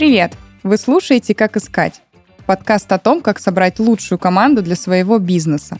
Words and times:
Привет! 0.00 0.32
Вы 0.62 0.78
слушаете 0.78 1.34
«Как 1.34 1.58
искать»– 1.58 2.00
подкаст 2.46 2.90
о 2.90 2.98
том, 2.98 3.20
как 3.20 3.38
собрать 3.38 3.78
лучшую 3.78 4.18
команду 4.18 4.62
для 4.62 4.74
своего 4.74 5.18
бизнеса. 5.18 5.78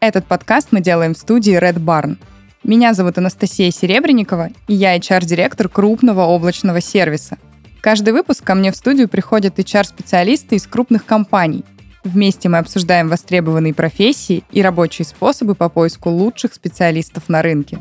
Этот 0.00 0.26
подкаст 0.26 0.72
мы 0.72 0.80
делаем 0.80 1.14
в 1.14 1.18
студии 1.18 1.56
Red 1.56 1.76
Barn. 1.76 2.16
Меня 2.64 2.92
зовут 2.92 3.18
Анастасия 3.18 3.70
Серебренникова, 3.70 4.48
и 4.66 4.74
я 4.74 4.96
HR-директор 4.96 5.68
крупного 5.68 6.22
облачного 6.22 6.80
сервиса. 6.80 7.38
Каждый 7.80 8.12
выпуск 8.14 8.42
ко 8.42 8.56
мне 8.56 8.72
в 8.72 8.76
студию 8.76 9.08
приходят 9.08 9.56
HR-специалисты 9.60 10.56
из 10.56 10.66
крупных 10.66 11.06
компаний. 11.06 11.64
Вместе 12.02 12.48
мы 12.48 12.58
обсуждаем 12.58 13.08
востребованные 13.08 13.74
профессии 13.74 14.42
и 14.50 14.60
рабочие 14.60 15.06
способы 15.06 15.54
по 15.54 15.68
поиску 15.68 16.10
лучших 16.10 16.52
специалистов 16.54 17.28
на 17.28 17.42
рынке. 17.42 17.78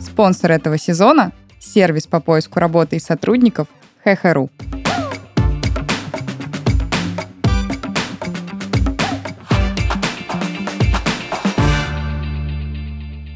Спонсор 0.00 0.50
этого 0.50 0.76
сезона– 0.76 1.30
сервис 1.60 2.08
по 2.08 2.18
поиску 2.18 2.58
работы 2.58 2.96
и 2.96 2.98
сотрудников– 2.98 3.68
Хехеру. 4.04 4.50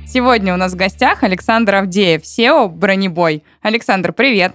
Сегодня 0.06 0.54
у 0.54 0.56
нас 0.56 0.72
в 0.72 0.76
гостях 0.76 1.22
Александр 1.22 1.74
Авдеев, 1.74 2.22
SEO 2.22 2.68
«Бронебой». 2.68 3.44
Александр, 3.60 4.12
привет! 4.12 4.54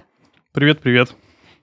Привет, 0.52 0.80
привет. 0.80 1.14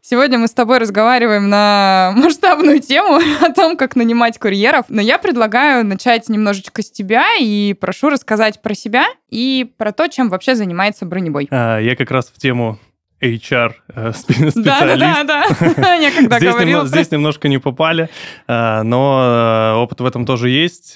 Сегодня 0.02 0.40
мы 0.40 0.48
с 0.48 0.54
тобой 0.54 0.78
разговариваем 0.78 1.50
на 1.50 2.14
масштабную 2.16 2.80
тему 2.80 3.20
о 3.42 3.52
том, 3.52 3.76
как 3.76 3.96
нанимать 3.96 4.40
курьеров. 4.40 4.86
Но 4.88 5.02
я 5.02 5.18
предлагаю 5.20 5.86
начать 5.86 6.30
немножечко 6.30 6.82
с 6.82 6.90
тебя 6.90 7.36
и 7.38 7.74
прошу 7.74 8.10
рассказать 8.10 8.62
про 8.62 8.74
себя 8.74 9.06
и 9.30 9.70
про 9.78 9.92
то, 9.92 10.08
чем 10.08 10.30
вообще 10.30 10.56
занимается 10.56 11.06
бронебой. 11.06 11.48
А, 11.52 11.80
я 11.80 11.96
как 11.96 12.10
раз 12.10 12.32
в 12.34 12.40
тему 12.40 12.80
HR 13.22 13.74
э, 13.96 14.12
специалист. 14.16 14.58
Да, 14.58 15.24
да, 15.24 15.24
да, 15.24 15.94
я 15.96 16.12
когда 16.12 16.38
здесь 16.38 16.52
говорила. 16.52 16.70
Немного, 16.70 16.88
здесь 16.88 17.12
немножко 17.12 17.48
не 17.50 17.58
попали, 17.58 18.10
э, 18.48 18.82
но 18.84 19.74
э, 19.76 19.78
опыт 19.78 20.02
в 20.02 20.06
этом 20.06 20.26
тоже 20.26 20.50
есть. 20.50 20.96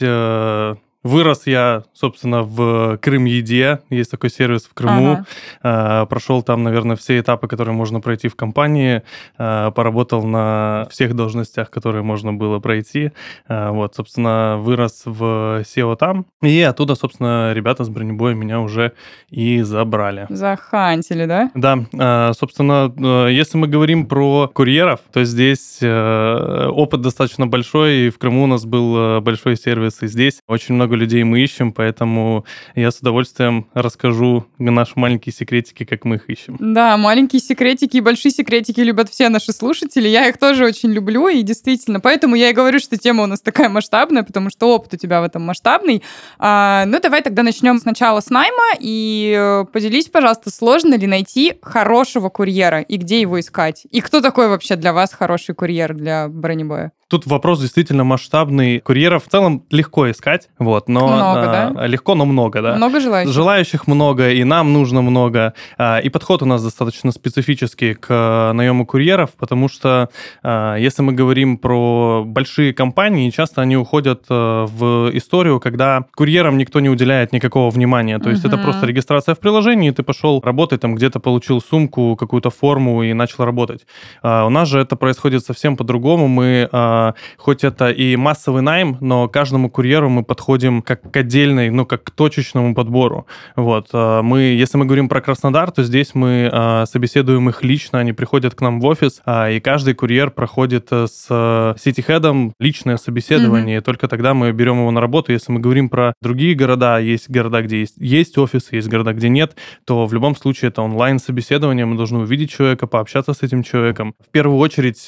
Вырос 1.04 1.48
я, 1.48 1.84
собственно, 1.94 2.44
в 2.44 2.98
Крым-Еде. 2.98 3.80
Есть 3.90 4.12
такой 4.12 4.30
сервис 4.30 4.64
в 4.64 4.74
Крыму. 4.74 5.26
Ага. 5.62 6.06
Прошел 6.06 6.42
там, 6.44 6.64
наверное, 6.64 6.96
все 6.96 7.20
этапы, 7.20 7.48
которые 7.48 7.76
можно 7.76 8.00
пройти 8.00 8.30
в 8.30 8.36
компании. 8.36 9.04
Поработал 9.38 10.24
на 10.24 10.88
всех 10.90 11.16
должностях, 11.16 11.70
которые 11.70 12.04
можно 12.04 12.34
было 12.34 12.60
пройти. 12.60 13.12
Вот, 13.48 13.96
собственно, 13.96 14.58
вырос 14.60 15.04
в 15.06 15.62
SEO 15.62 15.96
там. 15.96 16.26
И 16.42 16.62
оттуда, 16.62 16.96
собственно, 16.96 17.54
ребята 17.54 17.84
с 17.84 17.90
бронебоя 17.90 18.34
меня 18.34 18.62
уже 18.62 18.94
и 19.30 19.62
забрали. 19.62 20.26
Захантили, 20.30 21.26
да? 21.26 21.52
Да. 21.54 22.34
Собственно, 22.34 23.28
если 23.28 23.58
мы 23.58 23.68
говорим 23.68 24.06
про 24.06 24.50
курьеров, 24.54 25.02
то 25.12 25.24
здесь 25.24 25.80
опыт 25.82 27.02
достаточно 27.02 27.48
большой. 27.48 27.94
И 27.94 28.10
в 28.10 28.18
Крыму 28.18 28.44
у 28.44 28.48
нас 28.48 28.66
был 28.66 29.22
большой 29.22 29.58
сервис, 29.58 30.02
и 30.02 30.08
здесь 30.08 30.40
очень 30.48 30.76
много 30.76 30.93
много 30.94 30.96
людей 30.96 31.24
мы 31.24 31.42
ищем, 31.42 31.72
поэтому 31.72 32.46
я 32.76 32.92
с 32.92 33.00
удовольствием 33.00 33.66
расскажу 33.74 34.46
наши 34.60 34.94
маленькие 34.96 35.34
секретики, 35.34 35.86
как 35.86 36.06
мы 36.06 36.16
их 36.16 36.30
ищем. 36.30 36.58
Да, 36.60 36.98
маленькие 36.98 37.42
секретики 37.42 37.98
и 37.98 38.02
большие 38.02 38.32
секретики 38.32 38.80
любят 38.82 39.10
все 39.10 39.30
наши 39.30 39.52
слушатели. 39.52 40.08
Я 40.08 40.28
их 40.28 40.38
тоже 40.38 40.66
очень 40.66 40.92
люблю, 40.92 41.28
и 41.28 41.42
действительно, 41.42 42.00
поэтому 42.00 42.36
я 42.36 42.50
и 42.50 42.54
говорю, 42.54 42.80
что 42.80 42.98
тема 42.98 43.24
у 43.24 43.28
нас 43.28 43.42
такая 43.42 43.70
масштабная, 43.70 44.24
потому 44.24 44.50
что 44.50 44.68
опыт 44.68 44.94
у 44.94 44.98
тебя 44.98 45.22
в 45.22 45.24
этом 45.24 45.42
масштабный. 45.42 46.04
А, 46.38 46.86
ну, 46.86 47.00
давай 47.00 47.22
тогда 47.22 47.44
начнем 47.44 47.80
сначала 47.80 48.20
с 48.20 48.30
найма, 48.30 48.78
и 48.80 49.36
э, 49.36 49.66
поделись, 49.72 50.10
пожалуйста, 50.10 50.52
сложно 50.52 50.96
ли 50.96 51.08
найти 51.08 51.54
хорошего 51.62 52.30
курьера, 52.30 52.82
и 52.82 52.98
где 52.98 53.22
его 53.22 53.40
искать? 53.40 53.88
И 53.90 54.02
кто 54.02 54.22
такой 54.22 54.48
вообще 54.48 54.76
для 54.76 54.94
вас 54.94 55.14
хороший 55.14 55.56
курьер 55.56 55.94
для 55.94 56.28
бронебоя? 56.28 56.92
Тут 57.14 57.28
вопрос 57.28 57.62
действительно 57.62 58.04
масштабный. 58.04 58.80
Курьеров 58.80 59.26
в 59.26 59.30
целом 59.30 59.62
легко 59.70 60.10
искать, 60.10 60.50
вот, 60.58 60.90
но... 60.90 61.06
Много, 61.06 61.42
а, 61.42 61.72
да? 61.72 61.86
Легко, 61.86 62.16
но 62.16 62.26
много, 62.26 62.64
да. 62.64 62.74
Много 62.74 63.00
желающих. 63.00 63.32
Желающих 63.32 63.86
много, 63.86 64.32
и 64.32 64.44
нам 64.44 64.74
нужно 64.74 65.04
много. 65.04 65.54
А, 65.78 66.00
и 66.00 66.10
подход 66.10 66.42
у 66.42 66.48
нас 66.48 66.64
достаточно 66.64 67.12
специфический 67.12 67.94
к 67.94 68.52
наему 68.56 68.88
курьеров, 68.88 69.30
потому 69.38 69.70
что 69.70 70.10
а, 70.42 70.76
если 70.78 71.04
мы 71.04 71.14
говорим 71.14 71.60
про 71.60 72.24
большие 72.26 72.74
компании, 72.74 73.30
часто 73.30 73.62
они 73.62 73.78
уходят 73.78 74.26
а, 74.30 74.66
в 74.66 75.16
историю, 75.16 75.60
когда 75.60 76.06
курьерам 76.16 76.58
никто 76.58 76.80
не 76.80 76.90
уделяет 76.90 77.32
никакого 77.32 77.70
внимания. 77.70 78.18
То 78.18 78.32
есть 78.32 78.44
угу. 78.44 78.56
это 78.56 78.64
просто 78.64 78.88
регистрация 78.88 79.36
в 79.36 79.40
приложении, 79.40 79.92
ты 79.92 80.02
пошел 80.02 80.42
работать, 80.44 80.82
там 80.82 80.96
где-то 80.96 81.20
получил 81.20 81.62
сумку, 81.62 82.16
какую-то 82.16 82.50
форму 82.50 83.04
и 83.04 83.14
начал 83.14 83.46
работать. 83.46 83.86
А, 84.24 84.48
у 84.48 84.50
нас 84.50 84.68
же 84.68 84.80
это 84.80 84.96
происходит 84.96 85.46
совсем 85.46 85.78
по-другому. 85.78 86.28
Мы 86.28 86.68
а, 86.72 87.03
хоть 87.38 87.64
это 87.64 87.90
и 87.92 88.16
массовый 88.16 88.62
найм, 88.62 88.98
но 89.02 89.28
каждому 89.28 89.70
курьеру 89.70 90.10
мы 90.10 90.24
подходим 90.24 90.82
как 90.82 91.12
к 91.12 91.18
отдельной, 91.18 91.70
ну, 91.70 91.86
как 91.86 92.04
к 92.04 92.12
точечному 92.12 92.76
подбору. 92.76 93.28
Вот. 93.56 93.90
Э, 93.94 94.22
мы, 94.22 94.42
если 94.42 94.78
мы 94.78 94.86
говорим 94.86 95.10
про 95.10 95.22
Краснодар, 95.22 95.72
то 95.72 95.84
здесь 95.84 96.16
мы 96.16 96.50
э, 96.52 96.86
собеседуем 96.86 97.50
их 97.50 97.64
лично, 97.64 98.00
они 98.00 98.14
приходят 98.14 98.56
к 98.56 98.62
нам 98.62 98.80
в 98.80 98.86
офис, 98.86 99.22
а, 99.26 99.50
и 99.50 99.60
каждый 99.60 99.94
курьер 99.94 100.32
проходит 100.32 100.88
э, 100.92 101.08
с 101.08 101.76
сити-хедом 101.80 102.54
личное 102.60 102.98
собеседование, 102.98 103.78
mm-hmm. 103.78 103.82
и 103.82 103.84
только 103.84 104.08
тогда 104.08 104.34
мы 104.34 104.52
берем 104.52 104.80
его 104.80 104.92
на 104.92 105.02
работу. 105.02 105.32
Если 105.32 105.52
мы 105.52 105.60
говорим 105.60 105.90
про 105.90 106.14
другие 106.22 106.56
города, 106.56 107.00
есть 107.00 107.30
города, 107.30 107.62
где 107.62 107.82
есть, 107.82 107.96
есть 107.98 108.38
офисы, 108.38 108.76
есть 108.76 108.88
города, 108.88 109.14
где 109.14 109.30
нет, 109.30 109.56
то 109.86 110.06
в 110.06 110.14
любом 110.14 110.36
случае 110.36 110.70
это 110.70 110.82
онлайн-собеседование, 110.82 111.86
мы 111.86 111.98
должны 111.98 112.20
увидеть 112.20 112.52
человека, 112.52 112.88
пообщаться 112.88 113.34
с 113.34 113.42
этим 113.42 113.64
человеком. 113.64 114.14
В 114.20 114.32
первую 114.32 114.58
очередь 114.58 115.08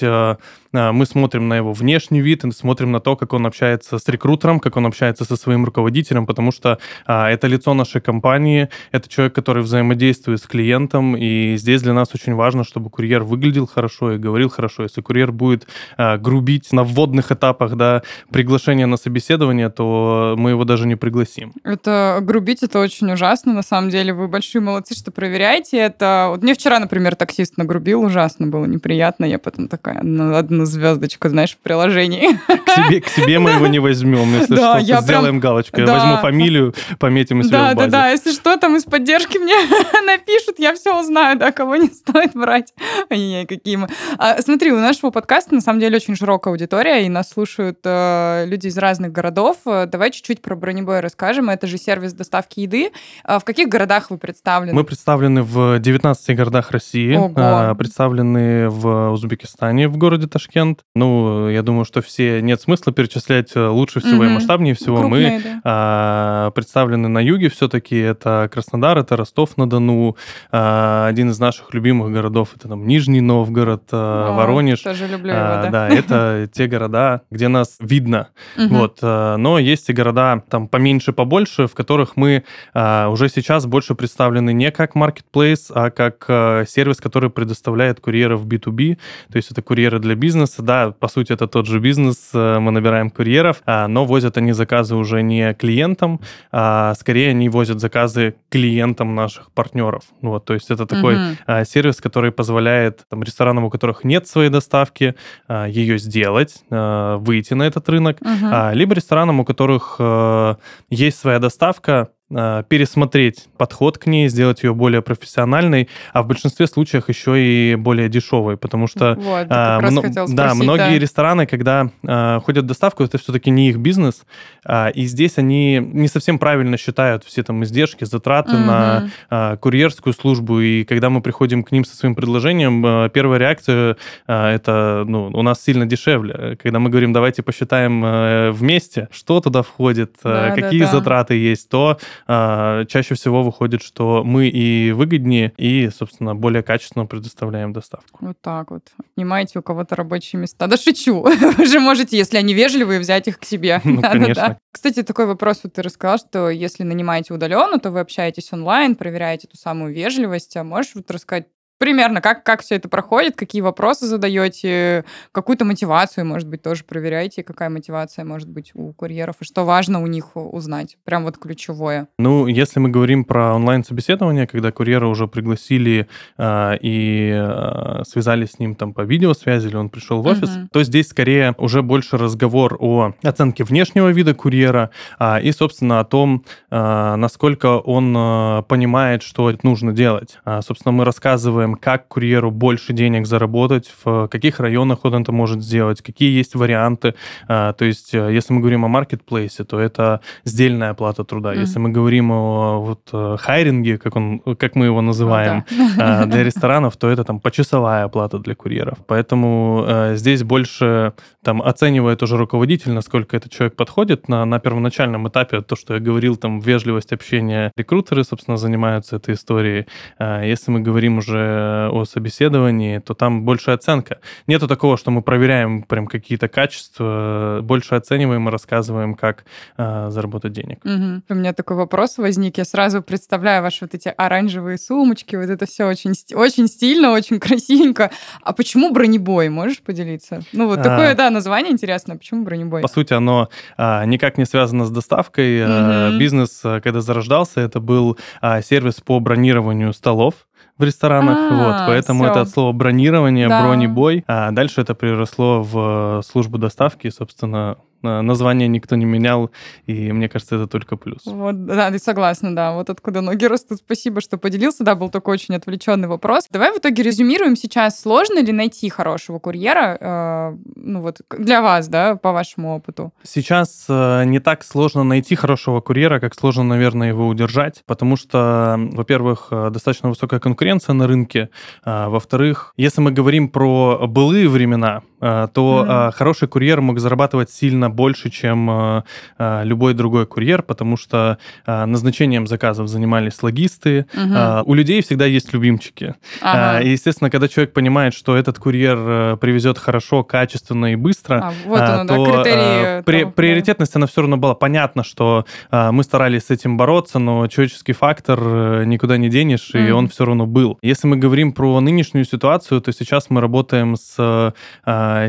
мы 0.76 1.06
смотрим 1.06 1.48
на 1.48 1.58
его 1.58 1.74
внешний 1.74 2.22
вид, 2.22 2.44
смотрим 2.54 2.92
на 2.92 3.00
то, 3.00 3.16
как 3.16 3.34
он 3.34 3.46
общается 3.46 3.98
с 3.98 4.08
рекрутером, 4.08 4.60
как 4.60 4.78
он 4.78 4.86
общается 4.86 5.26
со 5.26 5.36
своим 5.36 5.66
руководителем, 5.66 6.26
потому 6.26 6.52
что 6.52 6.80
а, 7.06 7.30
это 7.30 7.48
лицо 7.48 7.74
нашей 7.74 8.02
компании, 8.02 8.70
это 8.92 9.10
человек, 9.10 9.34
который 9.34 9.64
взаимодействует 9.64 10.42
с 10.42 10.48
клиентом, 10.48 11.16
и 11.16 11.56
здесь 11.58 11.82
для 11.82 11.94
нас 11.94 12.10
очень 12.14 12.34
важно, 12.34 12.64
чтобы 12.64 12.90
курьер 12.90 13.24
выглядел 13.24 13.68
хорошо 13.68 14.14
и 14.14 14.18
говорил 14.18 14.50
хорошо. 14.50 14.84
Если 14.84 15.02
курьер 15.02 15.32
будет 15.32 15.68
а, 15.98 16.18
грубить 16.18 16.72
на 16.72 16.84
вводных 16.84 17.32
этапах 17.32 17.76
да, 17.76 18.04
приглашения 18.32 18.86
на 18.86 18.98
собеседование, 18.98 19.70
то 19.70 20.36
мы 20.38 20.52
его 20.52 20.66
даже 20.66 20.88
не 20.88 20.96
пригласим. 20.96 21.54
Это 21.64 22.20
грубить, 22.22 22.64
это 22.64 22.80
очень 22.80 23.12
ужасно, 23.12 23.54
на 23.54 23.64
самом 23.64 23.90
деле. 23.90 24.14
Вы 24.14 24.28
большие 24.28 24.62
молодцы, 24.62 24.96
что 24.96 25.12
проверяете 25.12 25.78
это. 25.78 26.28
Вот 26.30 26.44
мне 26.44 26.54
вчера, 26.54 26.80
например, 26.80 27.16
таксист 27.16 27.58
нагрубил, 27.58 28.02
ужасно 28.02 28.48
было 28.48 28.66
неприятно. 28.66 29.26
Я 29.26 29.40
потом 29.40 29.68
такая, 29.68 30.00
одну 30.00 30.65
звездочку, 30.66 31.30
знаешь, 31.30 31.54
в 31.54 31.58
приложении. 31.58 32.38
К 32.48 32.70
себе, 32.70 33.02
к 33.02 33.08
себе 33.08 33.40
мы 33.40 33.52
его 33.52 33.68
не 33.68 33.80
возьмем, 33.80 34.34
если 34.34 34.56
да, 34.56 34.80
что. 34.80 34.86
Я 34.86 35.02
Сделаем 35.02 35.24
прям... 35.24 35.40
галочку. 35.40 35.80
Я 35.80 35.86
да. 35.86 35.94
возьму 35.94 36.18
фамилию, 36.18 36.74
пометим 37.00 37.40
у 37.40 37.44
себя 37.44 37.60
да, 37.60 37.72
в 37.72 37.76
базе. 37.76 37.90
Да, 37.90 38.02
да, 38.04 38.10
если 38.10 38.32
что, 38.32 38.58
там 38.58 38.76
из 38.76 38.84
поддержки 38.84 39.38
мне 39.38 39.54
напишут, 40.06 40.60
я 40.60 40.74
все 40.74 41.00
узнаю, 41.00 41.38
да, 41.38 41.52
кого 41.52 41.76
не 41.76 41.88
стоит 41.88 42.34
брать. 42.34 42.74
Ай-яй, 43.10 43.46
какие 43.46 43.76
мы. 43.76 43.90
А, 44.18 44.42
смотри, 44.42 44.72
у 44.72 44.80
нашего 44.80 45.12
подкаста 45.12 45.56
на 45.56 45.62
самом 45.62 45.80
деле 45.80 45.98
очень 45.98 46.16
широкая 46.16 46.52
аудитория, 46.54 47.06
и 47.06 47.10
нас 47.10 47.30
слушают 47.30 47.80
э, 47.84 48.46
люди 48.48 48.68
из 48.68 48.78
разных 48.78 49.12
городов. 49.12 49.58
Давай 49.66 50.12
чуть-чуть 50.12 50.42
про 50.42 50.56
бронебой 50.56 51.00
расскажем. 51.00 51.50
Это 51.50 51.68
же 51.68 51.78
сервис 51.78 52.14
доставки 52.14 52.62
еды. 52.62 52.92
А 53.24 53.40
в 53.40 53.46
каких 53.46 53.70
городах 53.70 54.10
вы 54.10 54.18
представлены? 54.18 54.74
Мы 54.74 54.84
представлены 54.84 55.44
в 55.44 55.80
19 55.80 56.36
городах 56.36 56.72
России. 56.72 57.16
Ого. 57.16 57.34
А, 57.36 57.76
представлены 57.76 58.70
в 58.70 59.12
Узбекистане, 59.12 59.88
в 59.88 59.98
городе 59.98 60.28
Ташкент. 60.28 60.55
Ну, 60.96 61.50
я 61.50 61.62
думаю, 61.64 61.86
что 61.86 62.02
все 62.02 62.42
нет 62.42 62.62
смысла 62.62 62.94
перечислять 62.94 63.52
э, 63.56 63.68
лучше 63.68 64.00
всего 64.00 64.24
mm-hmm. 64.24 64.28
и 64.28 64.34
масштабнее 64.34 64.74
всего. 64.74 65.00
Крупные, 65.00 65.38
Мы 65.38 65.44
да. 65.44 65.62
а, 65.64 66.52
представлены 66.52 67.08
на 67.08 67.20
юге 67.20 67.50
все-таки. 67.50 67.98
Это 67.98 68.50
Краснодар, 68.52 68.98
это 68.98 69.18
Ростов-на-Дону. 69.18 70.16
А, 70.52 71.08
один 71.08 71.30
из 71.32 71.40
наших 71.40 71.74
любимых 71.74 72.12
городов 72.12 72.52
это 72.56 72.70
там 72.70 72.88
Нижний 72.88 73.22
Новгород, 73.22 73.84
а, 73.92 74.36
Воронеж. 74.36 74.80
Тоже 74.82 75.08
люблю 75.08 75.34
его, 75.34 75.42
а, 75.42 75.64
да. 75.64 75.70
Да, 75.70 75.90
это 75.90 76.50
те 76.52 76.68
города, 76.68 77.22
где 77.30 77.48
нас 77.48 77.78
видно. 77.80 78.30
Вот, 78.58 79.00
а, 79.02 79.36
но 79.38 79.60
есть 79.60 79.90
и 79.90 79.94
города 79.94 80.42
там 80.50 80.68
поменьше, 80.68 81.12
побольше, 81.12 81.68
в 81.68 81.74
которых 81.74 82.16
мы 82.16 82.44
а, 82.74 83.10
уже 83.10 83.30
сейчас 83.30 83.66
больше 83.66 83.96
представлены 83.96 84.54
не 84.54 84.72
как 84.72 84.96
marketplace, 84.96 85.72
а 85.74 85.90
как 85.90 86.26
а, 86.30 86.64
сервис, 86.66 86.98
который 86.98 87.30
предоставляет 87.30 88.00
курьеров 88.00 88.46
B2B. 88.46 88.98
То 89.32 89.36
есть 89.36 89.52
это 89.52 89.62
курьеры 89.62 90.00
для 90.00 90.16
бизнеса. 90.16 90.35
Да, 90.60 90.92
по 90.92 91.08
сути, 91.08 91.34
это 91.34 91.48
тот 91.48 91.66
же 91.66 91.80
бизнес, 91.80 92.30
э, 92.34 92.60
мы 92.60 92.72
набираем 92.72 93.10
курьеров, 93.10 93.62
а, 93.66 93.88
но 93.88 94.06
возят 94.06 94.38
они 94.38 94.52
заказы 94.52 94.96
уже 94.96 95.22
не 95.22 95.54
клиентам, 95.54 96.20
а 96.52 96.94
скорее 96.96 97.30
они 97.30 97.50
возят 97.50 97.80
заказы 97.80 98.36
клиентам 98.50 99.16
наших 99.16 99.52
партнеров. 99.52 100.04
Вот, 100.22 100.46
то 100.46 100.54
есть 100.54 100.72
это 100.72 100.86
такой 100.86 101.16
угу. 101.16 101.66
сервис, 101.66 102.02
который 102.02 102.32
позволяет 102.32 103.04
там, 103.10 103.24
ресторанам, 103.24 103.66
у 103.66 103.70
которых 103.70 104.04
нет 104.04 104.28
своей 104.28 104.50
доставки, 104.50 105.16
а, 105.48 105.66
ее 105.68 105.98
сделать, 105.98 106.64
выйти 106.70 107.54
на 107.54 107.64
этот 107.64 107.88
рынок, 107.90 108.18
угу. 108.22 108.74
либо 108.74 108.94
ресторанам, 108.94 109.40
у 109.40 109.46
которых 109.46 109.96
э, 110.00 110.56
есть 110.90 111.20
своя 111.20 111.40
доставка, 111.40 112.10
пересмотреть 112.36 113.48
подход 113.58 113.98
к 113.98 114.08
ней, 114.08 114.28
сделать 114.28 114.64
ее 114.64 114.74
более 114.74 115.02
профессиональной, 115.02 115.88
а 116.14 116.22
в 116.22 116.28
большинстве 116.28 116.68
случаев 116.68 117.08
еще 117.10 117.42
и 117.42 117.76
более 117.76 118.10
дешевой, 118.10 118.58
потому 118.58 118.88
что 118.88 119.16
вот, 119.16 119.48
э, 119.50 119.80
мно- 119.82 120.02
спросить, 120.02 120.36
да, 120.36 120.54
многие 120.54 120.98
да. 120.98 121.00
рестораны, 121.00 121.46
когда 121.46 121.90
э, 122.04 122.40
ходят 122.44 122.66
в 122.66 122.68
доставку, 122.68 123.04
это 123.04 123.18
все-таки 123.18 123.50
не 123.50 123.70
их 123.70 123.78
бизнес, 123.78 124.26
э, 124.66 124.92
и 124.92 125.06
здесь 125.06 125.38
они 125.38 125.80
не 125.80 126.08
совсем 126.08 126.40
правильно 126.40 126.78
считают 126.78 127.24
все 127.24 127.44
там 127.44 127.64
издержки, 127.64 128.04
затраты 128.04 128.52
угу. 128.52 128.60
на 128.60 129.10
э, 129.30 129.58
курьерскую 129.58 130.14
службу, 130.14 130.60
и 130.60 130.84
когда 130.84 131.10
мы 131.10 131.22
приходим 131.22 131.64
к 131.64 131.72
ним 131.72 131.86
со 131.86 131.96
своим 131.96 132.16
предложением, 132.16 132.86
э, 132.86 133.10
первая 133.14 133.40
реакция 133.40 133.98
э, 134.28 134.48
это, 134.48 135.04
ну, 135.08 135.28
у 135.28 135.42
нас 135.42 135.62
сильно 135.64 135.86
дешевле. 135.86 136.58
Когда 136.62 136.80
мы 136.80 136.90
говорим, 136.90 137.14
давайте 137.14 137.44
посчитаем 137.44 138.04
э, 138.04 138.52
вместе, 138.52 139.08
что 139.12 139.40
туда 139.40 139.62
входит, 139.62 140.16
э, 140.24 140.50
да, 140.50 140.52
какие 140.52 140.82
да, 140.82 140.86
да. 140.86 140.92
затраты 140.92 141.36
есть, 141.36 141.70
то 141.70 141.98
э, 142.28 142.86
чаще 142.88 143.16
всего 143.16 143.44
выходит, 143.44 143.82
что 143.82 144.24
мы 144.24 144.48
и 144.48 144.92
выгоднее, 144.92 145.54
и, 145.58 145.90
собственно, 145.90 146.36
более 146.36 146.64
качественно 146.64 147.06
предоставляем 147.06 147.74
доставку. 147.74 148.20
Вот 148.22 148.38
так 148.42 148.72
вот. 148.72 148.84
Снимаете 149.16 149.60
у 149.60 149.62
кого-то 149.62 149.96
рабочие 149.96 150.42
места. 150.42 150.68
Да 150.68 150.78
шучу. 150.78 151.22
Вы 151.58 151.66
же 151.66 151.80
можете, 151.80 152.18
если 152.18 152.38
они 152.38 152.54
вежливые, 152.54 153.00
взять 153.00 153.28
их 153.28 153.40
к 153.40 153.46
себе. 153.46 153.82
Ну, 153.96 154.02
да, 154.02 154.10
конечно. 154.10 154.36
Да, 154.36 154.48
да. 154.50 154.58
Кстати, 154.72 155.04
такой 155.04 155.26
вопрос 155.26 155.62
вот 155.64 155.74
ты 155.74 155.82
рассказал, 155.82 156.18
что 156.18 156.50
если 156.50 156.84
нанимаете 156.84 157.34
удаленно, 157.34 157.80
то 157.80 157.92
вы 157.92 158.02
общаетесь 158.02 158.52
онлайн, 158.52 158.96
проверяете 158.96 159.48
ту 159.48 159.56
самую 159.56 159.94
вежливость. 159.94 160.58
А 160.58 160.64
можешь 160.64 160.96
вот 160.96 161.10
рассказать 161.12 161.48
примерно, 161.78 162.22
как, 162.22 162.44
как 162.44 162.62
все 162.62 162.76
это 162.76 162.90
проходит, 162.90 163.36
какие 163.36 163.62
вопросы 163.62 164.06
задаете, 164.06 165.06
какую-то 165.32 165.66
мотивацию, 165.66 166.26
может 166.26 166.48
быть, 166.48 166.62
тоже 166.62 166.84
проверяете, 166.84 167.44
какая 167.44 167.70
мотивация 167.70 168.26
может 168.26 168.50
быть 168.50 168.72
у 168.74 168.94
курьеров, 168.94 169.36
и 169.42 169.46
что 169.46 169.66
важно 169.66 170.02
у 170.02 170.08
них 170.08 170.36
узнать, 170.36 170.98
прям 171.04 171.24
вот 171.24 171.38
ключевое. 171.38 172.08
Ну, 172.18 172.48
если 172.48 172.80
мы 172.80 172.90
говорим 172.90 173.26
про 173.26 173.54
онлайн-собеседование, 173.54 174.48
когда 174.48 174.72
курьера 174.72 175.08
уже 175.08 175.28
пригласили 175.28 176.08
э, 176.38 176.78
и 176.82 177.32
э, 177.36 178.04
связались 178.06 178.52
с 178.52 178.60
ним 178.60 178.76
там 178.76 178.94
по 178.94 179.02
видеосвязи, 179.02 179.68
или 179.68 179.76
он 179.76 179.90
пришел 179.90 180.22
в 180.22 180.28
офис, 180.28 180.50
uh-huh. 180.50 180.68
то 180.72 180.84
здесь 180.84 181.10
скорее 181.10 181.56
уже 181.58 181.82
больше 181.82 182.18
разговор 182.18 182.78
о 182.80 183.14
оценке 183.24 183.64
внешнего 183.64 184.10
вида 184.10 184.34
курьера 184.34 184.92
э, 185.20 185.42
и, 185.42 185.52
собственно, 185.52 186.00
о 186.00 186.06
том, 186.06 186.46
э, 186.70 187.16
насколько 187.16 187.80
он 187.80 188.16
э, 188.16 188.64
понимает, 188.68 189.24
что 189.24 189.54
нужно 189.64 189.92
делать. 189.92 190.38
Э, 190.46 190.62
собственно, 190.62 190.92
мы 190.92 191.06
рассказываем 191.06 191.65
рассказываем, 191.66 191.76
как 191.76 192.08
курьеру 192.08 192.52
больше 192.52 192.94
денег 192.94 193.26
заработать, 193.26 193.92
в 194.04 194.28
каких 194.28 194.60
районах 194.60 195.06
он 195.06 195.22
это 195.22 195.32
может 195.32 195.62
сделать, 195.62 196.02
какие 196.02 196.38
есть 196.38 196.56
варианты. 196.56 197.14
А, 197.48 197.74
то 197.74 197.86
есть, 197.86 198.14
э, 198.14 198.34
если 198.34 198.54
мы 198.54 198.62
говорим 198.62 198.86
о 198.86 198.88
маркетплейсе, 198.88 199.64
то 199.64 199.80
это 199.80 200.20
сдельная 200.46 200.92
оплата 200.92 201.24
труда. 201.24 201.54
Mm-hmm. 201.54 201.62
Если 201.62 201.80
мы 201.80 201.90
говорим 201.90 202.32
о 202.32 202.80
вот 202.80 203.10
э, 203.14 203.38
хайринге, 203.40 203.98
как, 203.98 204.16
он, 204.16 204.40
как 204.40 204.76
мы 204.76 204.86
его 204.86 205.02
называем, 205.02 205.64
oh, 205.70 205.98
да. 205.98 206.26
для 206.26 206.44
ресторанов, 206.44 206.98
то 206.98 207.10
это 207.10 207.24
там 207.24 207.40
почасовая 207.40 208.06
оплата 208.06 208.40
для 208.40 208.56
курьеров. 208.56 208.98
Поэтому 209.08 209.86
э, 209.88 210.16
здесь 210.16 210.44
больше 210.44 211.14
там 211.46 211.62
оценивает 211.62 212.24
уже 212.24 212.38
руководитель, 212.38 212.92
насколько 212.92 213.38
этот 213.38 213.52
человек 213.52 213.76
подходит 213.76 214.28
на, 214.28 214.46
на 214.46 214.60
первоначальном 214.60 215.28
этапе. 215.30 215.62
То, 215.62 215.76
что 215.76 215.94
я 215.94 216.00
говорил, 216.00 216.38
там 216.38 216.60
вежливость 216.60 217.14
общения, 217.14 217.72
рекрутеры, 217.78 218.24
собственно, 218.24 218.58
занимаются 218.58 219.18
этой 219.18 219.36
историей. 219.36 219.86
Если 220.20 220.72
мы 220.72 220.80
говорим 220.80 221.20
уже 221.20 221.90
о 221.92 222.04
собеседовании, 222.06 222.98
то 222.98 223.14
там 223.14 223.44
больше 223.46 223.70
оценка. 223.70 224.18
Нету 224.48 224.68
такого, 224.68 224.98
что 224.98 225.12
мы 225.12 225.22
проверяем 225.22 225.84
прям 225.84 226.08
какие-то 226.08 226.48
качества, 226.48 227.60
больше 227.62 227.94
оцениваем 227.94 228.50
и 228.50 228.52
рассказываем, 228.52 229.14
как 229.14 229.46
э, 229.78 230.08
заработать 230.10 230.52
денег. 230.52 230.80
Угу. 230.84 231.22
У 231.30 231.34
меня 231.36 231.54
такой 231.54 231.78
вопрос 231.78 232.18
возник. 232.18 232.58
Я 232.58 232.66
сразу 232.66 233.04
представляю 233.04 233.62
ваши 233.62 233.86
вот 233.86 233.94
эти 233.94 234.12
оранжевые 234.18 234.80
сумочки, 234.80 235.36
вот 235.36 235.50
это 235.50 235.68
все 235.68 235.86
очень, 235.86 236.14
очень 236.34 236.68
стильно, 236.68 237.12
очень 237.12 237.40
красивенько. 237.46 238.10
А 238.42 238.52
почему 238.54 238.92
бронебой? 238.92 239.50
Можешь 239.50 239.82
поделиться? 239.82 240.42
Ну 240.52 240.66
вот 240.66 240.82
такое, 240.82 241.12
а... 241.12 241.16
да, 241.16 241.35
название 241.36 241.72
интересно. 241.72 242.18
Почему 242.18 242.44
бронебой? 242.44 242.82
По 242.82 242.88
сути, 242.88 243.14
оно 243.14 243.50
а, 243.78 244.06
никак 244.06 244.38
не 244.38 244.46
связано 244.46 244.86
с 244.86 244.92
доставкой. 244.92 245.64
Угу. 245.64 245.72
А, 245.72 246.18
бизнес, 246.18 246.62
когда 246.62 247.02
зарождался, 247.02 247.62
это 247.62 247.80
был 247.80 248.18
а, 248.42 248.62
сервис 248.62 249.02
по 249.02 249.20
бронированию 249.20 249.94
столов 249.94 250.48
в 250.78 250.84
ресторанах, 250.84 251.38
а, 251.38 251.56
вот, 251.56 251.88
поэтому 251.88 252.24
все. 252.24 252.32
это 252.32 252.42
от 252.42 252.50
слова 252.50 252.74
бронирование, 252.74 253.48
да. 253.48 253.66
бронебой, 253.66 254.24
а 254.28 254.52
дальше 254.52 254.82
это 254.82 254.94
переросло 254.94 255.62
в 255.62 256.22
службу 256.26 256.58
доставки, 256.58 257.10
собственно, 257.10 257.78
название 258.02 258.68
никто 258.68 258.96
не 258.96 259.06
менял, 259.06 259.52
и 259.86 260.12
мне 260.12 260.30
кажется, 260.30 260.56
это 260.56 260.68
только 260.68 260.98
плюс. 260.98 261.26
Вот, 261.26 261.66
да, 261.66 261.92
ты 261.92 262.00
согласна, 262.00 262.56
да. 262.56 262.74
Вот 262.74 262.90
откуда 262.90 263.22
ноги 263.22 263.46
растут. 263.46 263.80
Спасибо, 263.80 264.22
что 264.22 264.38
поделился. 264.38 264.84
Да, 264.84 264.96
был 264.96 265.10
такой 265.10 265.36
очень 265.36 265.56
отвлеченный 265.56 266.08
вопрос. 266.08 266.48
Давай 266.52 266.72
в 266.74 266.78
итоге 266.78 267.04
резюмируем 267.04 267.56
сейчас. 267.56 268.00
Сложно 268.00 268.40
ли 268.40 268.52
найти 268.52 268.90
хорошего 268.90 269.40
курьера, 269.40 269.98
э, 270.00 270.58
ну 270.76 271.02
вот 271.02 271.22
для 271.38 271.62
вас, 271.62 271.88
да, 271.88 272.16
по 272.16 272.32
вашему 272.32 272.76
опыту? 272.76 273.14
Сейчас 273.24 273.86
э, 273.90 274.24
не 274.26 274.40
так 274.40 274.64
сложно 274.64 275.04
найти 275.04 275.36
хорошего 275.36 275.82
курьера, 275.82 276.20
как 276.20 276.36
сложно, 276.36 276.64
наверное, 276.64 277.10
его 277.10 277.28
удержать, 277.28 277.84
потому 277.86 278.18
что, 278.18 278.78
во-первых, 278.94 279.48
э, 279.52 279.70
достаточно 279.72 280.10
высокая 280.10 280.40
конкуренция 280.40 280.94
на 280.94 281.08
рынке, 281.08 281.50
э, 281.86 282.08
во-вторых, 282.08 282.74
если 282.78 283.02
мы 283.02 283.12
говорим 283.12 283.50
про 283.50 284.08
былые 284.08 284.50
времена, 284.50 285.02
э, 285.15 285.15
то 285.26 285.86
mm-hmm. 285.88 286.12
хороший 286.12 286.48
курьер 286.48 286.82
мог 286.82 287.00
зарабатывать 287.00 287.50
сильно 287.50 287.90
больше, 287.90 288.30
чем 288.30 288.70
э, 288.70 289.04
э, 289.38 289.64
любой 289.64 289.94
другой 289.94 290.26
курьер, 290.26 290.62
потому 290.62 290.98
что 290.98 291.38
э, 291.66 291.86
назначением 291.86 292.48
заказов 292.48 292.88
занимались 292.88 293.42
логисты. 293.42 294.06
Угу. 294.14 294.70
У 294.70 294.74
людей 294.74 295.02
всегда 295.02 295.26
есть 295.26 295.54
любимчики. 295.54 296.16
Ага. 296.42 296.82
И, 296.82 296.90
естественно, 296.90 297.30
когда 297.30 297.48
человек 297.48 297.74
понимает, 297.74 298.14
что 298.14 298.36
этот 298.36 298.60
курьер 298.60 299.38
привезет 299.38 299.78
хорошо, 299.78 300.24
качественно 300.24 300.94
и 300.94 300.96
быстро, 300.96 301.36
а, 301.48 301.54
вот 301.66 301.80
оно, 301.80 302.06
то 302.06 302.26
да, 302.26 302.44
критерии 302.44 303.02
при, 303.04 303.20
того, 303.22 303.32
приоритетность, 303.32 303.94
да. 303.94 304.00
она 304.00 304.08
все 304.08 304.22
равно 304.22 304.38
была. 304.38 304.56
Понятно, 304.56 305.04
что 305.04 305.46
мы 305.72 306.04
старались 306.04 306.46
с 306.46 306.52
этим 306.52 306.78
бороться, 306.78 307.20
но 307.20 307.48
человеческий 307.48 307.94
фактор 307.94 308.86
никуда 308.86 309.18
не 309.18 309.30
денешь, 309.30 309.72
и 309.74 309.92
он 309.92 310.08
все 310.08 310.26
равно 310.26 310.46
был. 310.46 310.78
Если 310.82 311.08
мы 311.08 311.18
говорим 311.18 311.54
про 311.54 311.80
нынешнюю 311.80 312.26
ситуацию, 312.26 312.82
то 312.82 312.92
сейчас 312.92 313.30
мы 313.30 313.42
работаем 313.42 313.96
с 313.96 314.54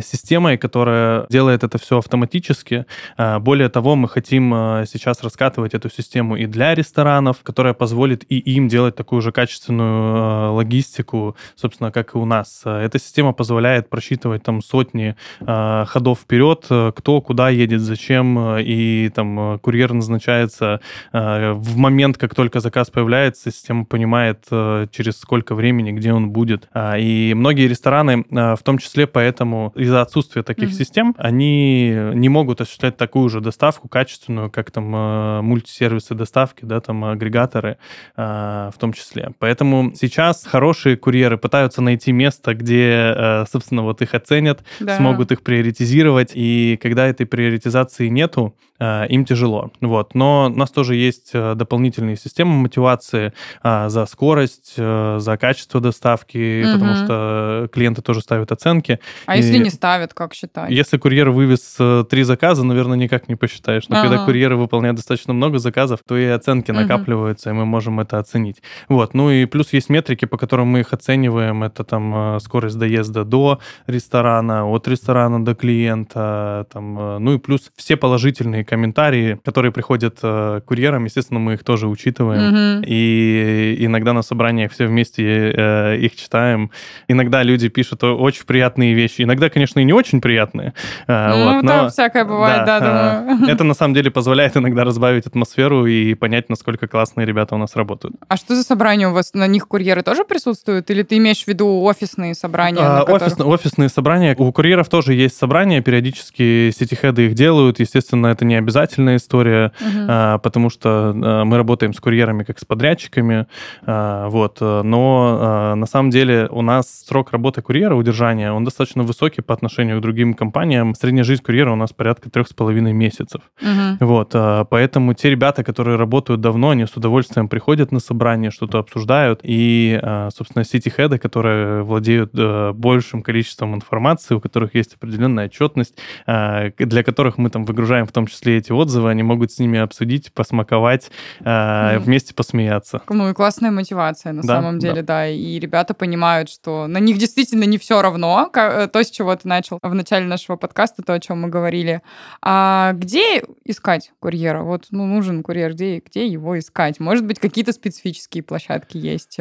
системой, 0.01 0.59
которая 0.59 1.27
делает 1.29 1.65
это 1.65 1.79
все 1.79 1.99
автоматически. 1.99 2.87
А, 3.17 3.39
более 3.39 3.69
того, 3.69 3.97
мы 3.97 4.09
хотим 4.09 4.53
а, 4.55 4.85
сейчас 4.87 5.23
раскатывать 5.23 5.75
эту 5.75 5.91
систему 5.91 6.37
и 6.37 6.47
для 6.47 6.75
ресторанов, 6.75 7.39
которая 7.43 7.75
позволит 7.75 8.25
и 8.29 8.39
им 8.39 8.69
делать 8.69 8.97
такую 8.97 9.23
же 9.23 9.33
качественную 9.33 10.55
логистику, 10.55 11.37
собственно, 11.55 11.91
как 11.91 12.15
и 12.15 12.19
у 12.19 12.25
нас. 12.25 12.63
Эта 12.65 12.99
система 12.99 13.33
позволяет 13.33 13.89
просчитывать 13.89 14.43
там 14.43 14.63
сотни 14.63 15.17
ходов 15.41 16.21
вперед, 16.21 16.65
кто 16.69 17.21
куда 17.21 17.49
едет, 17.49 17.81
зачем, 17.81 18.59
и 18.59 19.11
там 19.15 19.59
курьер 19.61 19.93
назначается 19.93 20.81
в 21.13 21.77
момент, 21.77 22.19
как 22.19 22.35
только 22.35 22.61
заказ 22.61 22.91
появляется, 22.91 23.51
система 23.51 23.85
понимает, 23.85 24.45
через 24.91 25.19
сколько 25.19 25.55
времени, 25.55 25.93
где 25.93 26.13
он 26.13 26.31
будет. 26.31 26.69
И 26.99 27.35
многие 27.37 27.69
рестораны, 27.69 28.25
в 28.31 28.61
том 28.63 28.79
числе 28.79 29.07
поэтому 29.07 29.66
из-за 29.75 30.03
отсутствия 30.03 30.43
таких 30.43 30.71
mm-hmm. 30.71 30.73
систем, 30.73 31.15
они 31.19 31.95
не 32.15 32.29
могут 32.29 32.61
осуществлять 32.61 32.97
такую 32.97 33.29
же 33.29 33.41
доставку 33.41 33.89
качественную, 33.89 34.51
как 34.51 34.71
там 34.71 34.95
э, 34.95 35.41
мультисервисы 35.43 36.15
доставки, 36.15 36.65
да, 36.65 36.81
там 36.81 37.05
агрегаторы 37.05 37.79
э, 38.17 38.71
в 38.75 38.79
том 38.79 38.93
числе. 38.93 39.33
Поэтому 39.39 39.93
сейчас 39.95 40.45
хорошие 40.45 40.97
курьеры 40.97 41.39
пытаются 41.39 41.83
найти 41.83 42.13
место, 42.13 42.55
где, 42.55 43.15
э, 43.17 43.45
собственно, 43.51 43.83
вот 43.83 44.03
их 44.03 44.15
оценят, 44.15 44.65
да. 44.81 44.97
смогут 44.97 45.33
их 45.33 45.43
приоритизировать, 45.43 46.33
и 46.35 46.79
когда 46.83 47.07
этой 47.07 47.27
приоритизации 47.27 48.09
нету, 48.09 48.55
им 48.79 49.25
тяжело. 49.25 49.71
Вот. 49.81 50.15
Но 50.15 50.51
у 50.53 50.59
нас 50.59 50.71
тоже 50.71 50.97
есть 50.97 51.33
дополнительные 51.33 52.17
системы 52.17 52.57
мотивации 52.57 53.33
за 53.65 54.05
скорость, 54.05 54.75
за 54.77 55.39
качество 55.41 55.81
доставки, 55.81 56.63
угу. 56.63 56.73
потому 56.75 56.95
что 56.97 57.71
клиенты 57.73 58.03
тоже 58.03 58.21
ставят 58.21 58.53
оценки. 58.53 59.01
А 59.25 59.35
и 59.35 59.41
если 59.41 59.56
не 59.59 59.71
ставят, 59.71 60.15
как 60.15 60.35
считать? 60.35 60.71
Если 60.71 60.97
курьер 60.99 61.31
вывез 61.31 61.79
три 62.09 62.23
заказа, 62.23 62.65
наверное, 62.65 62.97
никак 62.97 63.29
не 63.29 63.37
посчитаешь. 63.37 63.89
Но 63.89 63.99
ага. 63.99 64.09
когда 64.09 64.25
курьеры 64.25 64.57
выполняют 64.57 64.97
достаточно 64.97 65.33
много 65.33 65.59
заказов, 65.59 66.01
то 66.07 66.17
и 66.17 66.25
оценки 66.25 66.71
угу. 66.71 66.81
накапливаются, 66.81 67.51
и 67.51 67.53
мы 67.53 67.65
можем 67.65 68.01
это 68.01 68.19
оценить. 68.19 68.63
Вот. 68.89 69.15
Ну 69.15 69.31
и 69.31 69.47
плюс 69.47 69.73
есть 69.73 69.91
метрики, 69.91 70.25
по 70.25 70.37
которым 70.37 70.69
мы 70.69 70.81
их 70.81 70.93
оцениваем. 70.93 71.63
Это 71.63 71.85
там 71.85 72.37
э, 72.37 72.41
скорость 72.41 72.79
доезда 72.79 73.25
до 73.25 73.61
ресторана, 73.87 74.67
от 74.67 74.89
ресторана 74.89 75.45
до 75.45 75.55
клиента. 75.55 76.67
Там, 76.73 76.99
э, 76.99 77.19
ну 77.19 77.35
и 77.35 77.39
плюс 77.39 77.71
все 77.77 77.97
положительные 77.97 78.65
комментарии, 78.65 79.39
которые 79.45 79.73
приходят 79.73 80.19
э, 80.23 80.61
курьерам, 80.65 81.05
естественно, 81.05 81.41
мы 81.41 81.55
их 81.55 81.65
тоже 81.65 81.89
учитываем. 81.89 82.81
Угу. 82.81 82.85
И 82.87 83.77
иногда 83.81 84.13
на 84.13 84.23
собраниях 84.23 84.73
все 84.73 84.87
вместе 84.87 85.97
их 86.01 86.17
читаем. 86.17 86.71
Иногда 87.09 87.43
люди 87.43 87.69
пишут 87.69 88.05
очень 88.05 88.45
приятные 88.45 88.95
вещи. 88.95 89.23
Иногда 89.23 89.46
иногда, 89.47 89.53
конечно, 89.53 89.81
и 89.81 89.85
не 89.85 89.93
очень 89.93 90.21
приятные. 90.21 90.75
Ну, 91.07 91.55
вот, 91.55 91.63
но, 91.63 91.89
всякое 91.89 92.25
бывает, 92.25 92.65
да, 92.65 92.81
да 92.81 93.21
думаю. 93.21 93.49
Это 93.49 93.65
на 93.65 93.75
самом 93.75 93.95
деле 93.95 94.11
позволяет 94.11 94.57
иногда 94.57 94.85
разбавить 94.85 95.27
атмосферу 95.27 95.87
и 95.87 96.15
понять, 96.15 96.49
насколько 96.49 96.87
классные 96.87 97.27
ребята 97.27 97.55
у 97.55 97.59
нас 97.59 97.77
работают. 97.77 98.17
А 98.29 98.37
что 98.37 98.55
за 98.55 98.63
собрания 98.63 99.09
у 99.09 99.13
вас? 99.13 99.35
На 99.35 99.47
них 99.47 99.69
курьеры 99.69 100.03
тоже 100.03 100.25
присутствуют? 100.25 100.91
Или 100.91 101.03
ты 101.03 101.17
имеешь 101.19 101.45
в 101.45 101.49
виду 101.49 101.83
офисные 101.83 102.35
собрания? 102.35 102.81
А, 102.81 103.05
которых... 103.05 103.23
офис, 103.23 103.41
офисные 103.41 103.89
собрания. 103.89 104.35
У 104.39 104.53
курьеров 104.53 104.89
тоже 104.89 105.15
есть 105.15 105.37
собрания, 105.37 105.81
периодически 105.81 106.73
сетихеды 106.77 107.27
их 107.27 107.35
делают. 107.35 107.81
Естественно, 107.81 108.29
это 108.29 108.45
не 108.45 108.57
обязательная 108.57 109.17
история, 109.17 109.73
угу. 109.81 110.07
а, 110.09 110.39
потому 110.39 110.71
что 110.71 111.15
а, 111.15 111.45
мы 111.45 111.57
работаем 111.57 111.93
с 111.93 112.01
курьерами 112.01 112.45
как 112.45 112.59
с 112.59 112.65
подрядчиками. 112.65 113.47
А, 113.85 114.29
вот. 114.29 114.61
Но 114.61 115.39
а, 115.41 115.75
на 115.75 115.87
самом 115.87 116.11
деле 116.11 116.49
у 116.51 116.63
нас 116.63 117.05
срок 117.07 117.33
работы 117.33 117.63
курьера, 117.63 117.95
удержания, 117.95 118.53
он 118.53 118.65
достаточно 118.65 119.03
высокий 119.03 119.36
по 119.41 119.55
отношению 119.55 119.99
к 119.99 120.03
другим 120.03 120.35
компаниям. 120.35 120.95
Средняя 120.95 121.25
жизнь 121.25 121.43
курьера 121.43 121.73
у 121.73 121.77
нас 121.77 121.93
порядка 121.93 122.31
трех 122.31 122.49
с 122.49 122.53
половиной 122.53 122.93
месяцев. 122.93 123.43
Угу. 123.61 124.07
Вот. 124.07 124.31
А, 124.35 124.65
поэтому 124.65 125.15
те 125.15 125.31
ребята, 125.31 125.65
которые 125.65 125.97
работают 125.97 126.41
давно, 126.41 126.71
они 126.71 126.87
с 126.87 126.97
удовольствием 126.97 127.49
приходят 127.49 127.93
на 127.93 128.01
собрание, 128.01 128.51
что-то 128.51 128.79
обсуждают. 128.79 129.41
И, 129.43 129.99
а, 130.03 130.31
собственно, 130.31 130.65
сити-хеды, 130.65 131.19
которые 131.19 131.83
владеют 131.83 132.33
а, 132.37 132.73
большим 132.73 133.23
количеством 133.23 133.75
информации, 133.75 134.35
у 134.35 134.41
которых 134.41 134.75
есть 134.75 134.95
определенная 134.95 135.47
отчетность, 135.47 135.97
а, 136.27 136.71
для 136.79 137.03
которых 137.03 137.39
мы 137.39 137.51
там 137.51 137.65
выгружаем 137.65 138.07
в 138.07 138.13
том 138.13 138.27
числе 138.27 138.59
эти 138.59 138.73
отзывы, 138.73 139.11
они 139.11 139.23
могут 139.23 139.53
с 139.53 139.59
ними 139.59 139.79
обсудить, 139.79 140.33
посмаковать, 140.33 141.11
mm. 141.41 141.99
вместе 142.01 142.35
посмеяться. 142.35 143.03
Ну 143.09 143.31
и 143.31 143.35
классная 143.35 143.71
мотивация 143.71 144.33
на 144.33 144.43
да, 144.43 144.57
самом 144.57 144.79
деле, 144.79 145.03
да. 145.03 145.21
да. 145.21 145.29
И 145.29 145.59
ребята 145.59 145.95
понимают, 145.95 146.49
что 146.49 146.87
на 146.87 146.99
них 146.99 147.19
действительно 147.19 147.65
не 147.65 147.79
все 147.79 148.03
равно, 148.03 148.51
э, 148.55 148.89
то, 148.93 149.03
с 149.03 149.11
чего 149.11 149.26
ты 149.35 149.49
начал 149.49 149.81
в 149.83 149.95
начале 149.95 150.27
нашего 150.27 150.57
подкаста, 150.57 151.03
то, 151.03 151.15
о 151.15 151.21
чем 151.21 151.41
мы 151.41 151.49
говорили. 151.49 152.03
А 152.43 152.93
где 152.93 153.43
искать 153.65 154.13
курьера? 154.21 154.63
Вот 154.63 154.87
ну, 154.91 155.07
нужен 155.07 155.43
курьер, 155.43 155.73
где, 155.73 155.99
где 155.99 156.27
его 156.27 156.57
искать? 156.59 157.01
Может 157.01 157.27
быть, 157.27 157.41
какие-то 157.41 157.73
специфические 157.73 158.45
площадки 158.45 158.97
есть? 158.99 159.39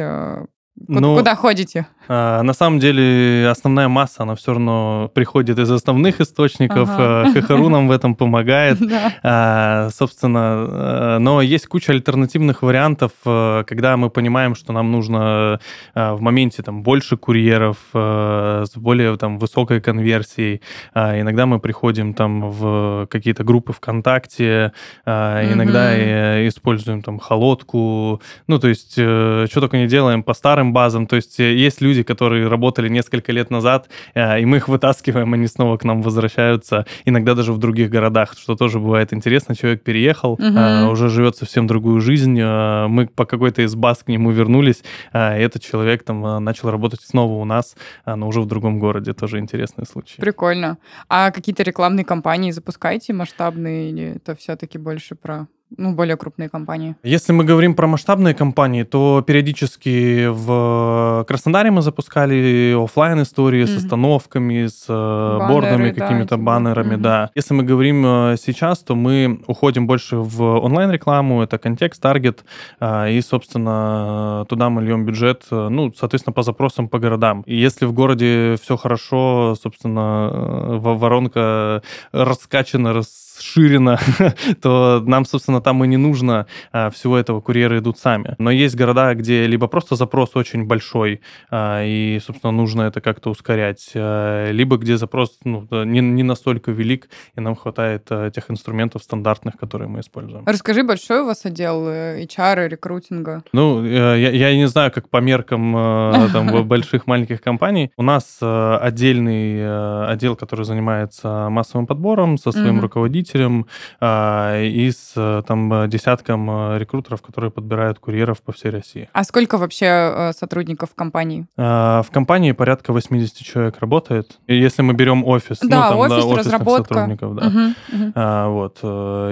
Э, 0.80 0.86
куда, 0.86 1.00
ну, 1.00 1.16
куда 1.16 1.34
ходите? 1.34 1.86
А, 2.08 2.42
на 2.42 2.52
самом 2.52 2.78
деле 2.78 3.48
основная 3.48 3.88
масса, 3.88 4.22
она 4.22 4.34
все 4.34 4.52
равно 4.52 5.10
приходит 5.14 5.58
из 5.58 5.70
основных 5.70 6.20
источников. 6.20 6.88
Ага. 6.92 7.32
Хохару 7.32 7.68
нам 7.68 7.88
в 7.88 7.90
этом 7.90 8.14
помогает. 8.14 8.78
А, 9.22 9.88
собственно, 9.90 10.66
э, 10.68 11.18
но 11.18 11.40
есть 11.40 11.66
куча 11.66 11.92
альтернативных 11.92 12.62
вариантов, 12.62 13.12
э, 13.24 13.64
когда 13.66 13.96
мы 13.96 14.08
понимаем, 14.10 14.54
что 14.54 14.72
нам 14.72 14.92
нужно 14.92 15.58
э, 15.94 16.12
в 16.12 16.20
моменте 16.20 16.62
там 16.62 16.82
больше 16.82 17.16
курьеров 17.16 17.78
с 17.92 18.76
более 18.76 19.16
там 19.16 19.38
высокой 19.38 19.80
конверсией. 19.80 20.60
А, 20.94 21.20
иногда 21.20 21.46
мы 21.46 21.58
приходим 21.58 22.14
там 22.14 22.50
в 22.50 23.06
какие-то 23.10 23.42
группы 23.42 23.72
ВКонтакте, 23.72 24.72
иногда 25.04 26.46
используем 26.46 27.02
там 27.02 27.18
холодку. 27.18 28.20
Ну, 28.46 28.58
то 28.58 28.68
есть, 28.68 28.92
что 28.92 29.48
только 29.54 29.78
не 29.78 29.86
делаем 29.86 30.22
по 30.22 30.34
старым 30.34 30.65
базам. 30.72 31.06
То 31.06 31.16
есть, 31.16 31.38
есть 31.38 31.80
люди, 31.80 32.02
которые 32.02 32.48
работали 32.48 32.88
несколько 32.88 33.32
лет 33.32 33.50
назад, 33.50 33.88
э, 34.14 34.40
и 34.40 34.44
мы 34.44 34.58
их 34.58 34.68
вытаскиваем, 34.68 35.32
они 35.32 35.46
снова 35.46 35.76
к 35.76 35.84
нам 35.84 36.02
возвращаются, 36.02 36.86
иногда 37.04 37.34
даже 37.34 37.52
в 37.52 37.58
других 37.58 37.90
городах, 37.90 38.34
что 38.38 38.56
тоже 38.56 38.78
бывает 38.78 39.12
интересно. 39.12 39.54
Человек 39.54 39.82
переехал, 39.82 40.32
угу. 40.32 40.90
уже 40.90 41.08
живет 41.08 41.36
совсем 41.36 41.66
другую 41.66 42.00
жизнь, 42.00 42.38
э, 42.40 42.86
мы 42.86 43.06
по 43.06 43.24
какой-то 43.24 43.62
из 43.62 43.74
баз 43.74 44.02
к 44.04 44.08
нему 44.08 44.30
вернулись, 44.30 44.82
и 45.14 45.18
этот 45.18 45.62
человек 45.62 46.02
там 46.02 46.44
начал 46.44 46.70
работать 46.70 47.00
снова 47.02 47.40
у 47.40 47.44
нас, 47.44 47.76
но 48.04 48.26
уже 48.26 48.40
в 48.40 48.46
другом 48.46 48.78
городе. 48.78 49.12
Тоже 49.12 49.38
интересный 49.38 49.86
случай. 49.86 50.20
Прикольно. 50.20 50.78
А 51.08 51.30
какие-то 51.30 51.62
рекламные 51.62 52.04
кампании 52.04 52.50
запускаете 52.50 53.12
масштабные 53.12 53.90
или 53.90 54.16
это 54.16 54.34
все-таки 54.34 54.78
больше 54.78 55.14
про 55.14 55.46
ну, 55.76 55.92
более 55.94 56.16
крупные 56.16 56.48
компании. 56.48 56.94
Если 57.02 57.32
мы 57.32 57.44
говорим 57.44 57.74
про 57.74 57.86
масштабные 57.86 58.34
компании, 58.34 58.84
то 58.84 59.22
периодически 59.26 60.28
в 60.28 61.24
Краснодаре 61.26 61.70
мы 61.70 61.82
запускали 61.82 62.72
офлайн 62.72 63.22
истории 63.22 63.64
mm-hmm. 63.64 63.78
с 63.80 63.84
остановками, 63.84 64.66
с 64.66 64.86
э, 64.88 64.92
Баннеры, 64.92 65.52
бордами, 65.52 65.90
какими-то 65.92 66.36
да, 66.36 66.42
баннерами, 66.42 66.94
mm-hmm. 66.94 67.00
да. 67.00 67.30
Если 67.34 67.54
мы 67.54 67.64
говорим 67.64 68.06
э, 68.06 68.36
сейчас, 68.40 68.78
то 68.78 68.94
мы 68.94 69.40
уходим 69.48 69.86
больше 69.86 70.16
в 70.16 70.42
онлайн-рекламу, 70.42 71.42
это 71.42 71.58
контекст, 71.58 72.00
таргет, 72.00 72.44
э, 72.80 73.12
и, 73.12 73.20
собственно, 73.20 74.46
туда 74.48 74.70
мы 74.70 74.82
льем 74.82 75.04
бюджет, 75.04 75.46
ну, 75.50 75.92
соответственно, 75.98 76.32
по 76.32 76.42
запросам 76.42 76.88
по 76.88 76.98
городам. 76.98 77.42
И 77.46 77.56
если 77.56 77.86
в 77.86 77.92
городе 77.92 78.56
все 78.62 78.76
хорошо, 78.76 79.56
собственно, 79.60 80.78
воронка 80.78 81.82
раскачана, 82.12 82.92
рас 82.92 83.25
расширено, 83.36 83.98
то 84.62 85.02
нам, 85.06 85.24
собственно, 85.24 85.60
там 85.60 85.84
и 85.84 85.88
не 85.88 85.96
нужно 85.96 86.46
а, 86.72 86.90
всего 86.90 87.16
этого, 87.16 87.40
курьеры 87.40 87.78
идут 87.78 87.98
сами. 87.98 88.34
Но 88.38 88.50
есть 88.50 88.76
города, 88.76 89.14
где 89.14 89.46
либо 89.46 89.66
просто 89.66 89.96
запрос 89.96 90.36
очень 90.36 90.64
большой, 90.64 91.20
а, 91.50 91.82
и, 91.84 92.20
собственно, 92.24 92.52
нужно 92.52 92.82
это 92.82 93.00
как-то 93.00 93.30
ускорять, 93.30 93.90
а, 93.94 94.50
либо 94.50 94.76
где 94.76 94.96
запрос 94.96 95.38
ну, 95.44 95.66
не, 95.84 96.00
не 96.00 96.22
настолько 96.22 96.72
велик, 96.72 97.08
и 97.36 97.40
нам 97.40 97.56
хватает 97.56 98.08
тех 98.34 98.50
инструментов 98.50 99.02
стандартных, 99.02 99.56
которые 99.56 99.88
мы 99.88 100.00
используем. 100.00 100.44
Расскажи, 100.46 100.82
большой 100.82 101.20
у 101.20 101.26
вас 101.26 101.44
отдел 101.44 101.88
э, 101.88 102.24
HR, 102.24 102.68
рекрутинга? 102.68 103.42
Ну, 103.52 103.84
э, 103.84 104.20
я, 104.20 104.30
я 104.30 104.56
не 104.56 104.68
знаю, 104.68 104.90
как 104.92 105.08
по 105.08 105.18
меркам 105.18 105.76
э, 105.76 106.28
там, 106.32 106.66
больших, 106.66 107.06
маленьких 107.06 107.40
компаний. 107.40 107.90
У 107.96 108.02
нас 108.02 108.38
отдельный 108.40 110.06
отдел, 110.08 110.36
который 110.36 110.64
занимается 110.64 111.48
массовым 111.50 111.86
подбором 111.86 112.38
со 112.38 112.52
своим 112.52 112.80
руководителем, 112.80 113.25
руководителем 113.26 113.66
а, 114.00 114.62
и 114.62 114.90
с 114.90 115.12
э, 115.16 115.42
там 115.46 115.88
десятком 115.88 116.50
э, 116.50 116.78
рекрутеров, 116.78 117.22
которые 117.22 117.50
подбирают 117.50 117.98
курьеров 117.98 118.40
по 118.42 118.52
всей 118.52 118.70
России. 118.70 119.08
А 119.12 119.24
сколько 119.24 119.58
вообще 119.58 119.86
э, 119.86 120.32
сотрудников 120.32 120.90
в 120.90 120.94
компании? 120.94 121.46
А, 121.56 122.02
в 122.02 122.10
компании 122.10 122.52
порядка 122.52 122.92
80 122.92 123.36
человек 123.38 123.78
работает. 123.80 124.38
И 124.46 124.56
если 124.56 124.82
мы 124.82 124.94
берем 124.94 125.24
офис, 125.24 125.58
да, 125.62 125.90
ну, 125.90 125.90
там, 125.90 125.98
офис, 125.98 126.24
да, 126.24 126.36
разработка. 126.36 126.94
сотрудников, 126.94 127.34
да. 127.34 127.46
Угу, 127.46 127.58
угу. 127.58 128.12
А, 128.14 128.48
вот. 128.48 128.78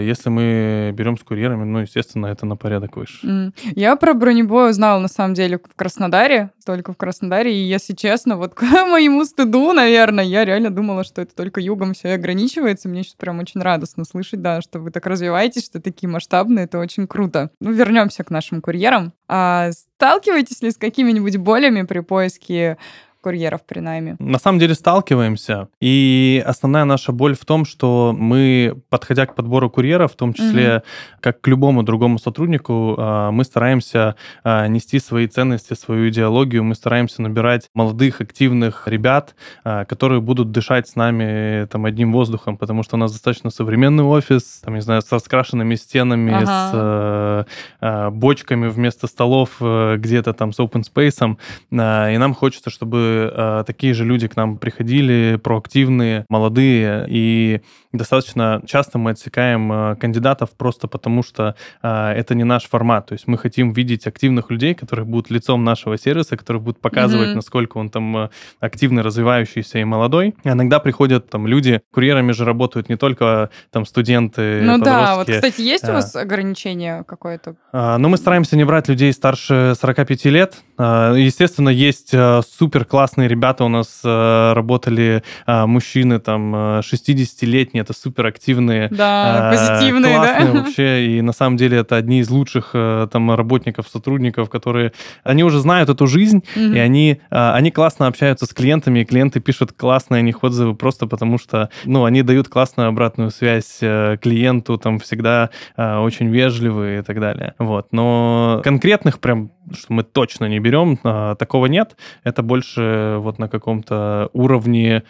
Если 0.03 0.29
мы 0.31 0.93
берем 0.95 1.17
с 1.17 1.23
курьерами, 1.23 1.65
ну, 1.65 1.81
естественно, 1.81 2.27
это 2.27 2.47
на 2.47 2.57
порядок 2.57 2.97
выше. 2.97 3.53
Я 3.75 3.97
про 3.97 4.15
бронебой 4.15 4.71
узнала, 4.71 4.99
на 4.99 5.09
самом 5.09 5.35
деле, 5.35 5.59
в 5.59 5.77
Краснодаре, 5.77 6.51
только 6.65 6.93
в 6.93 6.97
Краснодаре, 6.97 7.55
и, 7.55 7.65
если 7.65 7.95
честно, 7.95 8.37
вот 8.37 8.55
к 8.55 8.63
моему 8.63 9.25
стыду, 9.25 9.73
наверное, 9.73 10.25
я 10.25 10.45
реально 10.45 10.71
думала, 10.71 11.05
что 11.05 11.23
это 11.23 11.35
только 11.35 11.61
югом 11.61 11.95
все 11.95 12.15
ограничивается. 12.15 12.89
Мне 12.89 13.03
сейчас 13.03 13.15
прям 13.15 13.39
очень 13.39 13.61
рада 13.61 13.84
радостно 13.85 14.05
слышать, 14.05 14.41
да, 14.41 14.62
что 14.62 14.79
вы 14.79 14.91
так 14.91 15.07
развиваетесь, 15.07 15.64
что 15.67 15.81
такие 15.81 16.09
масштабные, 16.09 16.64
это 16.64 16.79
очень 16.79 17.07
круто. 17.07 17.50
Ну, 17.61 17.71
вернемся 17.71 18.25
к 18.25 18.31
нашим 18.31 18.62
курьерам. 18.62 19.12
А 19.29 19.71
сталкиваетесь 19.73 20.62
ли 20.62 20.71
с 20.71 20.76
какими-нибудь 20.76 21.37
болями 21.37 21.83
при 21.83 22.00
поиске 22.00 22.79
курьеров 23.25 23.61
при 23.66 23.81
найме? 23.81 24.16
На 24.19 24.38
самом 24.38 24.59
деле 24.59 24.75
сталкиваемся. 24.75 25.69
И 25.81 26.43
основная 26.47 26.85
наша 26.85 27.11
боль 27.11 27.35
в 27.35 27.45
том, 27.47 27.64
что 27.64 28.14
мы, 28.16 28.76
подходя 28.90 29.25
к 29.25 29.35
подбору 29.35 29.71
курьеров, 29.71 30.12
в 30.12 30.16
том 30.16 30.35
числе, 30.35 30.76
угу. 30.76 30.85
как 31.21 31.40
к 31.40 31.49
любому 31.49 31.83
другому 31.83 32.19
сотруднику, 32.19 32.97
а, 32.99 33.31
мы 33.31 33.45
стараемся 33.45 34.14
а, 34.45 34.66
нести 34.69 34.99
свои 34.99 35.26
ценности, 35.26 35.73
свою 35.73 36.11
идеологию, 36.11 36.64
мы 36.64 36.75
стараемся 36.75 37.23
набирать 37.23 37.71
молодых, 37.75 38.21
активных 38.21 38.87
ребят, 38.88 39.35
а, 39.64 39.87
которые 39.87 40.21
будут 40.21 40.50
дышать 40.50 40.87
с 40.87 40.95
нами 40.95 41.66
там 41.66 41.87
одним 41.87 42.12
воздухом, 42.12 42.59
потому 42.59 42.83
что 42.83 42.97
у 42.97 42.99
нас 42.99 43.12
достаточно 43.12 43.49
современный 43.49 44.04
офис, 44.04 44.61
там, 44.62 44.75
не 44.75 44.83
знаю, 44.83 45.00
с 45.00 45.11
раскрашенными 45.11 45.76
стенами, 45.76 46.35
ага. 46.35 47.47
с 47.81 48.11
бочками 48.11 48.69
вместо 48.69 49.07
столов 49.07 49.57
э, 49.61 49.97
где-то 49.97 50.35
там 50.35 50.52
с 50.52 50.61
open 50.61 50.83
space, 50.83 51.37
и 51.71 52.19
нам 52.19 52.35
хочется, 52.35 52.71
чтобы 52.71 53.13
э, 53.14 53.64
такие 53.66 53.94
же 53.94 54.04
люди 54.04 54.28
к 54.28 54.37
нам 54.37 54.59
приходили, 54.59 55.38
проактивные, 55.42 56.26
молодые, 56.28 57.06
и 57.09 57.61
достаточно 57.92 58.62
часто 58.66 58.99
мы 58.99 59.12
отсекаем 59.12 59.73
э, 59.73 59.97
кандидатов 59.97 60.50
просто 60.56 60.88
потому, 60.88 61.23
что 61.23 61.54
э, 61.83 62.12
это 62.16 62.35
не 62.35 62.44
наш 62.44 62.68
формат. 62.68 63.06
То 63.06 63.14
есть 63.14 63.26
мы 63.26 63.38
хотим 63.38 63.73
видеть 63.73 64.06
активных 64.06 64.50
людей, 64.50 64.75
которые 64.75 65.06
будут 65.06 65.30
лицом 65.30 65.64
нашего 65.64 65.97
сервиса, 65.97 66.37
которые 66.37 66.61
будут 66.61 66.80
показывать, 66.80 67.28
mm-hmm. 67.28 67.35
насколько 67.37 67.78
он 67.78 67.90
там 67.90 68.16
э, 68.16 68.28
активный, 68.61 69.02
развивающийся 69.02 69.78
и 69.78 69.85
молодой. 69.85 70.35
И 70.44 70.49
иногда 70.49 70.80
приходят 70.80 71.30
там 71.30 71.47
люди, 71.47 71.80
курьерами 71.92 72.33
же 72.33 72.44
работают 72.44 72.88
не 72.88 72.97
только 72.97 73.50
там 73.71 73.87
студенты, 73.87 74.61
Ну 74.62 74.78
да, 74.78 75.16
вот, 75.16 75.28
кстати, 75.28 75.61
есть 75.61 75.88
у 75.88 75.92
вас 75.92 76.14
ограничение 76.16 77.04
какое-то? 77.04 77.56
А, 77.73 77.99
ну, 77.99 78.09
мы 78.09 78.16
стараемся 78.16 78.56
не 78.56 78.64
брать 78.64 78.88
людей 78.88 79.12
старше 79.12 79.75
45 79.80 80.25
лет, 80.26 80.54
А, 80.74 80.74
естественно, 80.78 81.69
есть 81.69 82.11
а, 82.14 82.40
супер 82.43 82.85
классные 82.85 83.28
ребята. 83.28 83.64
У 83.64 83.69
нас 83.69 84.00
а, 84.04 84.54
работали 84.54 85.23
мужчины 85.47 86.19
там 86.19 86.54
60-летние, 86.54 87.83
это 87.83 87.93
супер 87.93 88.26
активные. 88.26 88.88
Да, 88.88 89.52
позитивные, 89.52 90.16
классные 90.16 90.52
да? 90.52 90.61
вообще. 90.61 91.07
И 91.07 91.21
на 91.21 91.33
самом 91.33 91.57
деле 91.57 91.78
это 91.78 91.97
одни 91.97 92.21
из 92.21 92.31
лучших 92.31 92.71
там 92.73 93.35
работников, 93.35 93.88
сотрудников, 93.88 94.50
которые... 94.50 94.93
Они 95.23 95.45
уже 95.45 95.61
знают 95.61 95.88
эту 95.88 96.07
жизнь, 96.07 96.43
mm-hmm. 96.54 96.76
и 96.76 96.78
они, 96.78 97.21
они 97.31 97.71
классно 97.71 98.07
общаются 98.07 98.47
с 98.47 98.52
клиентами, 98.52 99.00
и 99.00 99.04
клиенты 99.04 99.40
пишут 99.40 99.73
классные 99.73 100.21
о 100.21 100.23
них 100.23 100.43
отзывы 100.43 100.75
просто 100.75 101.07
потому, 101.07 101.38
что 101.38 101.71
ну, 101.85 102.04
они 102.04 102.23
дают 102.23 102.49
классную 102.49 102.88
обратную 102.88 103.31
связь 103.31 103.78
э, 103.81 104.16
клиенту, 104.21 104.78
там 104.78 104.99
всегда 104.99 105.50
очень 105.76 106.28
вежливые 106.28 107.00
и 107.00 107.02
так 107.02 107.21
далее. 107.21 107.54
Вот. 107.59 107.88
Но 107.93 108.61
конкретных 108.64 109.21
прям 109.21 109.50
что 109.73 109.93
мы 109.93 110.02
точно 110.02 110.47
не 110.47 110.59
берем, 110.64 110.99
а, 111.04 111.35
такого 111.35 111.66
нет. 111.66 111.97
Это 112.25 112.42
больше 112.42 113.18
вот 113.21 113.38
на 113.38 113.49
каком-то 113.49 114.30
уровне 114.33 115.02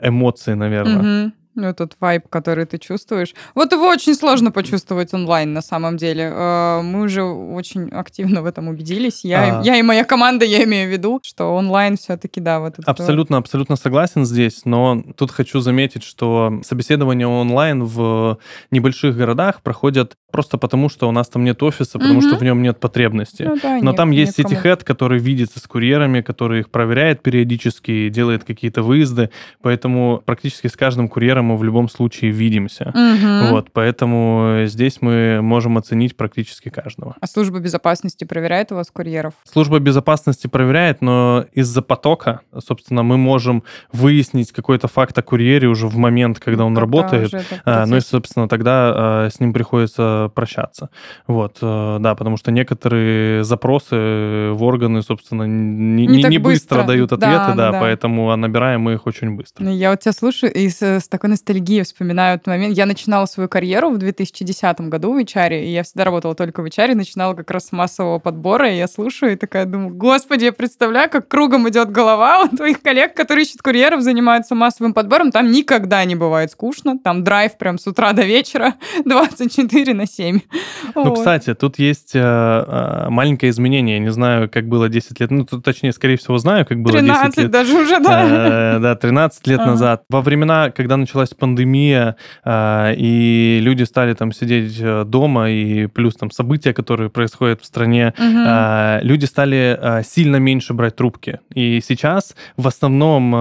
эмоций, 0.00 0.54
наверное. 0.54 1.26
Угу. 1.26 1.32
Ну, 1.56 1.74
тот 1.74 1.96
вайб, 2.00 2.28
который 2.28 2.64
ты 2.64 2.78
чувствуешь. 2.78 3.34
Вот 3.54 3.72
его 3.72 3.88
очень 3.88 4.14
сложно 4.14 4.52
почувствовать 4.52 5.12
онлайн, 5.12 5.52
на 5.52 5.62
самом 5.62 5.96
деле. 5.96 6.30
Э, 6.32 6.80
мы 6.82 7.02
уже 7.02 7.22
очень 7.22 7.88
активно 7.88 8.42
в 8.42 8.46
этом 8.46 8.68
убедились. 8.68 9.24
Я, 9.24 9.60
а... 9.60 9.62
я 9.62 9.76
и 9.76 9.82
моя 9.82 10.04
команда, 10.04 10.44
я 10.44 10.62
имею 10.64 10.88
в 10.88 10.92
виду, 10.92 11.20
что 11.24 11.54
онлайн 11.54 11.96
все-таки, 11.96 12.40
да, 12.40 12.60
вот 12.60 12.78
это... 12.78 12.88
Абсолютно, 12.90 13.36
абсолютно 13.38 13.76
согласен 13.76 14.24
здесь, 14.24 14.64
но 14.64 15.02
тут 15.16 15.32
хочу 15.32 15.60
заметить, 15.60 16.04
что 16.04 16.60
собеседования 16.64 17.26
онлайн 17.26 17.82
в 17.82 18.38
небольших 18.70 19.16
городах 19.16 19.60
проходят 19.62 20.14
просто 20.30 20.58
потому, 20.58 20.88
что 20.88 21.08
у 21.08 21.12
нас 21.12 21.28
там 21.28 21.44
нет 21.44 21.62
офиса, 21.62 21.98
потому 21.98 22.18
угу. 22.18 22.28
что 22.28 22.36
в 22.36 22.42
нем 22.42 22.62
нет 22.62 22.80
потребности. 22.80 23.42
Ну, 23.42 23.56
да, 23.62 23.78
но 23.78 23.90
нет, 23.90 23.96
там 23.96 24.10
есть 24.10 24.38
никому. 24.38 24.54
сити-хед, 24.54 24.84
который 24.84 25.18
видится 25.18 25.60
с 25.60 25.66
курьерами, 25.66 26.20
который 26.20 26.60
их 26.60 26.70
проверяет 26.70 27.22
периодически, 27.22 28.08
делает 28.08 28.44
какие-то 28.44 28.82
выезды, 28.82 29.30
поэтому 29.62 30.22
практически 30.24 30.66
с 30.66 30.76
каждым 30.76 31.08
курьером 31.08 31.46
мы 31.46 31.56
в 31.56 31.64
любом 31.64 31.88
случае 31.88 32.30
видимся. 32.30 32.92
Угу. 32.94 33.52
Вот, 33.52 33.68
поэтому 33.72 34.62
здесь 34.66 34.98
мы 35.00 35.40
можем 35.42 35.78
оценить 35.78 36.16
практически 36.16 36.68
каждого. 36.68 37.16
А 37.20 37.26
служба 37.26 37.60
безопасности 37.60 38.24
проверяет 38.24 38.72
у 38.72 38.76
вас 38.76 38.90
курьеров? 38.90 39.34
Служба 39.44 39.78
безопасности 39.78 40.46
проверяет, 40.46 41.02
но 41.02 41.44
из-за 41.52 41.82
потока, 41.82 42.40
собственно, 42.66 43.02
мы 43.02 43.16
можем 43.16 43.62
выяснить 43.92 44.52
какой-то 44.52 44.88
факт 44.88 45.16
о 45.18 45.22
курьере 45.22 45.68
уже 45.68 45.86
в 45.86 45.96
момент, 45.96 46.38
когда 46.40 46.64
он 46.64 46.74
когда 46.74 46.80
работает. 46.80 47.34
А, 47.64 47.86
ну 47.86 47.96
и, 47.96 48.00
собственно, 48.00 48.48
тогда 48.48 48.92
а, 48.94 49.28
с 49.30 49.40
ним 49.40 49.52
приходится 49.52 50.19
прощаться. 50.28 50.90
Вот, 51.26 51.58
а, 51.62 51.98
да, 51.98 52.14
потому 52.14 52.36
что 52.36 52.50
некоторые 52.50 53.44
запросы 53.44 54.50
в 54.52 54.62
органы, 54.62 55.02
собственно, 55.02 55.44
не, 55.44 56.06
не, 56.06 56.22
не 56.24 56.38
быстро. 56.38 56.78
быстро 56.78 56.82
дают 56.84 57.12
ответы, 57.12 57.36
да, 57.36 57.54
да, 57.54 57.72
да, 57.72 57.80
поэтому 57.80 58.34
набираем 58.36 58.82
мы 58.82 58.94
их 58.94 59.06
очень 59.06 59.36
быстро. 59.36 59.66
Я 59.68 59.90
вот 59.90 60.00
тебя 60.00 60.12
слушаю 60.12 60.52
и 60.52 60.68
с, 60.68 60.82
с 60.82 61.08
такой 61.08 61.30
ностальгии 61.30 61.82
вспоминаю 61.82 62.36
этот 62.36 62.46
момент. 62.48 62.76
Я 62.76 62.86
начинала 62.86 63.26
свою 63.26 63.48
карьеру 63.48 63.90
в 63.90 63.98
2010 63.98 64.80
году 64.82 65.14
в 65.14 65.18
HR, 65.18 65.62
и 65.62 65.68
я 65.70 65.82
всегда 65.82 66.04
работала 66.04 66.34
только 66.34 66.62
в 66.62 66.66
HR, 66.66 66.94
начинала 66.94 67.34
как 67.34 67.50
раз 67.50 67.68
с 67.68 67.72
массового 67.72 68.18
подбора, 68.18 68.70
и 68.70 68.76
я 68.76 68.88
слушаю 68.88 69.32
и 69.32 69.36
такая 69.36 69.64
думаю, 69.66 69.94
господи, 69.94 70.44
я 70.44 70.52
представляю, 70.52 71.10
как 71.10 71.28
кругом 71.28 71.68
идет 71.68 71.90
голова 71.90 72.44
у 72.52 72.56
твоих 72.56 72.82
коллег, 72.82 73.14
которые 73.14 73.44
ищут 73.44 73.62
курьеров, 73.62 74.02
занимаются 74.02 74.54
массовым 74.54 74.94
подбором, 74.94 75.30
там 75.30 75.50
никогда 75.50 76.04
не 76.04 76.16
бывает 76.16 76.50
скучно, 76.50 76.98
там 76.98 77.24
драйв 77.24 77.56
прям 77.58 77.78
с 77.78 77.86
утра 77.86 78.12
до 78.12 78.22
вечера 78.22 78.74
24 79.04 79.94
на 79.94 80.06
7. 80.10 80.40
Ну, 80.94 81.04
вот. 81.04 81.18
кстати, 81.18 81.54
тут 81.54 81.78
есть 81.78 82.12
э, 82.14 82.18
э, 82.20 83.10
маленькое 83.10 83.50
изменение, 83.50 83.96
я 83.96 84.00
не 84.00 84.10
знаю, 84.10 84.50
как 84.50 84.66
было 84.66 84.88
10 84.88 85.20
лет, 85.20 85.30
ну, 85.30 85.44
тут, 85.44 85.64
точнее, 85.64 85.92
скорее 85.92 86.16
всего, 86.16 86.36
знаю, 86.38 86.66
как 86.66 86.82
было 86.82 87.00
10 87.00 87.36
лет. 87.36 87.50
даже 87.50 87.74
уже, 87.74 88.00
да. 88.00 88.76
Э, 88.76 88.78
да, 88.80 88.96
13 88.96 89.46
лет 89.46 89.60
ага. 89.60 89.70
назад. 89.70 90.02
Во 90.08 90.20
времена, 90.20 90.70
когда 90.70 90.96
началась 90.96 91.28
пандемия, 91.30 92.16
и 92.46 93.58
люди 93.62 93.84
стали 93.84 94.14
там 94.14 94.32
сидеть 94.32 94.82
дома, 95.08 95.50
и 95.50 95.86
плюс 95.86 96.14
там 96.16 96.30
события, 96.30 96.72
которые 96.72 97.08
происходят 97.08 97.62
в 97.62 97.66
стране, 97.66 98.14
угу. 98.18 99.06
люди 99.06 99.26
стали 99.26 100.02
сильно 100.02 100.36
меньше 100.36 100.74
брать 100.74 100.96
трубки. 100.96 101.40
И 101.54 101.80
сейчас 101.86 102.34
в 102.56 102.66
основном 102.66 103.32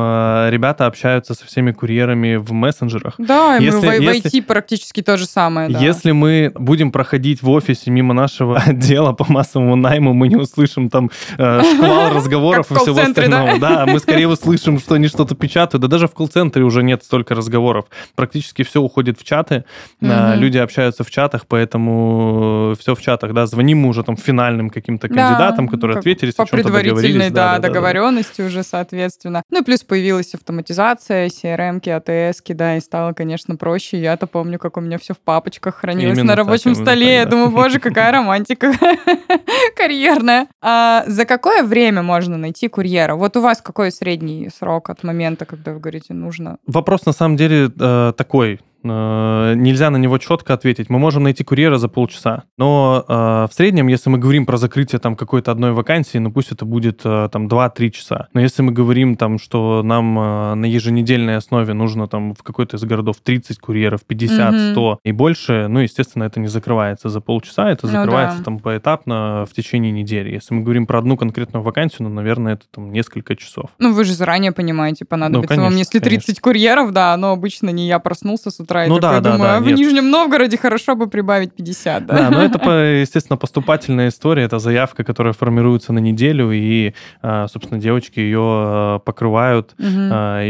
ребята 0.49 0.85
общаются 0.85 1.33
со 1.33 1.45
всеми 1.45 1.71
курьерами 1.71 2.35
в 2.35 2.51
мессенджерах. 2.51 3.15
Да, 3.17 3.55
если, 3.57 3.88
мы 3.88 3.97
в, 3.97 4.01
если, 4.01 4.29
в 4.29 4.33
IT 4.33 4.41
практически 4.43 5.01
то 5.01 5.17
же 5.17 5.25
самое. 5.25 5.69
Да. 5.69 5.79
Если 5.79 6.11
мы 6.11 6.51
будем 6.60 6.92
проходить 6.92 7.41
в 7.41 7.50
офисе 7.50 7.91
мимо 7.91 8.13
нашего 8.13 8.58
отдела 8.65 9.13
по 9.13 9.26
массовому 9.32 9.76
найму, 9.76 10.13
мы 10.13 10.28
не 10.28 10.36
услышим 10.36 10.89
там 10.89 11.12
э, 11.38 11.62
шквал 11.63 12.13
разговоров 12.13 12.72
и 12.72 12.76
всего 12.76 13.00
остального. 13.00 13.60
Да, 13.60 13.86
мы 13.86 14.00
скорее 14.00 14.28
услышим, 14.28 14.80
что 14.80 14.95
они 14.95 15.08
что-то 15.08 15.36
печатают. 15.36 15.82
Да 15.82 15.88
даже 15.88 16.08
в 16.08 16.13
колл-центре 16.13 16.63
уже 16.63 16.84
нет 16.84 17.04
столько 17.04 17.36
разговоров. 17.36 17.86
Практически 18.15 18.63
все 18.63 18.82
уходит 18.82 19.19
в 19.19 19.24
чаты, 19.24 19.65
угу. 20.02 20.12
люди 20.36 20.58
общаются 20.58 21.04
в 21.04 21.12
чатах, 21.12 21.45
поэтому 21.48 22.76
все 22.80 22.95
в 22.95 23.02
чатах, 23.02 23.34
да, 23.34 23.45
звоним 23.45 23.80
мы 23.80 23.89
уже 23.89 24.04
там 24.04 24.17
финальным 24.17 24.69
каким-то 24.69 25.08
кандидатам, 25.08 25.65
да, 25.67 25.72
которые 25.72 25.98
ответили, 26.00 26.32
по 26.32 26.45
предварительной, 26.45 27.30
да, 27.30 27.58
да, 27.58 27.67
договоренности 27.67 28.41
да, 28.41 28.48
уже, 28.48 28.63
соответственно. 28.63 29.43
Ну 29.50 29.62
и 29.62 29.63
плюс 29.63 29.84
появилась 29.84 30.34
автоматизация, 30.34 31.28
CRM-ки, 31.28 31.89
ATS-ки, 31.89 32.54
да, 32.54 32.78
и 32.78 32.80
стало, 32.80 33.13
конечно, 33.13 33.56
проще. 33.56 34.00
Я-то 34.00 34.28
помню, 34.28 34.60
как 34.60 34.78
у 34.78 34.82
меня 34.82 34.98
все 34.98 35.13
в 35.13 35.19
папочках 35.19 35.76
хранилось 35.76 36.17
именно 36.17 36.36
на 36.36 36.36
рабочем 36.49 36.75
столе. 36.75 37.15
Я 37.15 37.25
думаю, 37.25 37.51
боже, 37.51 37.79
какая 37.79 38.12
романтика 38.12 38.73
карьерная. 39.75 40.47
А 40.62 41.03
за 41.07 41.25
какое 41.25 41.63
время 41.63 42.03
можно 42.03 42.38
найти 42.38 42.67
курьера? 42.67 43.15
Вот 43.15 43.38
у 43.38 43.41
вас 43.41 43.62
какой 43.62 43.91
средний 43.91 44.49
срок 44.49 44.89
от 44.89 45.03
момента, 45.03 45.45
когда 45.45 45.73
вы 45.73 45.79
говорите, 45.79 46.13
нужно? 46.13 46.57
Вопрос 46.65 47.05
на 47.05 47.13
самом 47.13 47.38
деле 47.38 47.69
э, 47.79 48.13
такой. 48.17 48.59
Э, 48.84 49.54
нельзя 49.56 49.89
на 49.89 49.98
него 49.98 50.18
четко 50.18 50.54
ответить. 50.54 50.89
Мы 50.89 51.00
можем 51.00 51.24
найти 51.24 51.44
курьера 51.44 51.78
за 51.78 51.89
полчаса. 51.89 52.44
Но 52.58 53.04
э, 53.08 53.13
в 53.13 53.54
среднем, 53.54 53.88
если 53.88 54.10
мы 54.10 54.18
говорим 54.18 54.46
про 54.46 54.58
закрытие 54.58 55.00
там 55.00 55.15
какой-то 55.15 55.52
одной 55.52 55.72
вакансии, 55.74 56.18
ну 56.18 56.32
пусть 56.32 56.52
это 56.52 56.65
будет 56.65 57.02
э, 57.04 57.30
там 57.32 57.48
2-3 57.48 57.89
часа. 57.92 58.28
Но 58.34 58.42
если 58.42 58.62
мы 58.62 58.72
говорим 58.72 59.15
там, 59.15 59.39
что 59.39 59.84
нам 59.84 60.18
э, 60.18 60.54
на 60.56 60.65
еженедельной 60.65 61.38
основе 61.38 61.74
нужно 61.74 62.08
там 62.08 62.34
в 62.34 62.44
какой-то 62.44 62.78
из 62.78 62.84
городов 62.84 63.18
30 63.24 63.60
курьеров, 63.60 64.02
50, 64.06 64.54
угу. 64.54 64.60
100 64.72 65.00
и 65.04 65.12
больше, 65.12 65.68
ну, 65.68 65.80
естественно, 65.80 66.24
это 66.24 66.39
не 66.39 66.48
закрывается 66.48 67.10
за 67.10 67.22
полчаса, 67.22 67.70
это 67.70 67.86
ну, 67.86 67.92
закрывается 67.92 68.38
да. 68.39 68.44
там 68.44 68.60
поэтапно 68.60 69.46
в 69.50 69.54
течение 69.54 69.92
недели. 69.92 70.32
Если 70.32 70.54
мы 70.54 70.62
говорим 70.62 70.86
про 70.86 71.00
одну 71.00 71.18
конкретную 71.18 71.63
вакансию, 71.63 72.08
ну, 72.08 72.13
наверное, 72.13 72.54
это 72.54 72.65
там 72.72 72.92
несколько 72.92 73.36
часов. 73.36 73.72
Ну, 73.80 73.94
вы 73.94 74.04
же 74.06 74.13
заранее 74.13 74.52
понимаете, 74.52 75.06
понадобится 75.06 75.42
ну, 75.42 75.48
конечно, 75.48 75.63
вам, 75.63 75.78
если 75.78 76.00
30 76.00 76.26
конечно. 76.26 76.42
курьеров, 76.42 76.92
да, 76.92 77.15
но 77.18 77.32
обычно 77.32 77.70
не 77.70 77.88
я 77.88 78.00
проснулся 78.00 78.52
с 78.52 78.60
утра 78.60 78.68
и 78.86 78.89
ну, 78.89 78.99
такой 78.99 79.21
да, 79.21 79.32
думаю, 79.32 79.49
да, 79.49 79.58
а 79.58 79.60
в 79.60 79.65
нет. 79.65 79.77
Нижнем 79.77 80.10
Новгороде 80.10 80.58
хорошо 80.58 80.95
бы 80.95 81.08
прибавить 81.08 81.53
50, 81.53 82.05
да? 82.05 82.13
Да, 82.15 82.29
но 82.29 82.41
это, 82.43 82.60
естественно, 83.01 83.38
поступательная 83.38 84.10
история, 84.10 84.43
это 84.43 84.60
заявка, 84.60 85.03
которая 85.03 85.34
формируется 85.34 85.93
на 85.93 85.99
неделю, 85.99 86.51
и, 86.51 86.93
а, 87.21 87.47
собственно, 87.47 87.79
девочки 87.79 88.19
ее 88.19 88.41
а, 88.41 88.99
покрывают, 88.99 89.73
угу. 89.79 89.88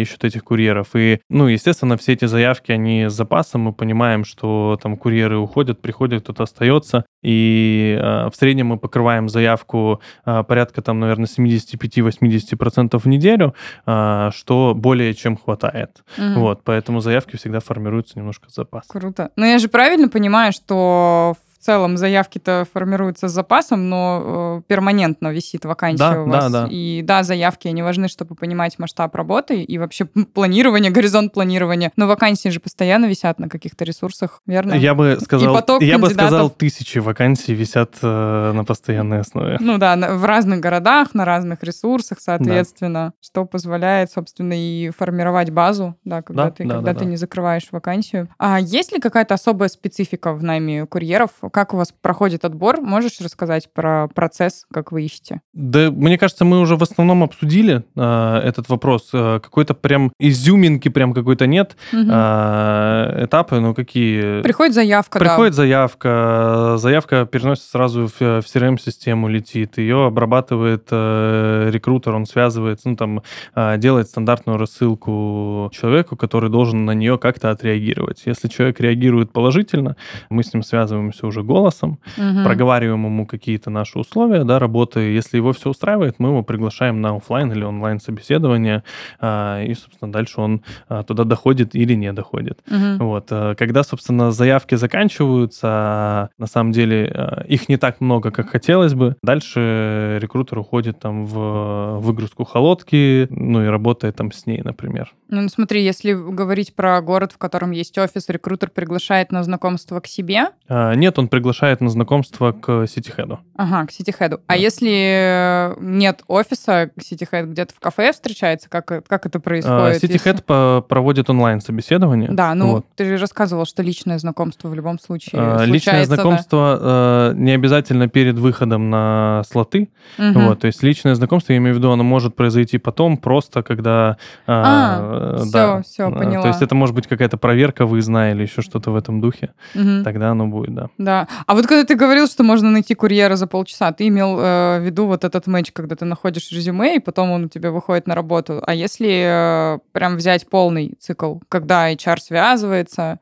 ищут 0.02 0.24
этих 0.24 0.44
курьеров. 0.44 0.88
И, 0.96 1.20
ну, 1.30 1.48
естественно, 1.48 1.98
все 1.98 2.14
эти 2.14 2.26
заявки, 2.26 2.72
они 2.72 3.08
с 3.10 3.14
запасом, 3.14 3.62
мы 3.62 3.74
понимаем, 3.74 4.26
что 4.26 4.78
там 4.82 4.98
курьеры 4.98 5.38
уходят, 5.38 5.82
приходят, 5.82 6.24
кто-то 6.24 6.44
остается, 6.44 7.06
и 7.22 7.98
в 8.00 8.34
среднем 8.36 8.68
мы 8.68 8.78
покрываем 8.78 9.30
заявку 9.30 10.02
порядка, 10.24 10.82
там, 10.82 11.00
наверное, 11.00 11.28
75-80% 11.28 12.98
в 12.98 13.06
неделю, 13.08 13.54
что 13.84 14.74
более 14.76 15.14
чем 15.14 15.38
хватает. 15.38 16.04
Угу. 16.18 16.40
Вот, 16.40 16.62
поэтому 16.64 17.02
заявки 17.02 17.36
всегда 17.36 17.60
формируются 17.60 18.09
немножко 18.16 18.50
запас. 18.50 18.88
Круто. 18.88 19.32
Но 19.36 19.46
я 19.46 19.60
же 19.60 19.68
правильно 19.68 20.10
понимаю, 20.10 20.52
что 20.52 21.36
в 21.60 21.66
целом 21.66 21.98
заявки-то 21.98 22.66
формируются 22.72 23.28
с 23.28 23.32
запасом, 23.34 23.90
но 23.90 24.60
э, 24.60 24.62
перманентно 24.68 25.28
висит 25.28 25.66
вакансия 25.66 26.12
да, 26.12 26.22
у 26.22 26.26
вас. 26.26 26.52
Да, 26.52 26.62
да. 26.64 26.68
И 26.72 27.02
да, 27.04 27.24
заявки, 27.24 27.68
они 27.68 27.84
важны, 27.84 28.08
чтобы 28.08 28.36
понимать 28.36 28.80
масштаб 28.80 29.14
работы 29.14 29.62
и 29.62 29.78
вообще 29.78 30.06
планирование, 30.06 30.90
горизонт 31.00 31.34
планирования. 31.34 31.92
Но 31.98 32.08
вакансии 32.08 32.48
же 32.48 32.62
постоянно 32.62 33.06
висят 33.08 33.40
на 33.40 33.50
каких-то 33.50 33.84
ресурсах, 33.84 34.42
верно? 34.46 34.74
Я 34.74 34.96
бы 34.96 35.18
сказал, 35.22 35.54
и 35.54 35.58
поток 35.58 35.82
я 35.82 35.94
кандидатов... 35.94 36.18
бы 36.18 36.28
сказал, 36.28 36.50
тысячи 36.50 37.00
вакансий 37.00 37.54
висят 37.54 37.96
э, 38.02 38.52
на 38.54 38.64
постоянной 38.64 39.20
основе. 39.20 39.58
Ну 39.60 39.78
да, 39.78 39.98
в 40.16 40.24
разных 40.24 40.62
городах, 40.62 41.14
на 41.14 41.26
разных 41.26 41.62
ресурсах, 41.64 42.20
соответственно, 42.22 43.08
да. 43.08 43.14
что 43.22 43.46
позволяет, 43.46 44.12
собственно, 44.12 44.54
и 44.56 44.92
формировать 44.98 45.50
базу, 45.50 45.98
да, 46.06 46.22
когда 46.22 46.46
да, 46.46 46.52
ты, 46.52 46.64
да, 46.64 46.76
когда 46.76 46.94
да, 46.94 47.00
ты 47.00 47.06
да. 47.06 47.12
не 47.12 47.18
закрываешь 47.18 47.68
вакансию. 47.72 48.30
А 48.38 48.62
есть 48.62 48.94
ли 48.94 49.00
какая-то 49.00 49.34
особая 49.34 49.68
специфика 49.68 50.34
в 50.34 50.42
найме 50.42 50.86
курьеров? 50.86 51.32
Как 51.52 51.74
у 51.74 51.78
вас 51.78 51.94
проходит 52.02 52.46
отбор? 52.46 52.82
Можешь 52.82 53.20
рассказать 53.22 53.72
про 53.74 54.08
процесс, 54.08 54.66
как 54.72 54.92
вы 54.92 55.04
ищете? 55.04 55.42
Да, 55.54 55.92
мне 55.92 56.18
кажется, 56.18 56.46
мы 56.46 56.60
уже 56.60 56.76
в 56.76 56.84
основном 56.84 57.24
обсудили 57.24 57.84
э, 57.96 58.42
этот 58.44 58.70
вопрос. 58.70 59.10
Э, 59.14 59.40
какой-то 59.42 59.74
прям 59.74 60.12
изюминки 60.20 60.90
прям 60.90 61.14
какой-то 61.14 61.48
нет. 61.48 61.76
Угу. 61.94 62.10
Э, 62.10 63.26
этапы, 63.26 63.60
ну 63.60 63.74
какие? 63.74 64.42
Приходит 64.42 64.74
заявка, 64.74 65.20
Приходит 65.20 65.54
да. 65.54 65.58
заявка. 65.58 66.76
Заявка 66.78 67.26
переносится 67.26 67.72
сразу 67.72 68.08
в, 68.08 68.20
в 68.20 68.46
CRM-систему, 68.46 69.28
летит. 69.28 69.78
Ее 69.78 70.06
обрабатывает 70.06 70.88
э, 70.92 71.70
рекрутер, 71.72 72.16
он 72.16 72.26
связывается, 72.26 72.90
ну 72.90 72.96
там 72.96 73.24
э, 73.56 73.78
делает 73.78 74.08
стандартную 74.10 74.58
рассылку 74.58 75.70
человеку, 75.74 76.16
который 76.16 76.50
должен 76.50 76.86
на 76.86 76.92
нее 76.92 77.18
как-то 77.18 77.52
отреагировать. 77.52 78.24
Если 78.26 78.48
человек 78.48 78.80
реагирует 78.80 79.32
положительно, 79.32 79.96
мы 80.30 80.44
с 80.44 80.54
ним 80.54 80.64
связываемся 80.64 81.28
уже 81.28 81.39
голосом, 81.44 82.00
угу. 82.18 82.44
проговариваем 82.44 83.06
ему 83.06 83.26
какие-то 83.26 83.70
наши 83.70 84.00
условия 84.00 84.44
да, 84.44 84.60
работы. 84.60 85.00
Если 85.00 85.38
его 85.38 85.54
все 85.54 85.70
устраивает, 85.70 86.16
мы 86.20 86.30
его 86.30 86.44
приглашаем 86.44 87.02
на 87.02 87.16
офлайн 87.16 87.52
или 87.52 87.64
онлайн 87.64 88.00
собеседование, 88.00 88.84
а, 89.20 89.64
и, 89.64 89.74
собственно, 89.74 90.12
дальше 90.12 90.42
он 90.42 90.62
а, 90.88 91.04
туда 91.04 91.24
доходит 91.24 91.76
или 91.76 91.94
не 91.94 92.12
доходит. 92.14 92.60
Угу. 92.68 93.06
Вот. 93.06 93.28
Э, 93.32 93.56
когда, 93.58 93.84
собственно, 93.84 94.32
заявки 94.32 94.76
заканчиваются, 94.76 96.30
на 96.38 96.48
самом 96.48 96.72
деле 96.72 97.12
э, 97.14 97.46
их 97.48 97.70
не 97.70 97.78
так 97.78 98.02
много, 98.02 98.32
как 98.32 98.50
хотелось 98.50 98.94
бы, 98.94 99.16
дальше 99.24 100.20
рекрутер 100.22 100.60
уходит 100.60 101.00
там 101.00 101.26
в 101.26 102.00
выгрузку 102.00 102.44
холодки, 102.44 103.28
ну 103.30 103.64
и 103.64 103.68
работает 103.68 104.16
там 104.16 104.32
с 104.32 104.46
ней, 104.46 104.62
например. 104.64 105.14
Ну, 105.30 105.48
смотри, 105.48 105.84
если 105.84 106.14
говорить 106.14 106.76
про 106.76 107.02
город, 107.02 107.32
в 107.32 107.38
котором 107.38 107.72
есть 107.72 107.98
офис, 107.98 108.30
рекрутер 108.30 108.70
приглашает 108.70 109.32
на 109.32 109.44
знакомство 109.44 110.00
к 110.00 110.08
себе? 110.08 110.50
А, 110.68 110.94
нет, 110.96 111.20
он 111.20 111.28
приглашает 111.30 111.82
на 111.82 111.90
знакомство 111.90 112.52
к 112.52 112.88
ситихеду. 112.88 113.40
Ага, 113.56 113.88
к 113.88 113.92
ситихеду. 113.92 114.38
Да. 114.38 114.44
А 114.48 114.58
если 114.58 115.76
нет 115.80 116.24
офиса, 116.28 116.92
ситихед 117.02 117.50
где-то 117.50 117.74
в 117.74 117.80
кафе 117.80 118.12
встречается, 118.12 118.70
как, 118.70 118.86
как 118.86 119.26
это 119.26 119.40
происходит? 119.40 120.02
Ситихед 120.02 120.44
если... 120.48 120.82
проводит 120.88 121.30
онлайн-собеседование. 121.30 122.30
Да, 122.32 122.54
ну 122.56 122.72
вот. 122.72 122.86
ты 122.96 123.06
же 123.06 123.18
рассказывал, 123.18 123.66
что 123.66 123.84
личное 123.84 124.20
знакомство 124.20 124.70
в 124.70 124.74
любом 124.74 125.00
случае 125.00 125.42
а, 125.42 125.66
Личное 125.66 126.06
знакомство 126.06 127.32
да? 127.34 127.40
не 127.40 127.52
обязательно 127.52 128.08
перед 128.08 128.38
выходом 128.38 128.90
на 128.90 129.44
слоты. 129.50 129.90
Угу. 130.18 130.40
Вот, 130.40 130.60
то 130.62 130.68
есть 130.68 130.84
личное 130.84 131.16
знакомство, 131.16 131.54
я 131.54 131.58
имею 131.58 131.76
в 131.76 131.78
виду, 131.78 131.92
оно 131.92 132.04
может 132.04 132.36
произойти 132.36 132.78
потом, 132.78 133.18
просто 133.18 133.64
когда... 133.64 134.18
А, 134.48 135.38
все, 135.38 135.52
да. 135.52 135.82
все, 135.82 136.12
поняла. 136.12 136.42
То 136.42 136.48
есть 136.48 136.62
это 136.62 136.76
может 136.76 136.96
быть 136.96 137.08
какая-то 137.08 137.38
проверка 137.38 137.86
выездная 137.86 138.34
или 138.34 138.44
еще 138.44 138.62
что-то 138.62 138.92
в 138.92 138.96
этом 138.96 139.22
духе. 139.22 139.52
Угу. 139.76 140.04
Тогда 140.04 140.32
оно 140.32 140.48
будет, 140.48 140.74
да. 140.74 140.90
Да. 140.98 141.19
А 141.46 141.54
вот 141.56 141.68
когда 141.68 141.84
ты 141.84 141.96
говорил, 141.96 142.28
что 142.28 142.44
можно 142.44 142.70
найти 142.70 142.96
курьера 142.96 143.36
за 143.36 143.48
полчаса, 143.48 143.92
ты 143.92 144.08
имел 144.08 144.40
э, 144.40 144.80
в 144.80 144.84
виду 144.84 145.06
вот 145.06 145.24
этот 145.24 145.48
матч, 145.48 145.72
когда 145.72 145.96
ты 145.96 146.06
находишь 146.06 146.52
резюме, 146.52 146.96
и 146.96 147.00
потом 147.00 147.32
он 147.32 147.46
у 147.46 147.50
тебя 147.50 147.72
выходит 147.72 148.08
на 148.08 148.16
работу. 148.16 148.62
А 148.66 148.74
если 148.74 149.76
э, 149.76 149.80
прям 149.92 150.16
взять 150.16 150.48
полный 150.50 150.96
цикл, 151.00 151.38
когда 151.50 151.92
HR 151.92 152.18
связывается, 152.20 153.20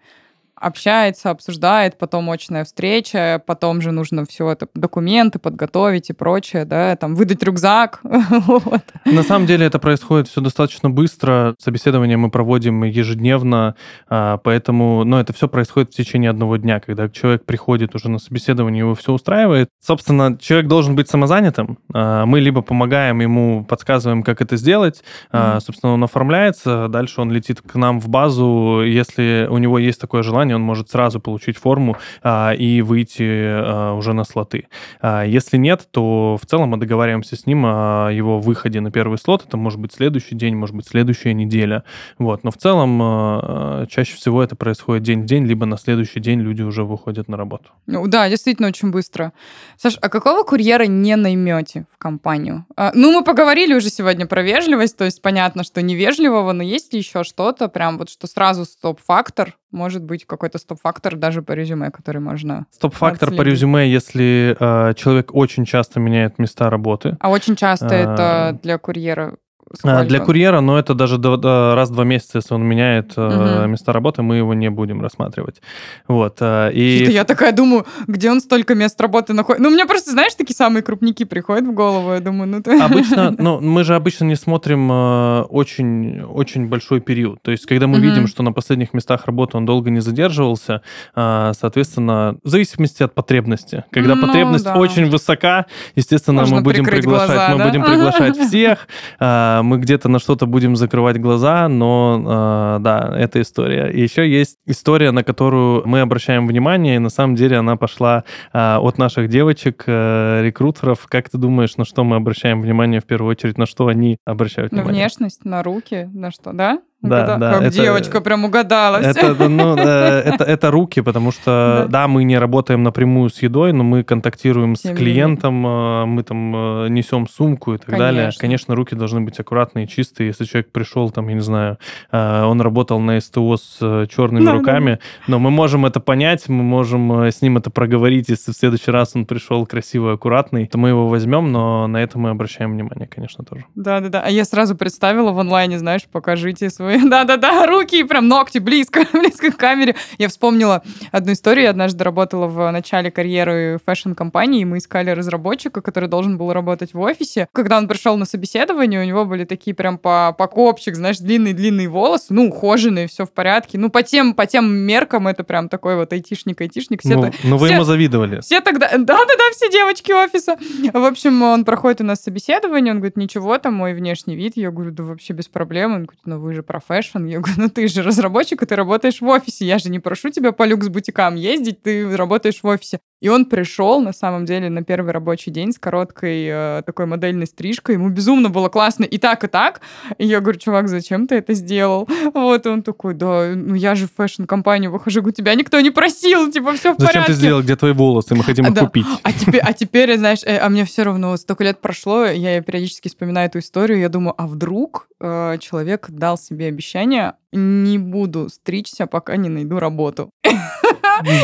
общается, 0.59 1.29
обсуждает, 1.29 1.97
потом 1.97 2.29
очная 2.29 2.65
встреча, 2.65 3.41
потом 3.45 3.81
же 3.81 3.91
нужно 3.91 4.25
все 4.25 4.51
это, 4.51 4.67
документы 4.73 5.39
подготовить 5.39 6.09
и 6.09 6.13
прочее, 6.13 6.65
да, 6.65 6.95
там, 6.95 7.15
выдать 7.15 7.43
рюкзак. 7.43 7.99
вот. 8.03 8.83
На 9.05 9.23
самом 9.23 9.45
деле 9.45 9.65
это 9.65 9.79
происходит 9.79 10.27
все 10.27 10.41
достаточно 10.41 10.89
быстро. 10.89 11.55
Собеседование 11.59 12.17
мы 12.17 12.29
проводим 12.29 12.83
ежедневно, 12.83 13.75
а, 14.09 14.37
поэтому, 14.37 15.03
ну, 15.03 15.17
это 15.17 15.33
все 15.33 15.47
происходит 15.47 15.93
в 15.93 15.95
течение 15.95 16.29
одного 16.29 16.57
дня, 16.57 16.79
когда 16.79 17.09
человек 17.09 17.45
приходит 17.45 17.95
уже 17.95 18.09
на 18.09 18.19
собеседование, 18.19 18.79
его 18.79 18.95
все 18.95 19.13
устраивает. 19.13 19.69
Собственно, 19.79 20.37
человек 20.37 20.67
должен 20.67 20.95
быть 20.95 21.09
самозанятым. 21.09 21.77
А, 21.93 22.25
мы 22.25 22.39
либо 22.39 22.61
помогаем 22.61 23.19
ему, 23.21 23.65
подсказываем, 23.65 24.23
как 24.23 24.41
это 24.41 24.57
сделать. 24.57 25.03
Mm-hmm. 25.31 25.59
Собственно, 25.61 25.93
он 25.93 26.03
оформляется, 26.03 26.87
дальше 26.87 27.21
он 27.21 27.31
летит 27.31 27.61
к 27.61 27.75
нам 27.75 27.99
в 27.99 28.07
базу, 28.09 28.81
если 28.83 29.47
у 29.49 29.57
него 29.57 29.79
есть 29.79 29.99
такое 29.99 30.23
желание, 30.23 30.46
он 30.53 30.61
может 30.61 30.89
сразу 30.89 31.19
получить 31.19 31.57
форму 31.57 31.97
а, 32.23 32.53
и 32.53 32.81
выйти 32.81 33.23
а, 33.23 33.93
уже 33.93 34.13
на 34.13 34.23
слоты. 34.23 34.67
А, 35.01 35.23
если 35.23 35.57
нет, 35.57 35.87
то 35.91 36.37
в 36.41 36.45
целом 36.45 36.69
мы 36.69 36.77
договариваемся 36.77 37.35
с 37.35 37.45
ним 37.45 37.65
о 37.65 38.09
его 38.11 38.39
выходе 38.39 38.81
на 38.81 38.91
первый 38.91 39.17
слот. 39.17 39.45
Это 39.47 39.57
может 39.57 39.79
быть 39.79 39.93
следующий 39.93 40.35
день, 40.35 40.55
может 40.55 40.75
быть 40.75 40.87
следующая 40.87 41.33
неделя. 41.33 41.83
Вот. 42.17 42.43
Но 42.43 42.51
в 42.51 42.57
целом 42.57 42.99
а, 43.01 43.85
чаще 43.87 44.15
всего 44.15 44.43
это 44.43 44.55
происходит 44.55 45.03
день 45.03 45.21
в 45.21 45.25
день, 45.25 45.45
либо 45.45 45.65
на 45.65 45.77
следующий 45.77 46.19
день 46.19 46.39
люди 46.41 46.61
уже 46.61 46.83
выходят 46.83 47.27
на 47.27 47.37
работу. 47.37 47.71
Ну, 47.85 48.07
да, 48.07 48.29
действительно 48.29 48.67
очень 48.67 48.91
быстро. 48.91 49.33
Саш, 49.77 49.97
а 50.01 50.09
какого 50.09 50.43
курьера 50.43 50.85
не 50.85 51.15
наймете 51.15 51.85
в 51.93 51.97
компанию? 51.97 52.65
А, 52.75 52.91
ну, 52.93 53.11
мы 53.11 53.23
поговорили 53.23 53.73
уже 53.73 53.89
сегодня 53.89 54.25
про 54.25 54.41
вежливость, 54.41 54.97
то 54.97 55.05
есть 55.05 55.21
понятно, 55.21 55.63
что 55.63 55.81
невежливого, 55.81 56.51
но 56.53 56.63
есть 56.63 56.93
ли 56.93 56.99
еще 56.99 57.23
что-то 57.23 57.67
прям 57.67 57.97
вот, 57.97 58.09
что 58.09 58.27
сразу 58.27 58.65
стоп-фактор, 58.65 59.55
может 59.71 60.03
быть 60.03 60.25
какой-то 60.25 60.57
стоп-фактор 60.57 61.15
даже 61.15 61.41
по 61.41 61.51
резюме, 61.53 61.91
который 61.91 62.21
можно 62.21 62.65
Стоп-фактор 62.71 63.35
по 63.35 63.41
резюме, 63.41 63.89
если 63.89 64.55
э, 64.59 64.93
человек 64.95 65.33
очень 65.33 65.65
часто 65.65 65.99
меняет 65.99 66.39
места 66.39 66.69
работы. 66.69 67.17
А 67.19 67.29
очень 67.29 67.55
часто 67.55 67.87
э, 67.87 68.03
это 68.03 68.59
для 68.63 68.77
курьера 68.77 69.37
Сколько? 69.73 70.03
Для 70.05 70.19
курьера, 70.19 70.61
но 70.61 70.77
это 70.79 70.93
даже 70.93 71.17
раз 71.17 71.89
в 71.89 71.93
два 71.93 72.03
месяца, 72.03 72.37
если 72.37 72.53
он 72.53 72.63
меняет 72.63 73.11
угу. 73.17 73.21
э, 73.21 73.67
места 73.67 73.93
работы, 73.93 74.21
мы 74.21 74.37
его 74.37 74.53
не 74.53 74.69
будем 74.69 75.01
рассматривать. 75.01 75.61
Вот. 76.07 76.37
Э, 76.41 76.71
и... 76.71 77.05
я 77.11 77.23
такая 77.23 77.51
думаю, 77.51 77.85
где 78.07 78.31
он 78.31 78.39
столько 78.39 78.75
мест 78.75 78.99
работы 79.01 79.33
находит? 79.33 79.61
Ну, 79.61 79.69
у 79.69 79.71
меня 79.71 79.85
просто, 79.85 80.11
знаешь, 80.11 80.33
такие 80.35 80.55
самые 80.55 80.83
крупники 80.83 81.25
приходят 81.25 81.65
в 81.65 81.73
голову, 81.73 82.13
я 82.13 82.19
думаю, 82.19 82.47
ну... 82.47 82.61
Ты... 82.61 82.79
Обычно, 82.79 83.31
ну, 83.37 83.59
мы 83.59 83.83
же 83.83 83.95
обычно 83.95 84.25
не 84.25 84.35
смотрим 84.35 84.89
э, 84.91 85.41
очень, 85.49 86.21
очень 86.21 86.67
большой 86.67 87.01
период. 87.01 87.41
То 87.41 87.51
есть, 87.51 87.65
когда 87.65 87.87
мы 87.87 87.97
угу. 87.97 88.05
видим, 88.07 88.27
что 88.27 88.43
на 88.43 88.53
последних 88.53 88.93
местах 88.93 89.25
работы 89.25 89.57
он 89.57 89.65
долго 89.65 89.89
не 89.89 89.99
задерживался, 89.99 90.81
э, 91.15 91.51
соответственно, 91.59 92.37
в 92.43 92.49
зависимости 92.49 93.03
от 93.03 93.13
потребности. 93.13 93.83
Когда 93.91 94.15
ну, 94.15 94.27
потребность 94.27 94.65
да. 94.65 94.75
очень 94.75 95.09
высока, 95.09 95.65
естественно, 95.95 96.41
Можно 96.41 96.57
мы 96.57 96.61
будем 96.61 96.85
приглашать, 96.85 97.27
глаза, 97.27 97.49
мы 97.51 97.57
да? 97.57 97.65
будем 97.65 97.83
приглашать 97.83 98.37
всех, 98.47 98.87
э, 99.19 99.56
мы 99.63 99.77
где-то 99.77 100.09
на 100.09 100.19
что-то 100.19 100.45
будем 100.45 100.75
закрывать 100.75 101.19
глаза, 101.19 101.67
но 101.67 102.77
э, 102.77 102.83
да, 102.83 103.13
это 103.17 103.41
история. 103.41 103.89
И 103.89 104.01
еще 104.01 104.29
есть 104.29 104.57
история, 104.65 105.11
на 105.11 105.23
которую 105.23 105.87
мы 105.87 106.01
обращаем 106.01 106.47
внимание, 106.47 106.97
и 106.97 106.99
на 106.99 107.09
самом 107.09 107.35
деле 107.35 107.57
она 107.57 107.75
пошла 107.75 108.23
э, 108.53 108.75
от 108.77 108.97
наших 108.97 109.29
девочек, 109.29 109.83
э, 109.87 110.41
рекрутеров. 110.43 111.07
Как 111.07 111.29
ты 111.29 111.37
думаешь, 111.37 111.77
на 111.77 111.85
что 111.85 112.03
мы 112.03 112.15
обращаем 112.15 112.61
внимание 112.61 112.99
в 112.99 113.05
первую 113.05 113.31
очередь, 113.31 113.57
на 113.57 113.65
что 113.65 113.87
они 113.87 114.17
обращают 114.25 114.71
внимание? 114.71 114.91
На 114.91 114.97
внешность, 114.97 115.45
на 115.45 115.63
руки, 115.63 116.09
на 116.13 116.31
что, 116.31 116.53
да? 116.53 116.79
Да, 117.01 117.37
да. 117.37 117.53
Как 117.53 117.61
это, 117.61 117.75
девочка 117.75 118.21
прям 118.21 118.45
угадала. 118.45 118.97
Это, 118.97 119.35
ну, 119.47 119.75
это, 119.75 120.43
это 120.43 120.71
руки, 120.71 121.01
потому 121.01 121.31
что, 121.31 121.83
да. 121.83 122.01
да, 122.01 122.07
мы 122.07 122.23
не 122.23 122.39
работаем 122.39 122.81
напрямую 122.81 123.29
с 123.29 123.41
едой, 123.43 123.71
но 123.71 123.83
мы 123.83 124.03
контактируем 124.03 124.75
с 124.75 124.81
клиентом, 124.81 125.65
э, 125.65 126.05
мы 126.05 126.23
там 126.23 126.55
э, 126.55 126.89
несем 126.89 127.27
сумку 127.27 127.75
и 127.75 127.77
так 127.77 127.87
Конечно. 127.87 128.05
далее. 128.05 128.31
Конечно, 128.39 128.75
руки 128.75 128.95
должны 128.95 129.21
быть 129.21 129.39
аккуратные, 129.39 129.85
чистые. 129.85 130.27
Если 130.27 130.45
человек 130.45 130.71
пришел, 130.71 131.11
там, 131.11 131.27
я 131.27 131.35
не 131.35 131.41
знаю, 131.41 131.77
э, 132.11 132.43
он 132.43 132.61
работал 132.61 132.99
на 132.99 133.21
СТО 133.21 133.57
с 133.57 134.07
черными 134.09 134.45
да, 134.45 134.53
руками, 134.53 134.91
да. 134.93 134.99
но 135.27 135.39
мы 135.39 135.51
можем 135.51 135.85
это 135.85 135.99
понять, 135.99 136.49
мы 136.49 136.63
можем 136.63 137.27
с 137.27 137.43
ним 137.43 137.57
это 137.57 137.69
проговорить. 137.69 138.29
Если 138.29 138.51
в 138.51 138.55
следующий 138.55 138.89
раз 138.89 139.11
он 139.13 139.27
пришел 139.27 139.67
красивый, 139.67 140.15
аккуратный, 140.15 140.65
то 140.65 140.79
мы 140.79 140.89
его 140.89 141.07
возьмем, 141.07 141.51
но 141.51 141.85
на 141.85 142.01
это 142.01 142.17
мы 142.17 142.31
обращаем 142.31 142.71
внимание, 142.71 143.07
конечно, 143.07 143.45
тоже. 143.45 143.65
Да-да-да. 143.75 144.21
А 144.21 144.31
я 144.31 144.45
сразу 144.45 144.75
представила 144.75 145.31
в 145.31 145.39
онлайне, 145.39 145.77
знаешь, 145.77 146.05
покажите 146.11 146.71
свой 146.71 146.86
да-да-да, 147.05 147.65
руки, 147.65 148.03
прям 148.03 148.27
ногти 148.27 148.59
близко, 148.59 149.05
близко 149.13 149.51
к 149.51 149.57
камере. 149.57 149.95
Я 150.17 150.29
вспомнила 150.29 150.83
одну 151.11 151.33
историю. 151.33 151.65
Я 151.65 151.69
однажды 151.71 152.03
работала 152.03 152.47
в 152.47 152.71
начале 152.71 153.11
карьеры 153.11 153.79
fashion-компании, 153.85 154.61
и 154.61 154.65
мы 154.65 154.77
искали 154.77 155.11
разработчика, 155.11 155.81
который 155.81 156.09
должен 156.09 156.37
был 156.37 156.53
работать 156.53 156.93
в 156.93 156.99
офисе. 156.99 157.47
Когда 157.51 157.77
он 157.77 157.87
пришел 157.87 158.17
на 158.17 158.25
собеседование, 158.25 159.01
у 159.01 159.03
него 159.03 159.25
были 159.25 159.43
такие 159.45 159.75
прям 159.75 159.97
по, 159.97 160.33
по 160.37 160.47
копчик, 160.47 160.95
знаешь, 160.95 161.17
длинные-длинные 161.19 161.87
волосы, 161.87 162.27
ну, 162.29 162.47
ухоженные, 162.47 163.07
все 163.07 163.25
в 163.25 163.31
порядке. 163.31 163.77
Ну, 163.77 163.89
по 163.89 164.03
тем, 164.03 164.33
по 164.33 164.45
тем 164.45 164.69
меркам 164.69 165.27
это 165.27 165.43
прям 165.43 165.69
такой 165.69 165.95
вот 165.95 166.13
айтишник-айтишник. 166.13 167.01
Все 167.01 167.15
ну, 167.15 167.31
ну, 167.43 167.57
вы 167.57 167.67
все, 167.67 167.75
ему 167.75 167.83
завидовали. 167.83 168.41
Все 168.41 168.61
тогда... 168.61 168.89
Да-да-да, 168.97 169.51
все 169.51 169.69
девочки 169.69 170.11
офиса. 170.11 170.57
В 170.93 171.05
общем, 171.05 171.41
он 171.41 171.65
проходит 171.65 172.01
у 172.01 172.03
нас 172.03 172.21
собеседование, 172.21 172.93
он 172.93 172.99
говорит, 172.99 173.17
ничего, 173.17 173.57
там 173.57 173.73
мой 173.73 173.93
внешний 173.93 174.35
вид. 174.35 174.53
Я 174.55 174.71
говорю, 174.71 174.91
да 174.91 175.03
вообще 175.03 175.33
без 175.33 175.47
проблем. 175.47 175.93
Он 175.93 176.03
говорит, 176.05 176.21
ну 176.25 176.39
вы 176.39 176.53
же 176.53 176.63
про 176.77 176.79
fashion. 176.79 177.25
Я 177.25 177.39
говорю, 177.39 177.61
ну 177.61 177.69
ты 177.69 177.87
же 177.87 178.01
разработчик, 178.01 178.61
и 178.61 178.65
ты 178.65 178.75
работаешь 178.75 179.21
в 179.21 179.27
офисе. 179.27 179.65
Я 179.65 179.79
же 179.79 179.89
не 179.89 179.99
прошу 179.99 180.29
тебя 180.29 180.51
по 180.51 180.63
люкс-бутикам 180.63 181.35
ездить, 181.35 181.81
ты 181.81 182.15
работаешь 182.15 182.61
в 182.61 182.67
офисе. 182.67 182.99
И 183.19 183.29
он 183.29 183.45
пришел, 183.45 183.99
на 184.01 184.13
самом 184.13 184.45
деле, 184.45 184.69
на 184.69 184.83
первый 184.83 185.11
рабочий 185.11 185.49
день 185.49 185.71
с 185.71 185.79
короткой 185.79 186.45
э, 186.47 186.83
такой 186.85 187.07
модельной 187.07 187.47
стрижкой. 187.47 187.95
Ему 187.95 188.09
безумно 188.09 188.49
было 188.49 188.69
классно 188.69 189.05
и 189.05 189.17
так, 189.17 189.43
и 189.43 189.47
так. 189.47 189.81
И 190.19 190.25
я 190.27 190.39
говорю, 190.39 190.59
чувак, 190.59 190.87
зачем 190.87 191.27
ты 191.27 191.35
это 191.35 191.53
сделал? 191.53 192.07
Вот, 192.33 192.65
и 192.65 192.69
он 192.69 192.83
такой, 192.83 193.13
да, 193.15 193.53
ну 193.55 193.73
я 193.73 193.95
же 193.95 194.05
в 194.07 194.11
fashion-компанию 194.15 194.91
выхожу, 194.91 195.21
говорю, 195.21 195.33
тебя 195.33 195.55
никто 195.55 195.79
не 195.79 195.89
просил, 195.89 196.51
типа, 196.51 196.73
все 196.73 196.93
в 196.93 196.99
Зачем 196.99 197.07
порядке. 197.23 197.33
ты 197.33 197.37
сделал, 197.39 197.61
где 197.63 197.75
твои 197.75 197.93
волосы? 197.93 198.35
Мы 198.35 198.43
хотим 198.43 198.65
их 198.67 198.73
Да. 198.73 198.85
купить. 198.85 199.05
А 199.23 199.33
теперь, 199.33 199.61
а 199.61 199.73
теперь, 199.73 200.17
знаешь, 200.17 200.43
э, 200.43 200.57
а 200.57 200.69
мне 200.69 200.85
все 200.85 201.03
равно, 201.03 201.31
вот 201.31 201.39
столько 201.41 201.63
лет 201.63 201.81
прошло, 201.81 202.25
я 202.25 202.61
периодически 202.61 203.07
вспоминаю 203.07 203.47
эту 203.47 203.59
историю, 203.59 203.99
я 203.99 204.09
думаю, 204.09 204.35
а 204.37 204.45
вдруг 204.47 205.07
э, 205.19 205.57
человек 205.59 206.05
дал 206.09 206.37
себе 206.37 206.67
обещание, 206.67 207.33
не 207.51 207.97
буду 207.97 208.49
стричься, 208.49 209.07
пока 209.07 209.35
не 209.37 209.49
найду 209.49 209.79
работу. 209.79 210.29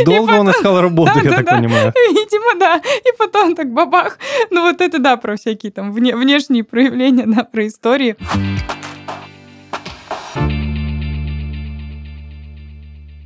Долго 0.05 0.31
он 0.31 0.51
искал 0.51 0.81
работу, 0.81 1.11
я 1.15 1.31
так 1.31 1.45
Да-да-да. 1.45 1.57
понимаю. 1.57 1.93
Видимо, 2.09 2.59
да. 2.59 2.77
И 2.77 3.17
потом 3.17 3.55
так 3.55 3.71
бабах. 3.71 4.17
Ну 4.51 4.61
вот 4.61 4.81
это 4.81 4.99
да, 4.99 5.17
про 5.17 5.35
всякие 5.35 5.71
там 5.71 5.91
вне- 5.93 6.15
внешние 6.15 6.63
проявления, 6.63 7.25
да, 7.25 7.43
про 7.43 7.67
истории. 7.67 8.15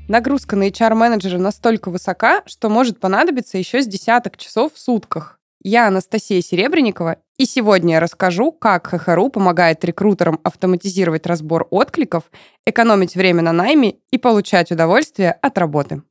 Нагрузка 0.08 0.56
на 0.56 0.70
HR-менеджера 0.70 1.38
настолько 1.38 1.90
высока, 1.92 2.42
что 2.46 2.70
может 2.70 3.00
понадобиться 3.00 3.58
еще 3.58 3.82
с 3.82 3.88
десяток 3.88 4.38
часов 4.38 4.74
в 4.74 4.80
сутках. 4.80 5.38
Я 5.62 5.88
Анастасия 5.88 6.42
Серебренникова, 6.42 7.18
и 7.38 7.46
сегодня 7.46 7.96
я 7.96 8.00
расскажу, 8.00 8.54
как 8.54 8.88
ХХРУ 8.88 9.30
помогает 9.30 9.84
рекрутерам 9.84 10.40
автоматизировать 10.44 11.26
разбор 11.26 11.68
откликов, 11.72 12.24
экономить 12.66 13.16
время 13.16 13.42
на 13.42 13.52
найме 13.52 13.96
и 14.12 14.18
получать 14.18 14.72
удовольствие 14.72 15.32
от 15.34 15.58
работы. 15.58 16.04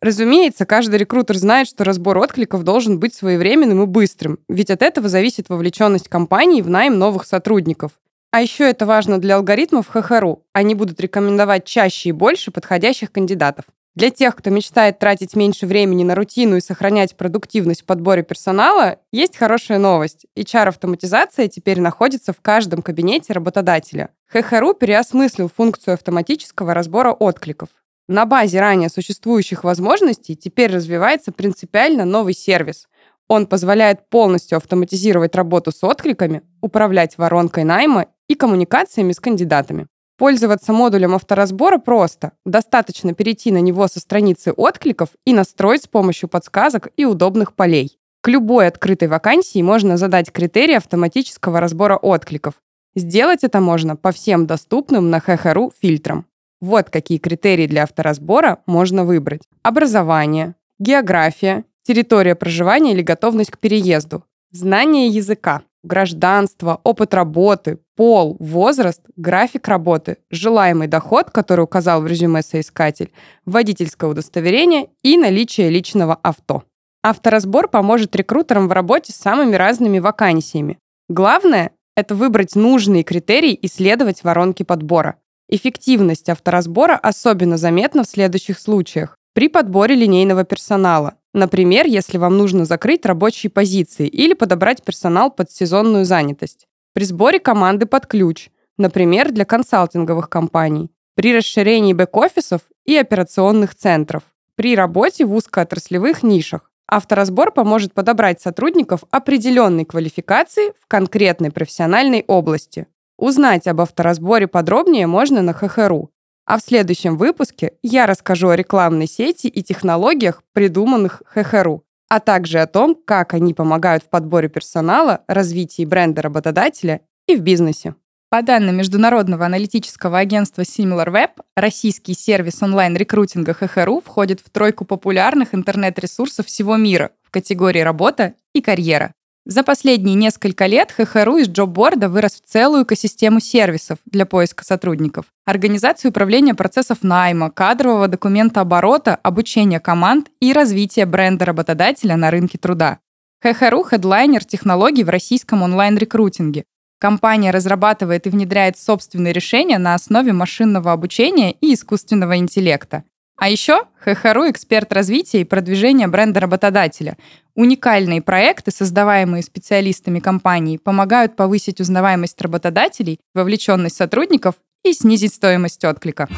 Разумеется, 0.00 0.66
каждый 0.66 0.96
рекрутер 0.98 1.36
знает, 1.36 1.68
что 1.68 1.84
разбор 1.84 2.18
откликов 2.18 2.62
должен 2.62 2.98
быть 2.98 3.14
своевременным 3.14 3.82
и 3.82 3.86
быстрым, 3.86 4.38
ведь 4.48 4.70
от 4.70 4.82
этого 4.82 5.08
зависит 5.08 5.48
вовлеченность 5.48 6.08
компании 6.08 6.62
в 6.62 6.68
найм 6.68 6.98
новых 6.98 7.24
сотрудников. 7.24 7.92
А 8.30 8.42
еще 8.42 8.68
это 8.68 8.84
важно 8.84 9.18
для 9.18 9.36
алгоритмов 9.36 9.88
ХХРУ. 9.88 10.42
Они 10.52 10.74
будут 10.74 11.00
рекомендовать 11.00 11.64
чаще 11.64 12.10
и 12.10 12.12
больше 12.12 12.50
подходящих 12.50 13.10
кандидатов. 13.10 13.64
Для 13.94 14.10
тех, 14.10 14.36
кто 14.36 14.50
мечтает 14.50 14.98
тратить 14.98 15.34
меньше 15.34 15.66
времени 15.66 16.04
на 16.04 16.14
рутину 16.14 16.56
и 16.56 16.60
сохранять 16.60 17.16
продуктивность 17.16 17.80
в 17.80 17.86
подборе 17.86 18.22
персонала, 18.22 18.98
есть 19.10 19.38
хорошая 19.38 19.78
новость. 19.78 20.26
HR-автоматизация 20.36 21.48
теперь 21.48 21.80
находится 21.80 22.34
в 22.34 22.42
каждом 22.42 22.82
кабинете 22.82 23.32
работодателя. 23.32 24.10
ХХРУ 24.26 24.74
переосмыслил 24.74 25.48
функцию 25.48 25.94
автоматического 25.94 26.74
разбора 26.74 27.12
откликов. 27.12 27.70
На 28.08 28.24
базе 28.24 28.60
ранее 28.60 28.88
существующих 28.88 29.64
возможностей 29.64 30.36
теперь 30.36 30.72
развивается 30.72 31.32
принципиально 31.32 32.04
новый 32.04 32.34
сервис. 32.34 32.86
Он 33.26 33.46
позволяет 33.46 34.08
полностью 34.08 34.56
автоматизировать 34.56 35.34
работу 35.34 35.72
с 35.72 35.82
откликами, 35.82 36.42
управлять 36.60 37.18
воронкой 37.18 37.64
найма 37.64 38.06
и 38.28 38.36
коммуникациями 38.36 39.10
с 39.10 39.18
кандидатами. 39.18 39.88
Пользоваться 40.18 40.72
модулем 40.72 41.14
авторазбора 41.14 41.78
просто. 41.78 42.32
Достаточно 42.44 43.12
перейти 43.12 43.50
на 43.50 43.60
него 43.60 43.88
со 43.88 43.98
страницы 43.98 44.52
откликов 44.52 45.10
и 45.24 45.34
настроить 45.34 45.82
с 45.82 45.88
помощью 45.88 46.28
подсказок 46.28 46.88
и 46.96 47.04
удобных 47.04 47.54
полей. 47.54 47.98
К 48.22 48.28
любой 48.28 48.68
открытой 48.68 49.08
вакансии 49.08 49.60
можно 49.60 49.96
задать 49.96 50.32
критерии 50.32 50.74
автоматического 50.74 51.60
разбора 51.60 51.96
откликов. 51.96 52.54
Сделать 52.94 53.44
это 53.44 53.60
можно 53.60 53.94
по 53.94 54.10
всем 54.10 54.46
доступным 54.46 55.10
на 55.10 55.20
ХХРУ 55.20 55.72
фильтрам. 55.80 56.24
Вот 56.60 56.90
какие 56.90 57.18
критерии 57.18 57.66
для 57.66 57.82
авторазбора 57.82 58.58
можно 58.66 59.04
выбрать. 59.04 59.42
Образование, 59.62 60.54
география, 60.78 61.64
территория 61.82 62.34
проживания 62.34 62.92
или 62.92 63.02
готовность 63.02 63.50
к 63.50 63.58
переезду, 63.58 64.24
знание 64.50 65.08
языка, 65.08 65.62
гражданство, 65.84 66.80
опыт 66.82 67.14
работы, 67.14 67.78
пол, 67.94 68.36
возраст, 68.40 69.02
график 69.16 69.68
работы, 69.68 70.18
желаемый 70.30 70.88
доход, 70.88 71.30
который 71.30 71.62
указал 71.62 72.02
в 72.02 72.06
резюме 72.06 72.42
соискатель, 72.42 73.12
водительское 73.44 74.10
удостоверение 74.10 74.88
и 75.02 75.16
наличие 75.16 75.70
личного 75.70 76.14
авто. 76.14 76.64
Авторазбор 77.02 77.68
поможет 77.68 78.16
рекрутерам 78.16 78.66
в 78.68 78.72
работе 78.72 79.12
с 79.12 79.16
самыми 79.16 79.54
разными 79.54 80.00
вакансиями. 80.00 80.78
Главное– 81.08 81.70
это 81.96 82.16
выбрать 82.16 82.56
нужные 82.56 83.04
критерии 83.04 83.52
и 83.52 83.68
следовать 83.68 84.24
воронке 84.24 84.64
подбора. 84.64 85.16
Эффективность 85.48 86.28
авторазбора 86.28 86.96
особенно 86.96 87.56
заметна 87.56 88.02
в 88.02 88.08
следующих 88.08 88.58
случаях. 88.58 89.16
При 89.32 89.48
подборе 89.48 89.94
линейного 89.94 90.44
персонала. 90.44 91.14
Например, 91.32 91.86
если 91.86 92.18
вам 92.18 92.36
нужно 92.36 92.64
закрыть 92.64 93.06
рабочие 93.06 93.50
позиции 93.50 94.08
или 94.08 94.32
подобрать 94.32 94.82
персонал 94.82 95.30
под 95.30 95.52
сезонную 95.52 96.04
занятость. 96.04 96.66
При 96.94 97.04
сборе 97.04 97.38
команды 97.38 97.86
под 97.86 98.06
ключ. 98.06 98.48
Например, 98.76 99.30
для 99.30 99.44
консалтинговых 99.44 100.28
компаний. 100.28 100.90
При 101.14 101.36
расширении 101.36 101.92
бэк-офисов 101.92 102.62
и 102.84 102.96
операционных 102.96 103.74
центров. 103.74 104.22
При 104.56 104.74
работе 104.74 105.24
в 105.24 105.34
узкоотраслевых 105.34 106.22
нишах. 106.22 106.72
Авторазбор 106.88 107.52
поможет 107.52 107.92
подобрать 107.92 108.40
сотрудников 108.40 109.04
определенной 109.10 109.84
квалификации 109.84 110.72
в 110.80 110.88
конкретной 110.88 111.50
профессиональной 111.50 112.24
области. 112.26 112.86
Узнать 113.18 113.66
об 113.66 113.80
авторазборе 113.80 114.46
подробнее 114.46 115.06
можно 115.06 115.42
на 115.42 115.52
ХХРУ. 115.52 116.10
А 116.44 116.58
в 116.58 116.62
следующем 116.62 117.16
выпуске 117.16 117.72
я 117.82 118.06
расскажу 118.06 118.48
о 118.48 118.56
рекламной 118.56 119.08
сети 119.08 119.48
и 119.48 119.62
технологиях, 119.62 120.42
придуманных 120.52 121.22
ХХРУ, 121.26 121.82
а 122.08 122.20
также 122.20 122.60
о 122.60 122.66
том, 122.66 122.94
как 122.94 123.34
они 123.34 123.52
помогают 123.52 124.04
в 124.04 124.08
подборе 124.08 124.48
персонала, 124.48 125.22
развитии 125.26 125.84
бренда 125.84 126.22
работодателя 126.22 127.00
и 127.26 127.36
в 127.36 127.40
бизнесе. 127.40 127.94
По 128.28 128.42
данным 128.42 128.76
международного 128.76 129.46
аналитического 129.46 130.18
агентства 130.18 130.62
SimilarWeb, 130.62 131.30
российский 131.56 132.12
сервис 132.12 132.62
онлайн-рекрутинга 132.62 133.54
ХХРУ 133.54 134.02
входит 134.04 134.40
в 134.40 134.50
тройку 134.50 134.84
популярных 134.84 135.54
интернет-ресурсов 135.54 136.46
всего 136.46 136.76
мира 136.76 137.12
в 137.22 137.30
категории 137.30 137.80
«Работа» 137.80 138.34
и 138.52 138.60
«Карьера». 138.60 139.14
За 139.48 139.62
последние 139.62 140.16
несколько 140.16 140.66
лет 140.66 140.90
ХХРУ 140.90 141.36
из 141.36 141.48
джобборда 141.48 142.08
вырос 142.08 142.32
в 142.32 142.50
целую 142.50 142.82
экосистему 142.82 143.38
сервисов 143.38 143.98
для 144.04 144.26
поиска 144.26 144.64
сотрудников. 144.64 145.26
Организацию 145.44 146.10
управления 146.10 146.54
процессов 146.54 147.04
найма, 147.04 147.52
кадрового 147.52 148.08
документа 148.08 148.62
оборота, 148.62 149.14
обучения 149.22 149.78
команд 149.78 150.30
и 150.40 150.52
развития 150.52 151.06
бренда 151.06 151.44
работодателя 151.44 152.16
на 152.16 152.32
рынке 152.32 152.58
труда. 152.58 152.98
ХХРУ– 153.40 153.84
хедлайнер 153.88 154.44
технологий 154.44 155.04
в 155.04 155.10
российском 155.10 155.62
онлайн-рекрутинге. 155.62 156.64
Компания 156.98 157.52
разрабатывает 157.52 158.26
и 158.26 158.30
внедряет 158.30 158.76
собственные 158.76 159.32
решения 159.32 159.78
на 159.78 159.94
основе 159.94 160.32
машинного 160.32 160.90
обучения 160.90 161.52
и 161.52 161.72
искусственного 161.74 162.36
интеллекта. 162.38 163.04
А 163.36 163.48
еще 163.48 163.84
ХХРУ– 164.00 164.48
эксперт 164.50 164.92
развития 164.92 165.42
и 165.42 165.44
продвижения 165.44 166.08
бренда 166.08 166.40
работодателя. 166.40 167.16
Уникальные 167.56 168.20
проекты, 168.20 168.70
создаваемые 168.70 169.42
специалистами 169.42 170.20
компании, 170.20 170.76
помогают 170.76 171.36
повысить 171.36 171.80
узнаваемость 171.80 172.40
работодателей, 172.42 173.18
вовлеченность 173.34 173.96
сотрудников 173.96 174.56
и 174.84 174.92
снизить 174.92 175.32
стоимость 175.32 175.82
отклика. 175.82 176.28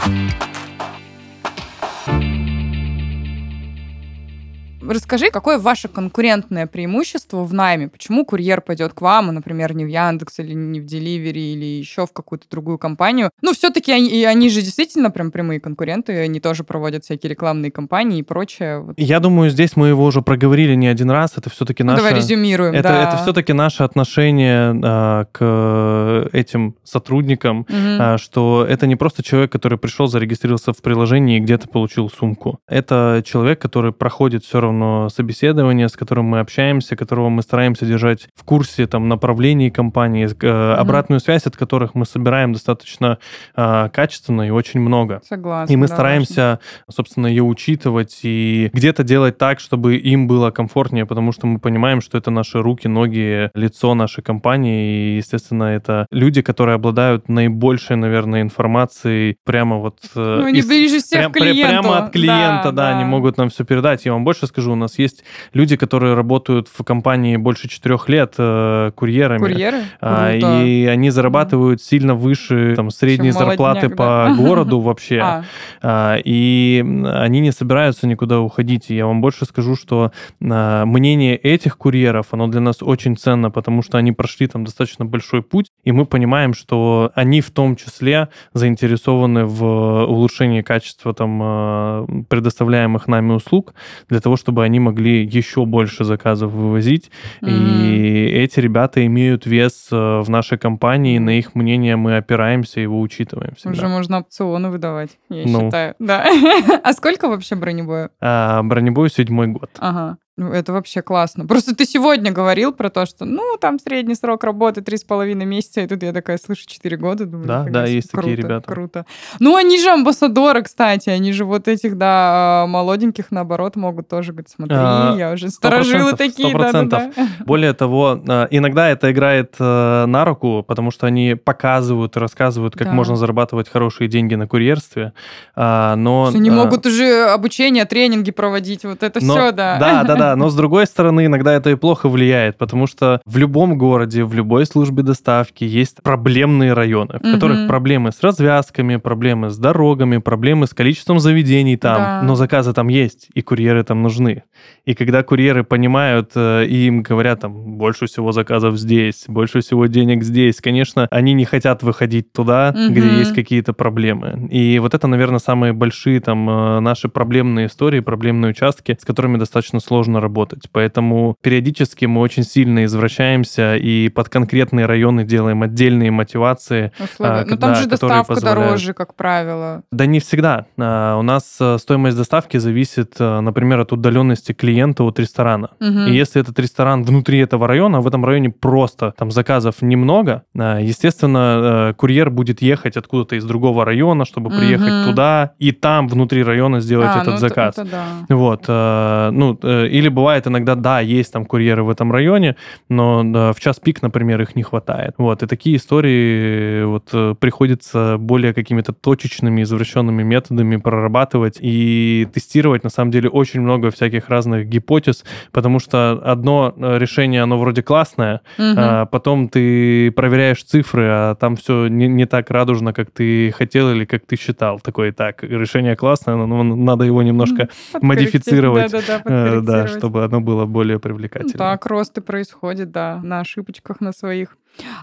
Расскажи, 4.88 5.30
какое 5.30 5.58
ваше 5.58 5.88
конкурентное 5.88 6.66
преимущество 6.66 7.44
в 7.44 7.52
найме? 7.52 7.88
Почему 7.88 8.24
курьер 8.24 8.62
пойдет 8.62 8.94
к 8.94 9.02
вам, 9.02 9.28
а, 9.28 9.32
например, 9.32 9.74
не 9.74 9.84
в 9.84 9.88
Яндекс 9.88 10.38
или 10.38 10.54
не 10.54 10.80
в 10.80 10.86
Деливери 10.86 11.40
или 11.52 11.64
еще 11.66 12.06
в 12.06 12.12
какую-то 12.12 12.46
другую 12.50 12.78
компанию? 12.78 13.30
Ну, 13.42 13.52
все-таки 13.52 13.92
они, 13.92 14.24
они 14.24 14.48
же 14.48 14.62
действительно 14.62 15.10
прям 15.10 15.30
прямые 15.30 15.60
конкуренты, 15.60 16.12
они 16.18 16.40
тоже 16.40 16.64
проводят 16.64 17.04
всякие 17.04 17.28
рекламные 17.28 17.70
кампании 17.70 18.20
и 18.20 18.22
прочее. 18.22 18.86
Я 18.96 19.20
думаю, 19.20 19.50
здесь 19.50 19.76
мы 19.76 19.88
его 19.88 20.04
уже 20.04 20.22
проговорили 20.22 20.74
не 20.74 20.86
один 20.86 21.10
раз. 21.10 21.34
Это 21.36 21.50
все-таки 21.50 21.82
Ну, 21.82 21.92
наше... 21.92 22.02
давай 22.02 22.16
резюмируем, 22.16 22.72
это, 22.74 22.88
да. 22.88 23.02
это 23.08 23.22
все-таки 23.22 23.52
наше 23.52 23.82
отношение 23.82 24.80
а, 24.82 25.24
к 25.32 26.28
этим 26.32 26.76
сотрудникам, 26.84 27.66
Мгм. 27.68 27.98
а, 28.00 28.16
что 28.18 28.66
это 28.66 28.86
не 28.86 28.96
просто 28.96 29.22
человек, 29.22 29.52
который 29.52 29.76
пришел, 29.76 30.06
зарегистрировался 30.06 30.72
в 30.72 30.80
приложении 30.80 31.36
и 31.36 31.40
где-то 31.40 31.68
получил 31.68 32.08
сумку. 32.08 32.58
Это 32.66 33.22
человек, 33.26 33.60
который 33.60 33.92
проходит 33.92 34.44
все 34.44 34.60
равно 34.60 34.77
собеседование, 35.10 35.88
с 35.88 35.96
которым 35.96 36.26
мы 36.26 36.40
общаемся, 36.40 36.96
которого 36.96 37.28
мы 37.28 37.42
стараемся 37.42 37.86
держать 37.86 38.28
в 38.34 38.44
курсе 38.44 38.86
там, 38.86 39.08
направлений 39.08 39.70
компании, 39.70 40.28
э, 40.42 40.74
обратную 40.74 41.20
связь 41.20 41.46
от 41.46 41.56
которых 41.56 41.94
мы 41.94 42.04
собираем 42.06 42.52
достаточно 42.52 43.18
а, 43.54 43.88
качественно 43.88 44.42
и 44.42 44.50
очень 44.50 44.80
много. 44.80 45.20
Согласна. 45.28 45.72
И 45.72 45.76
мы 45.76 45.86
да, 45.88 45.94
стараемся, 45.94 46.58
собственно, 46.90 47.26
ее 47.26 47.42
учитывать 47.42 48.20
и 48.22 48.70
где-то 48.72 49.02
делать 49.04 49.38
так, 49.38 49.60
чтобы 49.60 49.96
им 49.96 50.26
было 50.28 50.50
комфортнее, 50.50 51.06
потому 51.06 51.32
что 51.32 51.46
мы 51.46 51.58
понимаем, 51.58 52.00
что 52.00 52.18
это 52.18 52.30
наши 52.30 52.60
руки, 52.62 52.88
ноги, 52.88 53.50
лицо 53.54 53.94
нашей 53.94 54.22
компании. 54.22 55.14
И, 55.14 55.16
естественно, 55.16 55.64
это 55.64 56.06
люди, 56.10 56.42
которые 56.42 56.74
обладают 56.76 57.28
наибольшей, 57.28 57.96
наверное, 57.96 58.42
информацией 58.42 59.36
прямо 59.44 59.76
вот... 59.78 59.98
э, 60.14 60.36
Ну, 60.40 60.44
они 60.46 60.60
из- 60.60 60.68
ближе 60.68 60.98
всех 60.98 61.20
прям- 61.20 61.32
клиенту. 61.32 61.68
Прямо 61.82 61.98
от 61.98 62.12
клиента, 62.12 62.72
да, 62.72 62.72
Да, 62.72 62.88
они 62.90 63.04
да. 63.04 63.06
могут 63.10 63.36
нам 63.38 63.48
все 63.50 63.64
передать. 63.64 64.04
Я 64.04 64.12
вам 64.12 64.24
больше 64.24 64.46
скажу, 64.46 64.67
У 64.70 64.76
нас 64.76 64.98
есть 64.98 65.24
люди, 65.52 65.76
которые 65.76 66.14
работают 66.14 66.68
в 66.68 66.84
компании 66.84 67.36
больше 67.36 67.68
четырех 67.68 68.08
лет 68.08 68.34
э, 68.38 68.90
курьерами. 68.94 69.38
Курьеры? 69.38 69.78
А, 70.00 70.32
и 70.34 70.86
они 70.86 71.10
зарабатывают 71.10 71.82
сильно 71.82 72.14
выше 72.14 72.74
там, 72.76 72.90
средней 72.90 73.30
зарплаты 73.30 73.88
по 73.88 74.34
городу 74.36 74.80
вообще. 74.80 75.20
А. 75.20 75.44
А, 75.82 76.16
и 76.24 76.84
они 77.04 77.40
не 77.40 77.52
собираются 77.52 78.06
никуда 78.06 78.40
уходить. 78.40 78.90
И 78.90 78.96
я 78.96 79.06
вам 79.06 79.20
больше 79.20 79.44
скажу, 79.44 79.76
что 79.76 80.12
а, 80.42 80.84
мнение 80.84 81.36
этих 81.36 81.76
курьеров, 81.78 82.28
оно 82.30 82.48
для 82.48 82.60
нас 82.60 82.82
очень 82.82 83.16
ценно, 83.16 83.50
потому 83.50 83.82
что 83.82 83.98
они 83.98 84.12
прошли 84.12 84.46
там 84.46 84.64
достаточно 84.64 85.04
большой 85.04 85.42
путь, 85.42 85.70
и 85.84 85.92
мы 85.92 86.06
понимаем, 86.06 86.54
что 86.54 87.12
они 87.14 87.40
в 87.40 87.50
том 87.50 87.76
числе 87.76 88.28
заинтересованы 88.52 89.44
в 89.44 90.04
улучшении 90.04 90.62
качества 90.62 91.14
там 91.14 91.40
а, 91.42 92.06
предоставляемых 92.28 93.08
нами 93.08 93.32
услуг 93.32 93.74
для 94.08 94.20
того, 94.20 94.36
чтобы 94.36 94.57
они 94.64 94.80
могли 94.80 95.24
еще 95.24 95.64
больше 95.64 96.04
заказов 96.04 96.52
вывозить. 96.52 97.10
Mm-hmm. 97.42 97.50
И 97.50 98.26
эти 98.26 98.60
ребята 98.60 99.04
имеют 99.06 99.46
вес 99.46 99.88
э, 99.90 99.96
в 99.96 100.28
нашей 100.28 100.58
компании, 100.58 101.18
на 101.18 101.38
их 101.38 101.54
мнение 101.54 101.96
мы 101.96 102.16
опираемся, 102.16 102.80
его 102.80 103.00
учитываем 103.00 103.54
всегда. 103.56 103.72
Уже 103.72 103.88
можно 103.88 104.18
опционы 104.20 104.70
выдавать, 104.70 105.18
я 105.28 105.44
ну. 105.46 105.66
считаю. 105.66 105.94
Да. 105.98 106.26
а 106.82 106.92
сколько 106.92 107.28
вообще 107.28 107.54
бронебою? 107.54 108.10
А, 108.20 108.62
бронебою 108.62 109.08
седьмой 109.08 109.48
год. 109.48 109.70
Ага. 109.78 110.18
Ну, 110.38 110.52
это 110.52 110.72
вообще 110.72 111.02
классно. 111.02 111.46
Просто 111.46 111.74
ты 111.74 111.84
сегодня 111.84 112.30
говорил 112.30 112.72
про 112.72 112.90
то, 112.90 113.06
что, 113.06 113.24
ну, 113.24 113.56
там 113.60 113.80
средний 113.80 114.14
срок 114.14 114.44
работы 114.44 114.82
три 114.82 114.96
с 114.96 115.02
половиной 115.02 115.46
месяца, 115.46 115.80
и 115.80 115.86
тут 115.88 116.00
я 116.04 116.12
такая 116.12 116.38
слышу 116.38 116.64
четыре 116.64 116.96
года, 116.96 117.26
думаю, 117.26 117.48
да, 117.48 117.66
да, 117.68 117.86
есть 117.86 118.12
круто, 118.12 118.28
такие 118.28 118.36
ребята. 118.44 118.72
Круто. 118.72 119.06
Ну, 119.40 119.56
они 119.56 119.80
же 119.80 119.90
амбассадоры, 119.90 120.62
кстати, 120.62 121.10
они 121.10 121.32
же 121.32 121.44
вот 121.44 121.66
этих, 121.66 121.98
да, 121.98 122.66
молоденьких, 122.68 123.32
наоборот, 123.32 123.74
могут 123.74 124.06
тоже 124.06 124.30
говорить, 124.30 124.50
смотри, 124.54 124.76
а, 124.78 125.16
я 125.18 125.32
уже 125.32 125.50
сторожилы 125.50 126.12
такие, 126.12 126.56
да, 126.56 126.70
да, 126.70 126.82
да. 126.84 127.12
Более 127.44 127.72
того, 127.72 128.22
а, 128.28 128.46
иногда 128.52 128.88
это 128.88 129.10
играет 129.10 129.56
э, 129.58 130.04
на 130.06 130.24
руку, 130.24 130.62
потому 130.62 130.92
что 130.92 131.08
они 131.08 131.34
показывают 131.34 132.16
и 132.16 132.20
рассказывают, 132.20 132.76
как 132.76 132.86
да. 132.86 132.92
можно 132.92 133.16
зарабатывать 133.16 133.68
хорошие 133.68 134.06
деньги 134.06 134.36
на 134.36 134.46
курьерстве, 134.46 135.14
а, 135.56 135.96
но... 135.96 136.30
Они 136.32 136.50
могут 136.50 136.86
уже 136.86 137.24
обучение, 137.24 137.86
тренинги 137.86 138.30
проводить, 138.30 138.84
вот 138.84 139.02
это 139.02 139.18
но, 139.20 139.34
все, 139.34 139.50
да. 139.50 139.78
Да, 139.80 140.04
да, 140.04 140.14
да, 140.14 140.27
но 140.36 140.48
с 140.48 140.54
другой 140.54 140.86
стороны, 140.86 141.26
иногда 141.26 141.52
это 141.52 141.70
и 141.70 141.74
плохо 141.74 142.08
влияет, 142.08 142.58
потому 142.58 142.86
что 142.86 143.20
в 143.24 143.36
любом 143.36 143.78
городе, 143.78 144.24
в 144.24 144.34
любой 144.34 144.66
службе 144.66 145.02
доставки 145.02 145.64
есть 145.64 146.02
проблемные 146.02 146.72
районы, 146.72 147.18
в 147.18 147.24
угу. 147.24 147.34
которых 147.34 147.66
проблемы 147.68 148.12
с 148.12 148.22
развязками, 148.22 148.96
проблемы 148.96 149.50
с 149.50 149.58
дорогами, 149.58 150.18
проблемы 150.18 150.66
с 150.66 150.74
количеством 150.74 151.20
заведений 151.20 151.76
там, 151.76 151.98
да. 151.98 152.22
но 152.22 152.34
заказы 152.34 152.72
там 152.72 152.88
есть, 152.88 153.28
и 153.34 153.42
курьеры 153.42 153.84
там 153.84 154.02
нужны. 154.02 154.44
И 154.84 154.94
когда 154.94 155.22
курьеры 155.22 155.64
понимают, 155.64 156.32
э, 156.34 156.64
и 156.66 156.86
им 156.86 157.02
говорят 157.02 157.40
там, 157.40 157.76
больше 157.76 158.06
всего 158.06 158.32
заказов 158.32 158.76
здесь, 158.78 159.24
больше 159.28 159.60
всего 159.60 159.86
денег 159.86 160.22
здесь, 160.22 160.60
конечно, 160.60 161.06
они 161.10 161.34
не 161.34 161.44
хотят 161.44 161.82
выходить 161.82 162.32
туда, 162.32 162.74
угу. 162.74 162.92
где 162.94 163.08
есть 163.18 163.34
какие-то 163.34 163.72
проблемы. 163.72 164.48
И 164.50 164.78
вот 164.78 164.94
это, 164.94 165.06
наверное, 165.06 165.38
самые 165.38 165.72
большие 165.72 166.20
там 166.20 166.48
э, 166.48 166.80
наши 166.80 167.08
проблемные 167.08 167.66
истории, 167.66 168.00
проблемные 168.00 168.50
участки, 168.50 168.96
с 169.00 169.04
которыми 169.04 169.36
достаточно 169.38 169.80
сложно 169.80 170.17
работать. 170.20 170.68
Поэтому 170.72 171.36
периодически 171.42 172.06
мы 172.06 172.20
очень 172.20 172.44
сильно 172.44 172.84
извращаемся 172.84 173.76
и 173.76 174.08
под 174.08 174.28
конкретные 174.28 174.86
районы 174.86 175.24
делаем 175.24 175.62
отдельные 175.62 176.10
мотивации. 176.10 176.92
Условия. 176.98 177.44
Но 177.44 177.50
ну, 177.50 177.56
там 177.56 177.74
же 177.74 177.86
доставка 177.88 178.34
позволяют... 178.34 178.66
дороже, 178.66 178.94
как 178.94 179.14
правило. 179.14 179.82
Да 179.92 180.06
не 180.06 180.20
всегда. 180.20 180.66
А, 180.78 181.16
у 181.16 181.22
нас 181.22 181.56
э, 181.60 181.78
стоимость 181.78 182.16
доставки 182.16 182.56
зависит, 182.56 183.14
э, 183.18 183.40
например, 183.40 183.80
от 183.80 183.92
удаленности 183.92 184.52
клиента 184.52 185.04
от 185.04 185.18
ресторана. 185.18 185.70
Угу. 185.80 186.08
И 186.08 186.12
если 186.12 186.40
этот 186.40 186.58
ресторан 186.58 187.04
внутри 187.04 187.38
этого 187.38 187.66
района, 187.66 188.00
в 188.00 188.06
этом 188.06 188.24
районе 188.24 188.50
просто 188.50 189.12
там 189.16 189.30
заказов 189.30 189.82
немного, 189.82 190.42
а, 190.56 190.78
естественно, 190.78 191.90
э, 191.90 191.94
курьер 191.94 192.30
будет 192.30 192.62
ехать 192.62 192.96
откуда-то 192.96 193.36
из 193.36 193.44
другого 193.44 193.84
района, 193.84 194.24
чтобы 194.24 194.50
приехать 194.50 194.92
угу. 194.92 195.10
туда 195.10 195.52
и 195.58 195.72
там 195.72 196.08
внутри 196.08 196.42
района 196.42 196.80
сделать 196.80 197.10
а, 197.12 197.22
этот 197.22 197.34
ну 197.34 197.38
заказ. 197.38 197.78
Это, 197.78 197.82
это 197.82 197.90
да. 197.90 198.34
Вот. 198.34 198.68
Ну, 198.68 199.54
или 199.54 200.07
или 200.08 200.14
бывает 200.14 200.46
иногда, 200.46 200.74
да, 200.74 201.00
есть 201.00 201.32
там 201.32 201.44
курьеры 201.44 201.82
в 201.82 201.90
этом 201.90 202.10
районе, 202.12 202.56
но 202.88 203.22
да, 203.24 203.52
в 203.52 203.60
час 203.60 203.78
пик, 203.78 204.02
например, 204.02 204.40
их 204.40 204.56
не 204.56 204.62
хватает. 204.62 205.14
Вот, 205.18 205.42
и 205.42 205.46
такие 205.46 205.76
истории 205.76 206.84
вот 206.84 207.10
э, 207.12 207.34
приходится 207.38 208.16
более 208.18 208.54
какими-то 208.54 208.92
точечными, 208.92 209.62
извращенными 209.62 210.22
методами 210.22 210.76
прорабатывать 210.76 211.58
и 211.60 212.26
тестировать, 212.32 212.84
на 212.84 212.90
самом 212.90 213.10
деле, 213.10 213.28
очень 213.28 213.60
много 213.60 213.90
всяких 213.90 214.28
разных 214.28 214.66
гипотез, 214.66 215.24
потому 215.52 215.78
что 215.80 216.20
одно 216.24 216.74
э, 216.76 216.98
решение, 216.98 217.42
оно 217.42 217.58
вроде 217.58 217.82
классное, 217.82 218.40
угу. 218.58 218.74
а 218.76 219.06
потом 219.06 219.48
ты 219.48 220.10
проверяешь 220.12 220.62
цифры, 220.64 221.06
а 221.08 221.34
там 221.34 221.56
все 221.56 221.88
не, 221.88 222.08
не 222.08 222.26
так 222.26 222.50
радужно, 222.50 222.92
как 222.92 223.10
ты 223.10 223.52
хотел 223.52 223.90
или 223.90 224.04
как 224.04 224.22
ты 224.26 224.36
считал. 224.36 224.80
Такое, 224.80 225.12
так, 225.12 225.42
решение 225.42 225.96
классное, 225.96 226.36
но 226.36 226.62
надо 226.62 227.04
его 227.04 227.22
немножко 227.22 227.68
модифицировать. 228.00 228.90
Да, 228.90 229.00
да, 229.06 229.20
да, 229.24 229.60
да, 229.60 229.97
чтобы 229.98 230.24
оно 230.24 230.40
было 230.40 230.66
более 230.66 230.98
привлекательным. 230.98 231.58
Так, 231.58 231.86
рост 231.86 232.16
и 232.18 232.20
происходит, 232.20 232.90
да, 232.90 233.20
на 233.22 233.40
ошибочках 233.40 234.00
на 234.00 234.12
своих. 234.12 234.56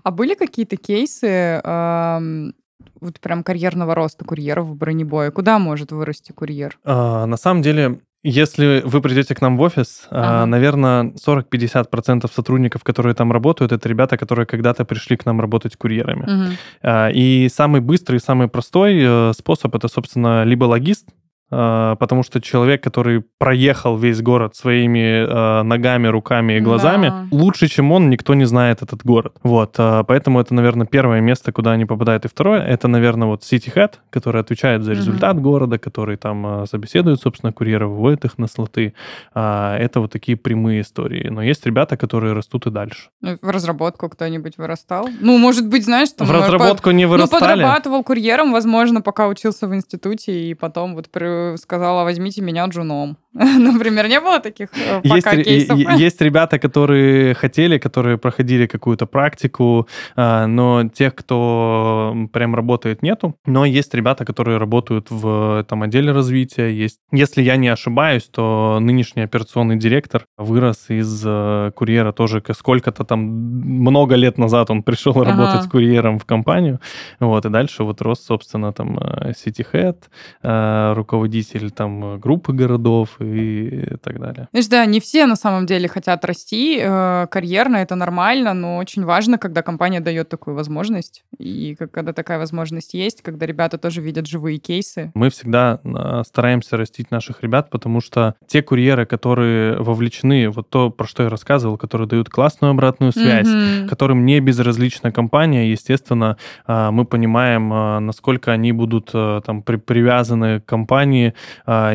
А 0.03 0.11
были 0.11 0.35
какие-то 0.35 0.77
кейсы 0.77 1.61
эм, 1.63 2.53
вот 3.01 3.19
прям 3.19 3.43
карьерного 3.43 3.95
роста 3.95 4.25
курьеров 4.25 4.67
в 4.67 4.75
бронебое? 4.75 5.31
Куда 5.31 5.59
может 5.59 5.91
вырасти 5.91 6.31
курьер? 6.31 6.77
А, 6.83 7.25
на 7.25 7.37
самом 7.37 7.61
деле, 7.61 7.99
если 8.23 8.81
вы 8.85 9.01
придете 9.01 9.35
к 9.35 9.41
нам 9.41 9.57
в 9.57 9.61
офис, 9.61 10.07
а, 10.09 10.45
наверное, 10.45 11.13
40-50% 11.23 12.31
сотрудников, 12.33 12.83
которые 12.83 13.13
там 13.13 13.31
работают, 13.31 13.71
это 13.71 13.87
ребята, 13.87 14.17
которые 14.17 14.45
когда-то 14.45 14.85
пришли 14.85 15.17
к 15.17 15.25
нам 15.25 15.39
работать 15.39 15.75
курьерами. 15.75 16.23
Угу. 16.23 17.13
И 17.13 17.49
самый 17.53 17.81
быстрый, 17.81 18.19
самый 18.19 18.47
простой 18.47 18.99
э, 18.99 19.33
способ 19.33 19.75
это, 19.75 19.87
собственно, 19.87 20.43
либо 20.43 20.65
логист, 20.65 21.07
а, 21.09 21.24
потому 21.49 22.23
что 22.23 22.41
человек, 22.41 22.83
который 22.83 23.23
проехал 23.37 23.97
весь 23.97 24.21
город 24.21 24.55
своими 24.55 25.25
э, 25.25 25.63
ногами, 25.63 26.07
руками 26.07 26.53
и 26.53 26.59
глазами, 26.59 27.09
да. 27.09 27.27
лучше, 27.31 27.67
чем 27.67 27.91
он, 27.91 28.09
никто 28.09 28.33
не 28.33 28.45
знает 28.45 28.81
этот 28.81 29.05
город. 29.05 29.37
Вот, 29.43 29.75
э, 29.77 30.03
поэтому 30.07 30.39
это, 30.39 30.53
наверное, 30.53 30.87
первое 30.87 31.21
место, 31.21 31.51
куда 31.51 31.71
они 31.71 31.85
попадают. 31.85 32.25
И 32.25 32.27
второе, 32.27 32.61
это, 32.61 32.87
наверное, 32.87 33.27
вот 33.27 33.43
City 33.43 33.73
Head, 33.73 33.93
который 34.09 34.41
отвечает 34.41 34.83
за 34.83 34.93
результат 34.93 35.35
угу. 35.35 35.43
города, 35.43 35.77
который 35.77 36.17
там 36.17 36.63
э, 36.63 36.65
собеседует, 36.65 37.19
собственно, 37.21 37.53
курьеров, 37.53 37.91
вводит 37.91 38.25
их 38.25 38.37
на 38.37 38.47
слоты. 38.47 38.93
Э, 39.35 39.75
это 39.77 39.99
вот 39.99 40.11
такие 40.11 40.37
прямые 40.37 40.81
истории. 40.81 41.27
Но 41.29 41.43
есть 41.43 41.65
ребята, 41.65 41.97
которые 41.97 42.33
растут 42.33 42.65
и 42.67 42.71
дальше. 42.71 43.09
Ну, 43.21 43.37
в 43.41 43.49
разработку 43.49 44.09
кто-нибудь 44.09 44.57
вырастал? 44.57 45.09
Ну, 45.19 45.37
может 45.37 45.67
быть, 45.67 45.85
знаешь, 45.85 46.09
там... 46.11 46.27
В 46.27 46.31
разработку 46.31 46.91
не 46.91 47.05
вырастали? 47.05 47.41
Ну, 47.41 47.47
подрабатывал 47.49 48.03
курьером, 48.03 48.51
возможно, 48.51 49.01
пока 49.01 49.27
учился 49.27 49.67
в 49.67 49.75
институте, 49.75 50.49
и 50.49 50.53
потом 50.53 50.95
вот 50.95 51.09
при 51.09 51.34
сказала, 51.57 52.03
возьмите 52.03 52.41
меня 52.41 52.65
джуном. 52.65 53.17
Например, 53.35 54.07
не 54.07 54.21
было 54.21 54.39
таких 54.39 54.69
э, 54.77 55.01
пока 55.01 55.33
есть, 55.33 55.43
кейсов? 55.43 55.77
Есть 55.99 56.21
ребята, 56.21 56.57
которые 56.57 57.33
хотели, 57.33 57.77
которые 57.77 58.17
проходили 58.17 58.65
какую-то 58.65 59.07
практику, 59.07 59.87
а, 60.15 60.47
но 60.47 60.87
тех, 60.87 61.13
кто 61.15 62.15
прям 62.31 62.55
работает, 62.55 63.03
нету. 63.03 63.35
Но 63.45 63.65
есть 63.65 63.93
ребята, 63.93 64.23
которые 64.23 64.57
работают 64.57 65.07
в 65.11 65.65
там, 65.67 65.83
отделе 65.83 66.13
развития. 66.13 66.69
Есть, 66.69 66.99
если 67.11 67.41
я 67.41 67.57
не 67.57 67.67
ошибаюсь, 67.67 68.23
то 68.23 68.79
нынешний 68.79 69.23
операционный 69.23 69.75
директор 69.75 70.25
вырос 70.37 70.85
из 70.89 71.23
э, 71.25 71.71
курьера 71.75 72.13
тоже 72.13 72.41
сколько-то 72.53 73.03
там 73.03 73.19
много 73.19 74.15
лет 74.15 74.37
назад 74.37 74.71
он 74.71 74.81
пришел 74.81 75.11
ага. 75.11 75.31
работать 75.31 75.69
курьером 75.69 76.19
в 76.19 76.25
компанию. 76.25 76.79
Вот, 77.19 77.45
и 77.45 77.49
дальше 77.49 77.83
вот 77.83 78.01
рос, 78.01 78.23
собственно, 78.23 78.71
там 78.71 78.97
э, 78.97 79.31
City 79.31 79.65
Head, 79.73 80.93
руководитель 80.95 81.24
там 81.69 82.19
группы 82.19 82.53
городов 82.53 83.17
и 83.19 83.95
так 84.01 84.19
далее. 84.19 84.47
Знаешь, 84.51 84.67
да, 84.67 84.85
не 84.85 84.99
все 84.99 85.25
на 85.25 85.35
самом 85.35 85.65
деле 85.65 85.87
хотят 85.87 86.25
расти 86.25 86.79
э, 86.81 87.27
карьерно, 87.29 87.77
это 87.77 87.95
нормально, 87.95 88.53
но 88.53 88.77
очень 88.77 89.03
важно, 89.03 89.37
когда 89.37 89.61
компания 89.61 89.99
дает 89.99 90.29
такую 90.29 90.55
возможность, 90.55 91.23
и 91.37 91.75
когда 91.75 92.13
такая 92.13 92.37
возможность 92.37 92.93
есть, 92.93 93.21
когда 93.21 93.45
ребята 93.45 93.77
тоже 93.77 94.01
видят 94.01 94.27
живые 94.27 94.57
кейсы. 94.57 95.11
Мы 95.13 95.29
всегда 95.29 95.79
э, 95.83 96.23
стараемся 96.25 96.77
растить 96.77 97.11
наших 97.11 97.43
ребят, 97.43 97.69
потому 97.69 98.01
что 98.01 98.35
те 98.47 98.61
курьеры, 98.61 99.05
которые 99.05 99.77
вовлечены, 99.77 100.49
вот 100.49 100.69
то, 100.69 100.89
про 100.89 101.07
что 101.07 101.23
я 101.23 101.29
рассказывал, 101.29 101.77
которые 101.77 102.07
дают 102.07 102.29
классную 102.29 102.71
обратную 102.71 103.11
связь, 103.11 103.47
mm-hmm. 103.47 103.87
которым 103.87 104.25
не 104.25 104.39
безразлична 104.39 105.11
компания, 105.11 105.71
естественно, 105.71 106.37
э, 106.67 106.89
мы 106.91 107.05
понимаем, 107.05 107.73
э, 107.73 107.99
насколько 107.99 108.51
они 108.51 108.71
будут 108.71 109.11
э, 109.13 109.41
там 109.45 109.61
при, 109.61 109.77
привязаны 109.77 110.59
к 110.59 110.65
компании, 110.65 111.14
компании, 111.15 111.33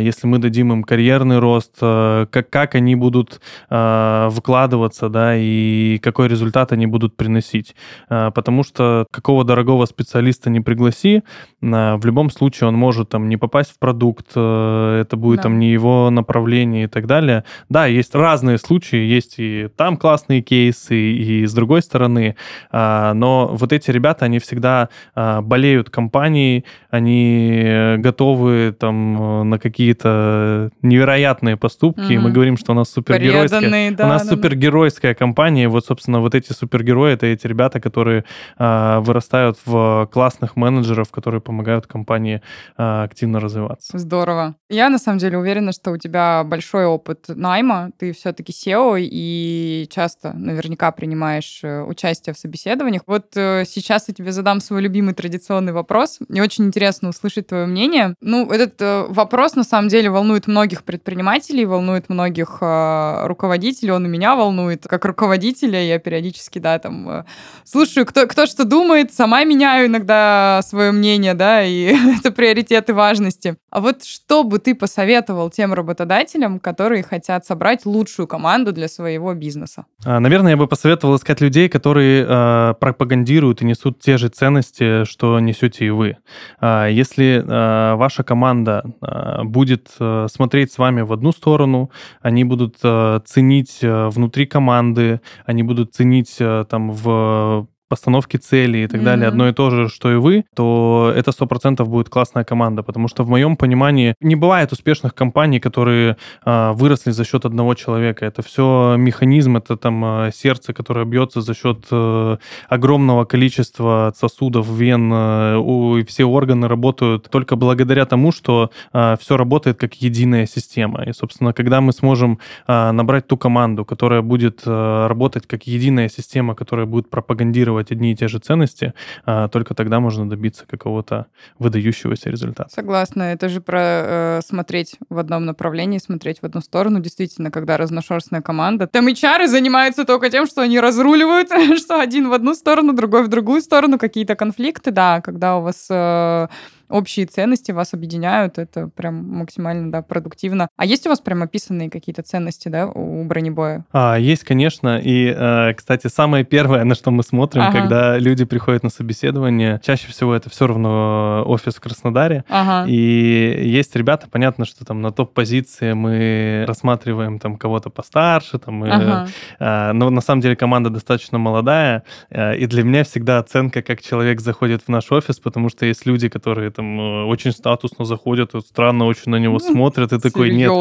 если 0.04 0.26
мы 0.26 0.38
дадим 0.38 0.72
им 0.72 0.82
карьерный 0.82 1.38
рост, 1.38 1.78
как, 1.78 2.50
как 2.50 2.74
они 2.74 2.94
будут 2.94 3.40
вкладываться, 3.68 5.08
да, 5.08 5.36
и 5.36 5.98
какой 5.98 6.28
результат 6.28 6.72
они 6.72 6.86
будут 6.86 7.16
приносить. 7.16 7.74
Потому 8.08 8.62
что 8.64 9.06
какого 9.10 9.44
дорогого 9.44 9.86
специалиста 9.86 10.50
не 10.50 10.60
пригласи, 10.60 11.22
в 11.60 12.00
любом 12.04 12.30
случае 12.30 12.68
он 12.68 12.74
может 12.74 13.10
там 13.10 13.28
не 13.28 13.36
попасть 13.36 13.72
в 13.72 13.78
продукт, 13.78 14.30
это 14.30 15.10
будет 15.12 15.36
да. 15.38 15.42
там 15.44 15.58
не 15.58 15.70
его 15.70 16.10
направление 16.10 16.84
и 16.84 16.88
так 16.88 17.06
далее. 17.06 17.44
Да, 17.68 17.86
есть 17.86 18.14
разные 18.14 18.58
случаи, 18.58 18.98
есть 18.98 19.34
и 19.38 19.68
там 19.76 19.96
классные 19.96 20.42
кейсы, 20.42 20.96
и 20.96 21.46
с 21.46 21.52
другой 21.52 21.82
стороны, 21.82 22.36
но 22.72 23.50
вот 23.52 23.72
эти 23.72 23.90
ребята, 23.90 24.24
они 24.24 24.38
всегда 24.38 24.88
болеют 25.14 25.90
компанией, 25.90 26.64
они 26.90 27.96
готовы 27.98 28.74
там 28.78 29.09
на 29.18 29.58
какие-то 29.58 30.70
невероятные 30.82 31.56
поступки. 31.56 32.00
Mm-hmm. 32.00 32.18
Мы 32.18 32.30
говорим, 32.30 32.56
что 32.56 32.72
у 32.72 32.74
нас 32.74 32.90
супергеройская, 32.90 33.92
да, 33.92 34.04
у 34.04 34.08
нас 34.08 34.24
да, 34.24 34.34
супергеройская 34.34 35.12
да. 35.12 35.18
компания. 35.18 35.64
И 35.64 35.66
вот, 35.66 35.84
собственно, 35.84 36.20
вот 36.20 36.34
эти 36.34 36.52
супергерои 36.52 37.12
это 37.12 37.26
эти 37.26 37.46
ребята, 37.46 37.80
которые 37.80 38.24
а, 38.56 39.00
вырастают 39.00 39.58
в 39.64 40.08
классных 40.12 40.56
менеджеров, 40.56 41.10
которые 41.10 41.40
помогают 41.40 41.86
компании 41.86 42.42
а, 42.76 43.04
активно 43.04 43.40
развиваться. 43.40 43.98
Здорово. 43.98 44.56
Я 44.68 44.88
на 44.88 44.98
самом 44.98 45.18
деле 45.18 45.38
уверена, 45.38 45.72
что 45.72 45.90
у 45.90 45.96
тебя 45.96 46.44
большой 46.44 46.86
опыт 46.86 47.24
найма. 47.28 47.90
Ты 47.98 48.12
все-таки 48.12 48.52
SEO 48.52 48.98
и 49.00 49.88
часто 49.90 50.32
наверняка 50.32 50.90
принимаешь 50.92 51.60
э, 51.62 51.82
участие 51.82 52.34
в 52.34 52.38
собеседованиях. 52.38 53.02
Вот 53.06 53.36
э, 53.36 53.64
сейчас 53.66 54.08
я 54.08 54.14
тебе 54.14 54.32
задам 54.32 54.60
свой 54.60 54.82
любимый 54.82 55.14
традиционный 55.14 55.72
вопрос. 55.72 56.18
Мне 56.28 56.42
очень 56.42 56.66
интересно 56.66 57.08
услышать 57.08 57.48
твое 57.48 57.66
мнение. 57.66 58.14
Ну, 58.20 58.50
этот 58.50 58.80
э, 58.80 58.99
вопрос 59.08 59.54
на 59.54 59.64
самом 59.64 59.88
деле 59.88 60.10
волнует 60.10 60.46
многих 60.46 60.84
предпринимателей, 60.84 61.64
волнует 61.64 62.08
многих 62.08 62.58
э, 62.60 63.26
руководителей. 63.26 63.92
Он 63.92 64.06
и 64.06 64.08
меня 64.08 64.36
волнует 64.36 64.86
как 64.86 65.04
руководителя. 65.04 65.82
Я 65.82 65.98
периодически, 65.98 66.58
да, 66.58 66.78
там 66.78 67.08
э, 67.08 67.24
слушаю, 67.64 68.06
кто, 68.06 68.26
кто 68.26 68.46
что 68.46 68.64
думает, 68.64 69.12
сама 69.12 69.44
меняю 69.44 69.86
иногда 69.86 70.60
свое 70.64 70.92
мнение, 70.92 71.34
да, 71.34 71.62
и 71.62 71.94
это 72.18 72.30
приоритеты 72.30 72.94
важности. 72.94 73.56
А 73.70 73.80
вот 73.80 74.04
что 74.04 74.42
бы 74.42 74.58
ты 74.58 74.74
посоветовал 74.74 75.48
тем 75.48 75.72
работодателям, 75.72 76.58
которые 76.58 77.04
хотят 77.04 77.46
собрать 77.46 77.86
лучшую 77.86 78.26
команду 78.26 78.72
для 78.72 78.88
своего 78.88 79.32
бизнеса? 79.34 79.86
А, 80.04 80.18
наверное, 80.18 80.52
я 80.52 80.56
бы 80.56 80.66
посоветовал 80.66 81.16
искать 81.16 81.40
людей, 81.40 81.68
которые 81.68 82.26
э, 82.28 82.74
пропагандируют 82.80 83.62
и 83.62 83.64
несут 83.64 84.00
те 84.00 84.18
же 84.18 84.28
ценности, 84.28 85.04
что 85.04 85.38
несете 85.38 85.86
и 85.86 85.90
вы. 85.90 86.16
А, 86.60 86.88
если 86.88 87.44
а, 87.46 87.94
ваша 87.94 88.24
команда 88.24 88.84
а, 89.00 89.44
будет 89.44 89.88
смотреть 90.28 90.72
с 90.72 90.78
вами 90.78 91.02
в 91.02 91.12
одну 91.12 91.32
сторону, 91.32 91.90
они 92.20 92.44
будут 92.44 92.78
ценить 92.78 93.78
внутри 93.82 94.46
команды, 94.46 95.20
они 95.44 95.62
будут 95.62 95.94
ценить 95.94 96.38
там 96.38 96.90
в 96.90 97.66
постановки 97.90 98.36
цели 98.36 98.78
и 98.78 98.86
так 98.86 99.00
mm-hmm. 99.00 99.04
далее 99.04 99.28
одно 99.28 99.48
и 99.48 99.52
то 99.52 99.70
же, 99.70 99.88
что 99.88 100.12
и 100.12 100.14
вы, 100.14 100.44
то 100.54 101.12
это 101.14 101.32
сто 101.32 101.46
процентов 101.46 101.88
будет 101.88 102.08
классная 102.08 102.44
команда, 102.44 102.82
потому 102.82 103.08
что 103.08 103.24
в 103.24 103.28
моем 103.28 103.56
понимании 103.56 104.14
не 104.20 104.36
бывает 104.36 104.72
успешных 104.72 105.12
компаний, 105.12 105.58
которые 105.58 106.16
э, 106.46 106.72
выросли 106.72 107.10
за 107.10 107.24
счет 107.24 107.44
одного 107.44 107.74
человека. 107.74 108.24
Это 108.24 108.42
все 108.42 108.94
механизм, 108.96 109.56
это 109.56 109.76
там 109.76 110.04
э, 110.04 110.30
сердце, 110.32 110.72
которое 110.72 111.04
бьется 111.04 111.40
за 111.40 111.52
счет 111.54 111.86
э, 111.90 112.36
огромного 112.68 113.24
количества 113.24 114.12
сосудов, 114.16 114.68
вен, 114.68 115.12
э, 115.12 115.56
у, 115.56 115.96
и 115.96 116.04
все 116.04 116.24
органы 116.24 116.68
работают 116.68 117.28
только 117.28 117.56
благодаря 117.56 118.06
тому, 118.06 118.30
что 118.30 118.70
э, 118.92 119.16
все 119.20 119.36
работает 119.36 119.80
как 119.80 119.94
единая 119.94 120.46
система. 120.46 121.02
И, 121.02 121.12
собственно, 121.12 121.52
когда 121.52 121.80
мы 121.80 121.92
сможем 121.92 122.38
э, 122.68 122.92
набрать 122.92 123.26
ту 123.26 123.36
команду, 123.36 123.84
которая 123.84 124.22
будет 124.22 124.62
э, 124.64 125.06
работать 125.08 125.48
как 125.48 125.66
единая 125.66 126.08
система, 126.08 126.54
которая 126.54 126.86
будет 126.86 127.10
пропагандировать 127.10 127.79
транслировать 127.80 127.90
одни 127.92 128.12
и 128.12 128.16
те 128.16 128.28
же 128.28 128.38
ценности, 128.38 128.92
а, 129.24 129.48
только 129.48 129.74
тогда 129.74 130.00
можно 130.00 130.28
добиться 130.28 130.64
какого-то 130.66 131.26
выдающегося 131.58 132.30
результата. 132.30 132.70
Согласна. 132.70 133.22
Это 133.22 133.48
же 133.48 133.60
про 133.60 133.80
э, 133.80 134.40
смотреть 134.46 134.96
в 135.10 135.18
одном 135.18 135.44
направлении, 135.44 135.98
смотреть 135.98 136.42
в 136.42 136.46
одну 136.46 136.60
сторону. 136.60 137.00
Действительно, 137.00 137.50
когда 137.50 137.76
разношерстная 137.76 138.42
команда. 138.42 138.86
Там 138.86 139.08
HR 139.08 139.46
занимаются 139.46 140.04
только 140.04 140.30
тем, 140.30 140.46
что 140.46 140.62
они 140.62 140.80
разруливают, 140.80 141.48
что 141.78 142.00
один 142.00 142.28
в 142.28 142.32
одну 142.32 142.54
сторону, 142.54 142.92
другой 142.92 143.22
в 143.22 143.28
другую 143.28 143.60
сторону, 143.60 143.98
какие-то 143.98 144.34
конфликты. 144.34 144.90
Да, 144.90 145.20
когда 145.20 145.56
у 145.56 145.62
вас... 145.62 145.86
Э, 145.90 146.48
общие 146.90 147.26
ценности 147.26 147.72
вас 147.72 147.94
объединяют, 147.94 148.58
это 148.58 148.88
прям 148.88 149.14
максимально, 149.38 149.90
да, 149.90 150.02
продуктивно. 150.02 150.68
А 150.76 150.84
есть 150.84 151.06
у 151.06 151.10
вас 151.10 151.20
прям 151.20 151.42
описанные 151.42 151.90
какие-то 151.90 152.22
ценности, 152.22 152.68
да, 152.68 152.86
у 152.86 153.24
бронебоя? 153.24 153.84
А, 153.92 154.16
есть, 154.16 154.44
конечно. 154.44 155.00
И, 155.02 155.34
э, 155.36 155.74
кстати, 155.74 156.08
самое 156.08 156.44
первое, 156.44 156.84
на 156.84 156.94
что 156.94 157.10
мы 157.10 157.22
смотрим, 157.22 157.62
ага. 157.62 157.80
когда 157.80 158.18
люди 158.18 158.44
приходят 158.44 158.82
на 158.82 158.90
собеседование, 158.90 159.80
чаще 159.82 160.08
всего 160.08 160.34
это 160.34 160.50
все 160.50 160.66
равно 160.66 161.44
офис 161.46 161.74
в 161.76 161.80
Краснодаре. 161.80 162.44
Ага. 162.48 162.88
И 162.88 163.70
есть 163.70 163.94
ребята, 163.96 164.28
понятно, 164.30 164.64
что 164.64 164.84
там 164.84 165.00
на 165.00 165.12
топ-позиции 165.12 165.92
мы 165.92 166.64
рассматриваем 166.66 167.38
там 167.38 167.56
кого-то 167.56 167.90
постарше, 167.90 168.58
там, 168.58 168.82
ага. 168.84 169.28
э, 169.58 169.92
но 169.92 170.10
на 170.10 170.20
самом 170.20 170.40
деле 170.40 170.56
команда 170.56 170.90
достаточно 170.90 171.38
молодая, 171.38 172.04
э, 172.30 172.56
и 172.56 172.66
для 172.66 172.82
меня 172.82 173.04
всегда 173.04 173.38
оценка, 173.38 173.82
как 173.82 174.02
человек 174.02 174.40
заходит 174.40 174.82
в 174.82 174.88
наш 174.88 175.10
офис, 175.12 175.38
потому 175.38 175.68
что 175.68 175.86
есть 175.86 176.06
люди, 176.06 176.28
которые 176.28 176.70
там 176.80 177.00
э, 177.00 177.24
очень 177.24 177.52
статусно 177.52 178.04
заходят, 178.06 178.52
странно 178.66 179.04
очень 179.04 179.30
на 179.30 179.36
него 179.36 179.58
смотрят, 179.58 180.12
и 180.12 180.18
такой, 180.18 180.50
нет. 180.50 180.72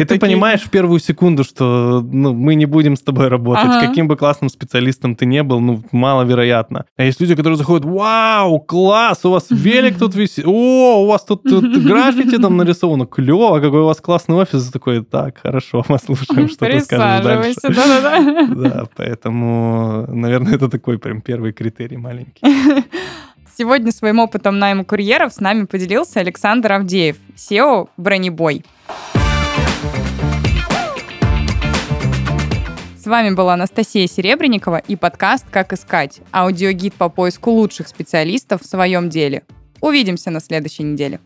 И 0.00 0.04
ты 0.04 0.18
понимаешь 0.18 0.60
в 0.60 0.70
первую 0.70 1.00
секунду, 1.00 1.42
что 1.42 2.00
ну, 2.00 2.32
мы 2.32 2.54
не 2.54 2.66
будем 2.66 2.96
с 2.96 3.02
тобой 3.02 3.28
работать. 3.28 3.64
Ага. 3.64 3.86
Каким 3.86 4.06
бы 4.06 4.16
классным 4.16 4.50
специалистом 4.50 5.16
ты 5.16 5.26
не 5.26 5.42
был, 5.42 5.60
ну, 5.60 5.82
маловероятно. 5.90 6.84
А 6.96 7.02
есть 7.02 7.20
люди, 7.20 7.34
которые 7.34 7.56
заходят, 7.56 7.84
вау, 7.84 8.60
класс, 8.60 9.24
у 9.24 9.30
вас 9.30 9.46
велик 9.50 9.98
тут 9.98 10.14
висит, 10.14 10.46
о, 10.46 11.02
у 11.02 11.06
вас 11.06 11.24
тут, 11.24 11.42
тут 11.42 11.64
граффити 11.84 12.38
там 12.38 12.56
нарисовано, 12.56 13.06
клево, 13.06 13.60
какой 13.60 13.80
у 13.80 13.86
вас 13.86 14.00
классный 14.00 14.36
офис. 14.36 14.70
Такой, 14.70 15.04
так, 15.04 15.38
хорошо, 15.38 15.84
мы 15.88 15.98
слушаем, 15.98 16.48
что 16.48 16.66
ты 16.66 16.80
скажешь 16.80 17.24
дальше. 17.24 17.60
Да-да-да. 17.62 18.48
Да, 18.68 18.84
поэтому, 18.96 20.06
наверное, 20.08 20.54
это 20.54 20.68
такой 20.68 20.98
прям 20.98 21.20
первый 21.20 21.52
критерий 21.52 21.96
маленький. 21.96 22.42
Сегодня 23.60 23.90
своим 23.90 24.20
опытом 24.20 24.60
найма 24.60 24.84
курьеров 24.84 25.32
с 25.32 25.40
нами 25.40 25.64
поделился 25.64 26.20
Александр 26.20 26.74
Авдеев, 26.74 27.16
SEO 27.34 27.88
«Бронебой». 27.96 28.64
С 32.96 33.04
вами 33.04 33.34
была 33.34 33.54
Анастасия 33.54 34.06
Серебренникова 34.06 34.76
и 34.76 34.94
подкаст 34.94 35.44
«Как 35.50 35.72
искать»– 35.72 36.20
аудиогид 36.30 36.94
по 36.94 37.08
поиску 37.08 37.50
лучших 37.50 37.88
специалистов 37.88 38.62
в 38.62 38.66
своем 38.66 39.08
деле. 39.08 39.42
Увидимся 39.80 40.30
на 40.30 40.38
следующей 40.38 40.84
неделе. 40.84 41.18